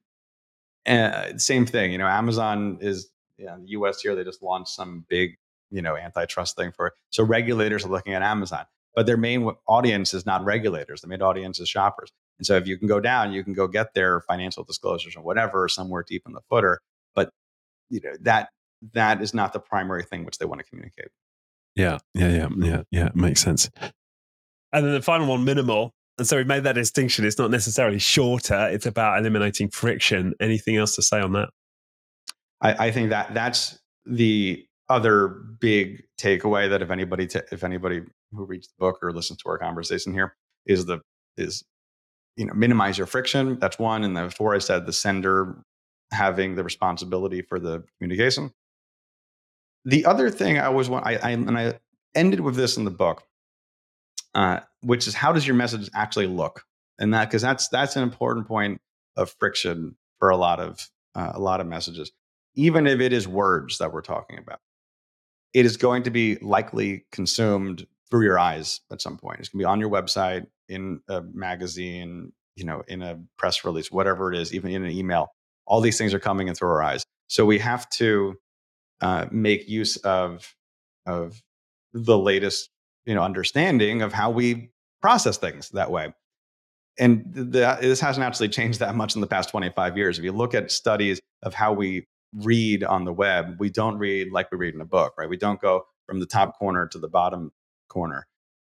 uh, 0.86 1.36
same 1.36 1.66
thing, 1.66 1.92
you 1.92 1.98
know, 1.98 2.06
Amazon 2.06 2.78
is 2.80 3.10
you 3.42 3.46
know, 3.46 3.58
the 3.58 3.70
US 3.70 4.00
here 4.00 4.14
they 4.14 4.24
just 4.24 4.42
launched 4.42 4.70
some 4.70 5.04
big, 5.08 5.36
you 5.70 5.82
know, 5.82 5.96
antitrust 5.96 6.56
thing 6.56 6.72
for 6.72 6.86
it. 6.88 6.92
So 7.10 7.24
regulators 7.24 7.84
are 7.84 7.88
looking 7.88 8.14
at 8.14 8.22
Amazon, 8.22 8.64
but 8.94 9.06
their 9.06 9.16
main 9.16 9.50
audience 9.66 10.14
is 10.14 10.24
not 10.24 10.44
regulators. 10.44 11.00
The 11.00 11.08
main 11.08 11.22
audience 11.22 11.58
is 11.58 11.68
shoppers. 11.68 12.10
And 12.38 12.46
so 12.46 12.56
if 12.56 12.66
you 12.66 12.78
can 12.78 12.88
go 12.88 13.00
down, 13.00 13.32
you 13.32 13.42
can 13.42 13.52
go 13.52 13.66
get 13.66 13.94
their 13.94 14.20
financial 14.22 14.64
disclosures 14.64 15.16
or 15.16 15.22
whatever 15.22 15.68
somewhere 15.68 16.04
deep 16.06 16.22
in 16.26 16.32
the 16.32 16.40
footer, 16.48 16.80
but 17.14 17.30
you 17.90 18.00
know 18.00 18.12
that 18.20 18.50
that 18.92 19.22
is 19.22 19.34
not 19.34 19.52
the 19.52 19.60
primary 19.60 20.04
thing 20.04 20.24
which 20.24 20.38
they 20.38 20.46
want 20.46 20.60
to 20.60 20.66
communicate. 20.66 21.08
Yeah, 21.74 21.98
yeah, 22.14 22.28
yeah, 22.28 22.48
yeah, 22.58 22.82
yeah. 22.90 23.08
Makes 23.14 23.40
sense. 23.40 23.70
And 24.72 24.86
then 24.86 24.92
the 24.92 25.02
final 25.02 25.26
one, 25.26 25.44
minimal. 25.44 25.94
And 26.22 26.28
so 26.28 26.36
we 26.36 26.44
made 26.44 26.62
that 26.62 26.76
distinction. 26.76 27.24
It's 27.24 27.36
not 27.36 27.50
necessarily 27.50 27.98
shorter. 27.98 28.68
It's 28.68 28.86
about 28.86 29.18
eliminating 29.18 29.70
friction. 29.70 30.34
Anything 30.38 30.76
else 30.76 30.94
to 30.94 31.02
say 31.02 31.20
on 31.20 31.32
that? 31.32 31.48
I, 32.60 32.86
I 32.86 32.90
think 32.92 33.10
that 33.10 33.34
that's 33.34 33.76
the 34.06 34.64
other 34.88 35.26
big 35.26 36.04
takeaway 36.20 36.70
that 36.70 36.80
if 36.80 36.92
anybody 36.92 37.26
t- 37.26 37.40
if 37.50 37.64
anybody 37.64 38.02
who 38.30 38.44
reads 38.44 38.68
the 38.68 38.74
book 38.78 39.00
or 39.02 39.12
listens 39.12 39.40
to 39.42 39.48
our 39.48 39.58
conversation 39.58 40.12
here 40.12 40.36
is 40.64 40.86
the 40.86 41.00
is 41.36 41.64
you 42.36 42.46
know 42.46 42.54
minimize 42.54 42.96
your 42.96 43.08
friction. 43.08 43.58
That's 43.58 43.80
one. 43.80 44.04
And 44.04 44.14
before 44.14 44.54
I 44.54 44.58
said 44.58 44.86
the 44.86 44.92
sender 44.92 45.64
having 46.12 46.54
the 46.54 46.62
responsibility 46.62 47.42
for 47.42 47.58
the 47.58 47.82
communication. 47.98 48.52
The 49.86 50.06
other 50.06 50.30
thing 50.30 50.56
I 50.56 50.66
always 50.66 50.88
want, 50.88 51.04
I, 51.04 51.16
I 51.16 51.30
and 51.30 51.58
I 51.58 51.80
ended 52.14 52.42
with 52.42 52.54
this 52.54 52.76
in 52.76 52.84
the 52.84 52.92
book, 52.92 53.24
uh, 54.34 54.60
which 54.82 55.06
is 55.06 55.14
how 55.14 55.32
does 55.32 55.46
your 55.46 55.56
message 55.56 55.88
actually 55.94 56.26
look? 56.26 56.64
And 56.98 57.14
that 57.14 57.28
because 57.28 57.42
that's 57.42 57.68
that's 57.68 57.96
an 57.96 58.02
important 58.02 58.46
point 58.46 58.80
of 59.16 59.34
friction 59.38 59.96
for 60.18 60.30
a 60.30 60.36
lot 60.36 60.60
of 60.60 60.88
uh, 61.14 61.32
a 61.34 61.40
lot 61.40 61.60
of 61.60 61.66
messages, 61.66 62.12
even 62.54 62.86
if 62.86 63.00
it 63.00 63.12
is 63.12 63.26
words 63.26 63.78
that 63.78 63.92
we're 63.92 64.02
talking 64.02 64.38
about. 64.38 64.60
It 65.54 65.66
is 65.66 65.76
going 65.76 66.04
to 66.04 66.10
be 66.10 66.36
likely 66.36 67.04
consumed 67.12 67.86
through 68.10 68.24
your 68.24 68.38
eyes 68.38 68.80
at 68.90 69.02
some 69.02 69.18
point. 69.18 69.40
It's 69.40 69.50
going 69.50 69.60
to 69.60 69.62
be 69.64 69.66
on 69.66 69.80
your 69.80 69.90
website, 69.90 70.46
in 70.68 71.00
a 71.08 71.20
magazine, 71.20 72.32
you 72.56 72.64
know, 72.64 72.82
in 72.88 73.02
a 73.02 73.20
press 73.36 73.64
release, 73.64 73.90
whatever 73.90 74.32
it 74.32 74.38
is, 74.38 74.54
even 74.54 74.70
in 74.70 74.84
an 74.84 74.90
email 74.90 75.30
all 75.66 75.80
these 75.80 75.98
things 75.98 76.14
are 76.14 76.18
coming 76.18 76.48
in 76.48 76.54
through 76.54 76.68
our 76.68 76.82
eyes. 76.82 77.04
So 77.28 77.44
we 77.46 77.58
have 77.58 77.88
to 77.90 78.34
uh, 79.00 79.26
make 79.30 79.68
use 79.68 79.96
of 79.96 80.54
of 81.06 81.42
the 81.92 82.16
latest 82.16 82.70
you 83.06 83.14
know 83.14 83.22
understanding 83.22 84.02
of 84.02 84.12
how 84.12 84.30
we 84.30 84.70
process 85.00 85.36
things 85.36 85.70
that 85.70 85.90
way. 85.90 86.12
And 86.98 87.24
the, 87.32 87.78
this 87.80 88.00
hasn't 88.00 88.24
actually 88.24 88.50
changed 88.50 88.80
that 88.80 88.94
much 88.94 89.14
in 89.14 89.20
the 89.20 89.26
past 89.26 89.48
25 89.48 89.96
years. 89.96 90.18
If 90.18 90.24
you 90.24 90.32
look 90.32 90.54
at 90.54 90.70
studies 90.70 91.20
of 91.42 91.54
how 91.54 91.72
we 91.72 92.06
read 92.34 92.84
on 92.84 93.04
the 93.04 93.12
web, 93.12 93.56
we 93.58 93.70
don't 93.70 93.98
read 93.98 94.30
like 94.30 94.52
we 94.52 94.58
read 94.58 94.74
in 94.74 94.80
a 94.80 94.86
book, 94.86 95.14
right? 95.16 95.28
We 95.28 95.38
don't 95.38 95.60
go 95.60 95.86
from 96.06 96.20
the 96.20 96.26
top 96.26 96.58
corner 96.58 96.86
to 96.88 96.98
the 96.98 97.08
bottom 97.08 97.50
corner. 97.88 98.26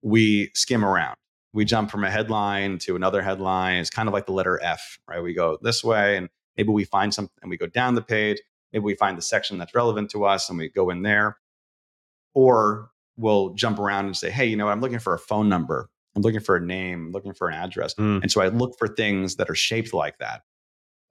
We 0.02 0.50
skim 0.54 0.84
around. 0.84 1.16
We 1.52 1.64
jump 1.64 1.90
from 1.90 2.04
a 2.04 2.10
headline 2.10 2.78
to 2.80 2.96
another 2.96 3.22
headline. 3.22 3.80
It's 3.80 3.90
kind 3.90 4.08
of 4.08 4.14
like 4.14 4.26
the 4.26 4.32
letter 4.32 4.60
F, 4.62 4.98
right? 5.08 5.22
We 5.22 5.34
go 5.34 5.58
this 5.62 5.84
way 5.84 6.16
and 6.16 6.28
Maybe 6.56 6.70
we 6.70 6.84
find 6.84 7.12
something 7.12 7.32
and 7.42 7.50
we 7.50 7.56
go 7.56 7.66
down 7.66 7.94
the 7.94 8.02
page. 8.02 8.40
Maybe 8.72 8.84
we 8.84 8.94
find 8.94 9.16
the 9.16 9.22
section 9.22 9.58
that's 9.58 9.74
relevant 9.74 10.10
to 10.10 10.24
us 10.24 10.48
and 10.48 10.58
we 10.58 10.68
go 10.68 10.90
in 10.90 11.02
there. 11.02 11.36
Or 12.34 12.90
we'll 13.16 13.50
jump 13.54 13.78
around 13.78 14.06
and 14.06 14.16
say, 14.16 14.30
hey, 14.30 14.46
you 14.46 14.56
know, 14.56 14.68
I'm 14.68 14.80
looking 14.80 14.98
for 14.98 15.14
a 15.14 15.18
phone 15.18 15.48
number. 15.48 15.88
I'm 16.14 16.22
looking 16.22 16.40
for 16.40 16.56
a 16.56 16.60
name, 16.60 17.06
I'm 17.06 17.12
looking 17.12 17.34
for 17.34 17.48
an 17.48 17.54
address. 17.54 17.94
Mm. 17.94 18.22
And 18.22 18.32
so 18.32 18.40
I 18.40 18.48
look 18.48 18.78
for 18.78 18.88
things 18.88 19.36
that 19.36 19.50
are 19.50 19.54
shaped 19.54 19.92
like 19.92 20.18
that 20.18 20.42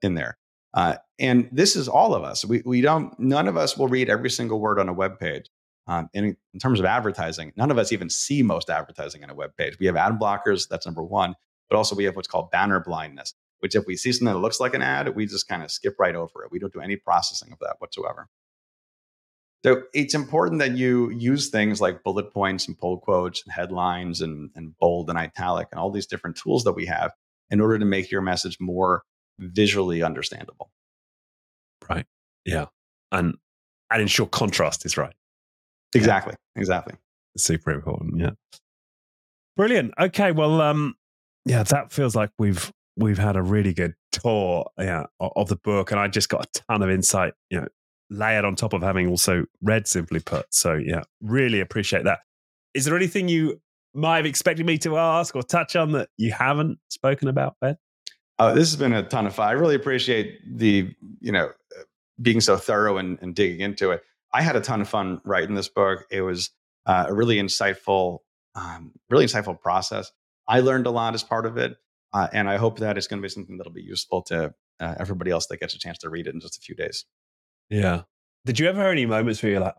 in 0.02 0.14
there. 0.14 0.36
Uh, 0.74 0.96
and 1.18 1.48
this 1.52 1.76
is 1.76 1.88
all 1.88 2.14
of 2.14 2.24
us. 2.24 2.44
We, 2.44 2.62
we 2.66 2.80
don't, 2.80 3.18
none 3.18 3.46
of 3.46 3.56
us 3.56 3.78
will 3.78 3.88
read 3.88 4.10
every 4.10 4.30
single 4.30 4.60
word 4.60 4.80
on 4.80 4.88
a 4.88 4.92
web 4.92 5.18
page. 5.18 5.48
Um, 5.86 6.10
in, 6.12 6.36
in 6.52 6.60
terms 6.60 6.80
of 6.80 6.86
advertising, 6.86 7.52
none 7.56 7.70
of 7.70 7.78
us 7.78 7.92
even 7.92 8.10
see 8.10 8.42
most 8.42 8.68
advertising 8.68 9.22
on 9.22 9.30
a 9.30 9.34
web 9.34 9.56
page. 9.56 9.78
We 9.78 9.86
have 9.86 9.94
ad 9.94 10.18
blockers, 10.18 10.68
that's 10.68 10.84
number 10.84 11.04
one, 11.04 11.36
but 11.70 11.76
also 11.76 11.94
we 11.94 12.02
have 12.04 12.16
what's 12.16 12.26
called 12.26 12.50
banner 12.50 12.80
blindness 12.80 13.32
which 13.60 13.74
if 13.74 13.86
we 13.86 13.96
see 13.96 14.12
something 14.12 14.32
that 14.32 14.40
looks 14.40 14.60
like 14.60 14.74
an 14.74 14.82
ad, 14.82 15.14
we 15.14 15.26
just 15.26 15.48
kind 15.48 15.62
of 15.62 15.70
skip 15.70 15.96
right 15.98 16.14
over 16.14 16.44
it. 16.44 16.50
We 16.50 16.58
don't 16.58 16.72
do 16.72 16.80
any 16.80 16.96
processing 16.96 17.52
of 17.52 17.58
that 17.60 17.76
whatsoever. 17.78 18.28
So 19.66 19.82
it's 19.92 20.14
important 20.14 20.60
that 20.60 20.76
you 20.76 21.10
use 21.10 21.48
things 21.48 21.80
like 21.80 22.04
bullet 22.04 22.32
points 22.32 22.68
and 22.68 22.78
pull 22.78 22.98
quotes 22.98 23.42
and 23.42 23.52
headlines 23.52 24.20
and, 24.20 24.48
and 24.54 24.78
bold 24.78 25.10
and 25.10 25.18
italic 25.18 25.66
and 25.72 25.80
all 25.80 25.90
these 25.90 26.06
different 26.06 26.36
tools 26.36 26.62
that 26.62 26.74
we 26.74 26.86
have 26.86 27.10
in 27.50 27.60
order 27.60 27.76
to 27.76 27.84
make 27.84 28.08
your 28.12 28.20
message 28.20 28.58
more 28.60 29.02
visually 29.40 30.04
understandable. 30.04 30.70
Right. 31.90 32.06
Yeah. 32.44 32.66
And 33.10 33.34
and 33.90 34.02
ensure 34.02 34.26
contrast 34.26 34.86
is 34.86 34.96
right. 34.96 35.14
Exactly. 35.96 36.34
Yeah. 36.54 36.60
Exactly. 36.60 36.94
Super 37.36 37.72
important. 37.72 38.20
Yeah. 38.20 38.30
Brilliant. 39.56 39.94
Okay. 39.98 40.30
Well, 40.30 40.60
um, 40.60 40.94
yeah, 41.44 41.64
that 41.64 41.90
feels 41.90 42.14
like 42.14 42.30
we've 42.38 42.72
we've 42.96 43.18
had 43.18 43.34
a 43.34 43.42
really 43.42 43.74
good 43.74 43.94
tour 44.12 44.70
yeah, 44.78 45.06
of 45.18 45.48
the 45.48 45.56
book, 45.56 45.90
and 45.90 45.98
I 45.98 46.06
just 46.06 46.28
got 46.28 46.46
a 46.46 46.62
ton 46.68 46.82
of 46.82 46.90
insight, 46.90 47.34
you 47.50 47.60
know, 47.60 47.68
layered 48.10 48.44
on 48.44 48.54
top 48.54 48.72
of 48.72 48.82
having 48.82 49.08
also 49.08 49.44
read 49.62 49.86
Simply 49.86 50.20
Put. 50.20 50.46
So 50.50 50.74
yeah, 50.74 51.02
really 51.20 51.60
appreciate 51.60 52.04
that. 52.04 52.20
Is 52.74 52.84
there 52.84 52.96
anything 52.96 53.28
you 53.28 53.60
might 53.94 54.18
have 54.18 54.26
expected 54.26 54.66
me 54.66 54.78
to 54.78 54.98
ask 54.98 55.34
or 55.34 55.42
touch 55.42 55.76
on 55.76 55.92
that 55.92 56.08
you 56.16 56.32
haven't 56.32 56.78
spoken 56.88 57.28
about, 57.28 57.56
Ben? 57.60 57.76
Oh, 58.38 58.54
this 58.54 58.70
has 58.70 58.76
been 58.76 58.92
a 58.92 59.02
ton 59.02 59.26
of 59.26 59.34
fun. 59.34 59.48
I 59.48 59.52
really 59.52 59.74
appreciate 59.74 60.40
the, 60.46 60.94
you 61.20 61.32
know, 61.32 61.50
being 62.20 62.40
so 62.40 62.56
thorough 62.56 62.98
and, 62.98 63.18
and 63.22 63.34
digging 63.34 63.60
into 63.60 63.90
it. 63.92 64.02
I 64.32 64.42
had 64.42 64.56
a 64.56 64.60
ton 64.60 64.82
of 64.82 64.88
fun 64.88 65.20
writing 65.24 65.54
this 65.54 65.68
book. 65.68 66.04
It 66.10 66.20
was 66.20 66.50
uh, 66.84 67.06
a 67.08 67.14
really 67.14 67.36
insightful, 67.36 68.18
um, 68.54 68.92
really 69.08 69.24
insightful 69.24 69.58
process. 69.58 70.12
I 70.46 70.60
learned 70.60 70.86
a 70.86 70.90
lot 70.90 71.14
as 71.14 71.22
part 71.22 71.46
of 71.46 71.56
it. 71.56 71.76
Uh, 72.12 72.28
and 72.32 72.48
I 72.48 72.56
hope 72.56 72.78
that 72.78 72.96
it's 72.96 73.06
going 73.06 73.20
to 73.20 73.22
be 73.22 73.28
something 73.28 73.58
that'll 73.58 73.72
be 73.72 73.82
useful 73.82 74.22
to 74.22 74.54
uh, 74.80 74.94
everybody 74.98 75.30
else 75.30 75.46
that 75.46 75.60
gets 75.60 75.74
a 75.74 75.78
chance 75.78 75.98
to 75.98 76.10
read 76.10 76.26
it 76.26 76.34
in 76.34 76.40
just 76.40 76.56
a 76.56 76.60
few 76.60 76.74
days. 76.74 77.04
Yeah. 77.70 78.02
Did 78.44 78.58
you 78.60 78.68
ever 78.68 78.80
have 78.80 78.92
any 78.92 79.06
moments 79.06 79.42
where 79.42 79.52
you're 79.52 79.60
like, 79.60 79.74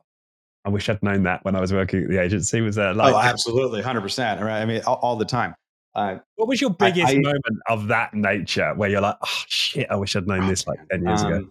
I 0.66 0.70
wish 0.70 0.90
I'd 0.90 1.02
known 1.02 1.24
that 1.24 1.46
when 1.46 1.56
I 1.56 1.62
was 1.62 1.72
working 1.72 2.04
at 2.04 2.10
the 2.10 2.22
agency? 2.22 2.60
Was 2.60 2.76
there 2.76 2.94
like, 2.94 3.14
oh, 3.14 3.18
absolutely, 3.18 3.82
hundred 3.82 4.02
percent, 4.02 4.42
right? 4.42 4.62
I 4.62 4.66
mean, 4.66 4.82
all, 4.86 4.96
all 4.96 5.16
the 5.16 5.26
time. 5.26 5.56
Uh, 5.96 6.18
what 6.36 6.48
was 6.48 6.62
your 6.62 6.70
biggest 6.70 7.08
I, 7.08 7.16
I, 7.16 7.20
moment 7.20 7.60
of 7.70 7.88
that 7.88 8.14
nature 8.14 8.74
where 8.76 8.90
you're 8.90 9.02
like, 9.02 9.16
oh 9.24 9.44
shit, 9.48 9.88
I 9.90 9.96
wish 9.96 10.16
I'd 10.16 10.28
known 10.28 10.48
this 10.48 10.68
like 10.68 10.80
ten 10.92 11.04
years 11.04 11.22
um, 11.22 11.32
ago? 11.32 11.50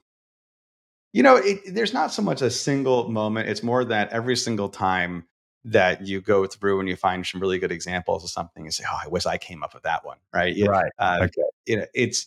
You 1.12 1.22
know, 1.22 1.36
it, 1.36 1.60
there's 1.74 1.94
not 1.94 2.12
so 2.12 2.20
much 2.20 2.42
a 2.42 2.50
single 2.50 3.08
moment. 3.08 3.48
It's 3.48 3.62
more 3.62 3.84
that 3.86 4.12
every 4.12 4.36
single 4.36 4.68
time 4.68 5.24
that 5.64 6.06
you 6.06 6.20
go 6.20 6.46
through 6.46 6.78
and 6.78 6.88
you 6.88 6.94
find 6.94 7.26
some 7.26 7.40
really 7.40 7.58
good 7.58 7.72
examples 7.72 8.22
of 8.22 8.30
something 8.30 8.64
and 8.64 8.72
say, 8.72 8.84
"Oh, 8.86 8.98
I 9.02 9.08
wish 9.08 9.26
I 9.26 9.38
came 9.38 9.62
up 9.62 9.74
with 9.74 9.82
that 9.84 10.04
one." 10.04 10.18
Right? 10.32 10.54
You, 10.54 10.66
right. 10.66 10.92
Uh, 10.98 11.20
okay. 11.22 11.42
You 11.64 11.78
know, 11.78 11.86
it's 11.94 12.26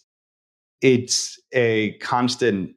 it's 0.82 1.40
a 1.54 1.94
constant. 2.00 2.76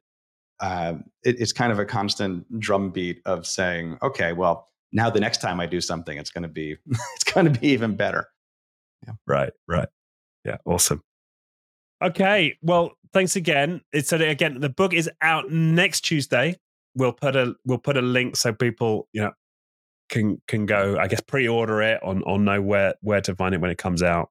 Uh, 0.63 0.93
it, 1.23 1.41
it's 1.41 1.51
kind 1.51 1.73
of 1.73 1.79
a 1.79 1.83
constant 1.83 2.45
drumbeat 2.57 3.21
of 3.25 3.45
saying, 3.45 3.97
"Okay, 4.01 4.31
well, 4.31 4.69
now 4.93 5.09
the 5.09 5.19
next 5.19 5.41
time 5.41 5.59
I 5.59 5.65
do 5.65 5.81
something, 5.81 6.17
it's 6.17 6.29
going 6.29 6.43
to 6.43 6.47
be 6.47 6.77
it's 6.87 7.25
going 7.25 7.51
to 7.51 7.59
be 7.59 7.67
even 7.67 7.97
better." 7.97 8.29
Yeah. 9.05 9.13
Right. 9.27 9.51
Right. 9.67 9.89
Yeah. 10.45 10.57
Awesome. 10.65 11.01
Okay. 12.01 12.57
Well, 12.61 12.93
thanks 13.11 13.35
again. 13.35 13.81
It's 13.91 14.13
again 14.13 14.61
the 14.61 14.69
book 14.69 14.93
is 14.93 15.09
out 15.21 15.51
next 15.51 16.01
Tuesday. 16.01 16.55
We'll 16.95 17.11
put 17.11 17.35
a 17.35 17.55
we'll 17.65 17.77
put 17.77 17.97
a 17.97 18.01
link 18.01 18.37
so 18.37 18.53
people 18.53 19.09
you 19.11 19.21
know 19.23 19.31
can 20.07 20.41
can 20.47 20.65
go, 20.65 20.97
I 20.97 21.07
guess, 21.07 21.19
pre-order 21.19 21.81
it 21.81 22.01
on 22.03 22.23
on 22.23 22.45
know 22.45 22.61
where 22.61 22.93
where 23.01 23.19
to 23.19 23.35
find 23.35 23.53
it 23.53 23.59
when 23.59 23.69
it 23.71 23.77
comes 23.77 24.01
out. 24.01 24.29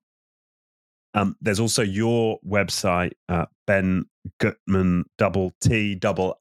Um, 1.15 1.37
there's 1.41 1.61
also 1.61 1.83
your 1.83 2.39
website, 2.47 3.13
uh, 3.29 3.47
Ben 3.67 4.07
Guttmann, 4.41 5.05
double 5.19 5.53
T, 5.61 5.95
double 5.95 6.41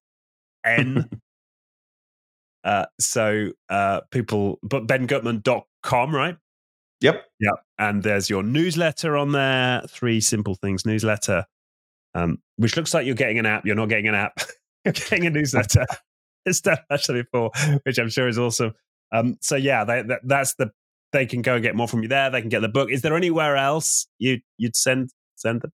N. 0.66 1.10
uh, 2.64 2.86
so 3.00 3.50
uh, 3.70 4.02
people, 4.12 4.60
but 4.64 4.88
benguttmann.com, 4.88 6.16
right? 6.16 6.38
Yep. 7.02 7.26
Yep. 7.40 7.54
And 7.80 8.04
there's 8.04 8.30
your 8.30 8.44
newsletter 8.44 9.18
on 9.18 9.32
there, 9.32 9.82
Three 9.90 10.22
Simple 10.22 10.56
Things 10.56 10.86
newsletter, 10.86 11.46
um, 12.14 12.38
which 12.58 12.78
looks 12.78 12.94
like 12.94 13.06
you're 13.06 13.16
getting 13.16 13.40
an 13.40 13.46
app. 13.48 13.66
You're 13.66 13.76
not 13.76 13.90
getting 13.90 14.08
an 14.08 14.16
app, 14.16 14.40
you're 14.86 14.94
getting 14.94 15.26
a 15.26 15.32
newsletter. 15.32 15.86
it's 16.46 16.62
done 16.62 16.78
actually 16.92 17.24
before, 17.24 17.52
which 17.84 17.98
I'm 17.98 18.10
sure 18.10 18.28
is 18.28 18.40
awesome. 18.40 18.74
Um, 19.12 19.38
so 19.42 19.56
yeah, 19.56 19.84
they, 19.84 20.04
that, 20.04 20.22
that's 20.24 20.54
the 20.56 20.72
they 21.12 21.26
can 21.26 21.42
go 21.42 21.56
and 21.56 21.64
get 21.64 21.76
more 21.76 21.88
from 21.88 22.04
you 22.04 22.10
there. 22.10 22.30
They 22.30 22.42
can 22.42 22.50
get 22.50 22.62
the 22.62 22.70
book. 22.70 22.92
Is 22.92 23.02
there 23.02 23.16
anywhere 23.16 23.58
else 23.58 24.08
you 24.20 24.40
you'd 24.58 24.76
send 24.76 25.12
send 25.36 25.62
them? 25.62 25.72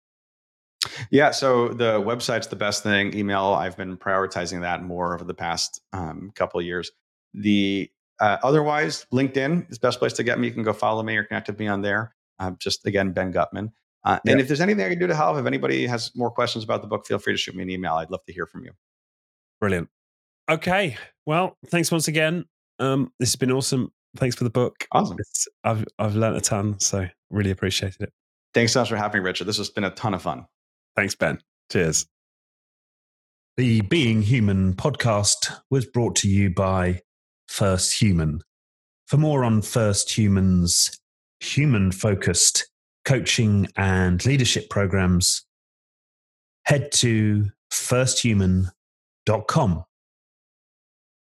Yeah, 1.11 1.31
so 1.31 1.69
the 1.69 2.01
website's 2.01 2.47
the 2.47 2.57
best 2.57 2.83
thing. 2.83 3.17
Email, 3.17 3.55
I've 3.55 3.77
been 3.77 3.97
prioritizing 3.97 4.61
that 4.61 4.83
more 4.83 5.15
over 5.15 5.25
the 5.25 5.35
past 5.35 5.81
um, 5.93 6.31
couple 6.35 6.61
of 6.61 6.67
years. 6.67 6.91
The 7.33 7.91
uh, 8.21 8.37
otherwise, 8.43 9.07
LinkedIn 9.13 9.71
is 9.71 9.79
the 9.79 9.87
best 9.87 9.99
place 9.99 10.13
to 10.15 10.23
get 10.23 10.39
me. 10.39 10.49
You 10.49 10.55
can 10.55 10.63
go 10.63 10.73
follow 10.73 11.03
me 11.03 11.17
or 11.17 11.25
connect 11.25 11.49
with 11.49 11.59
me 11.59 11.69
on 11.69 11.83
there. 11.83 12.15
Um, 12.39 12.57
just 12.59 12.87
again, 12.87 13.13
Ben 13.13 13.33
Guttmann. 13.33 13.73
Uh, 14.05 14.19
yeah. 14.25 14.33
And 14.33 14.41
if 14.41 14.49
there's 14.49 14.61
anything 14.61 14.85
I 14.85 14.91
can 14.91 14.99
do 14.99 15.07
to 15.07 15.15
help, 15.15 15.39
if 15.39 15.47
anybody 15.47 15.87
has 15.87 16.15
more 16.15 16.31
questions 16.31 16.63
about 16.63 16.83
the 16.83 16.89
book, 16.89 17.07
feel 17.07 17.19
free 17.19 17.33
to 17.33 17.37
shoot 17.37 17.55
me 17.55 17.63
an 17.63 17.71
email. 17.71 17.95
I'd 17.95 18.11
love 18.11 18.25
to 18.27 18.33
hear 18.33 18.47
from 18.47 18.65
you. 18.65 18.73
Brilliant. 19.61 19.89
Okay. 20.51 20.97
Well, 21.25 21.57
thanks 21.69 21.91
once 21.91 22.07
again. 22.07 22.45
Um, 22.79 23.13
this 23.19 23.31
has 23.31 23.37
been 23.37 23.51
awesome. 23.51 23.93
Thanks 24.17 24.37
for 24.37 24.45
the 24.45 24.51
book. 24.51 24.87
Awesome. 24.93 25.17
It's, 25.19 25.49
I've 25.65 25.85
I've 25.99 26.15
learned 26.15 26.37
a 26.37 26.41
ton, 26.41 26.79
so 26.81 27.07
really 27.31 27.51
appreciated 27.51 28.03
it. 28.03 28.13
Thanks 28.53 28.73
so 28.73 28.81
much 28.81 28.89
for 28.89 28.97
having 28.97 29.21
me, 29.21 29.25
Richard. 29.25 29.47
This 29.47 29.59
has 29.59 29.71
been 29.71 29.85
a 29.85 29.91
ton 29.91 30.15
of 30.15 30.23
fun. 30.23 30.47
Thanks, 30.95 31.15
Ben. 31.15 31.39
Cheers. 31.71 32.07
The 33.57 33.83
Being 33.83 34.23
Human 34.23 34.75
podcast 34.75 35.53
was 35.71 35.87
brought 35.87 36.17
to 36.17 36.29
you 36.29 36.51
by 36.51 37.01
First 37.49 38.01
Human. 38.01 38.41
For 39.07 39.17
more 39.17 39.45
on 39.45 39.63
First 39.63 40.17
Human's 40.17 40.99
human 41.41 41.93
focused 41.93 42.69
coaching 43.05 43.69
and 43.77 44.25
leadership 44.25 44.71
programs, 44.71 45.45
head 46.65 46.91
to 46.93 47.51
firsthuman.com. 47.73 49.85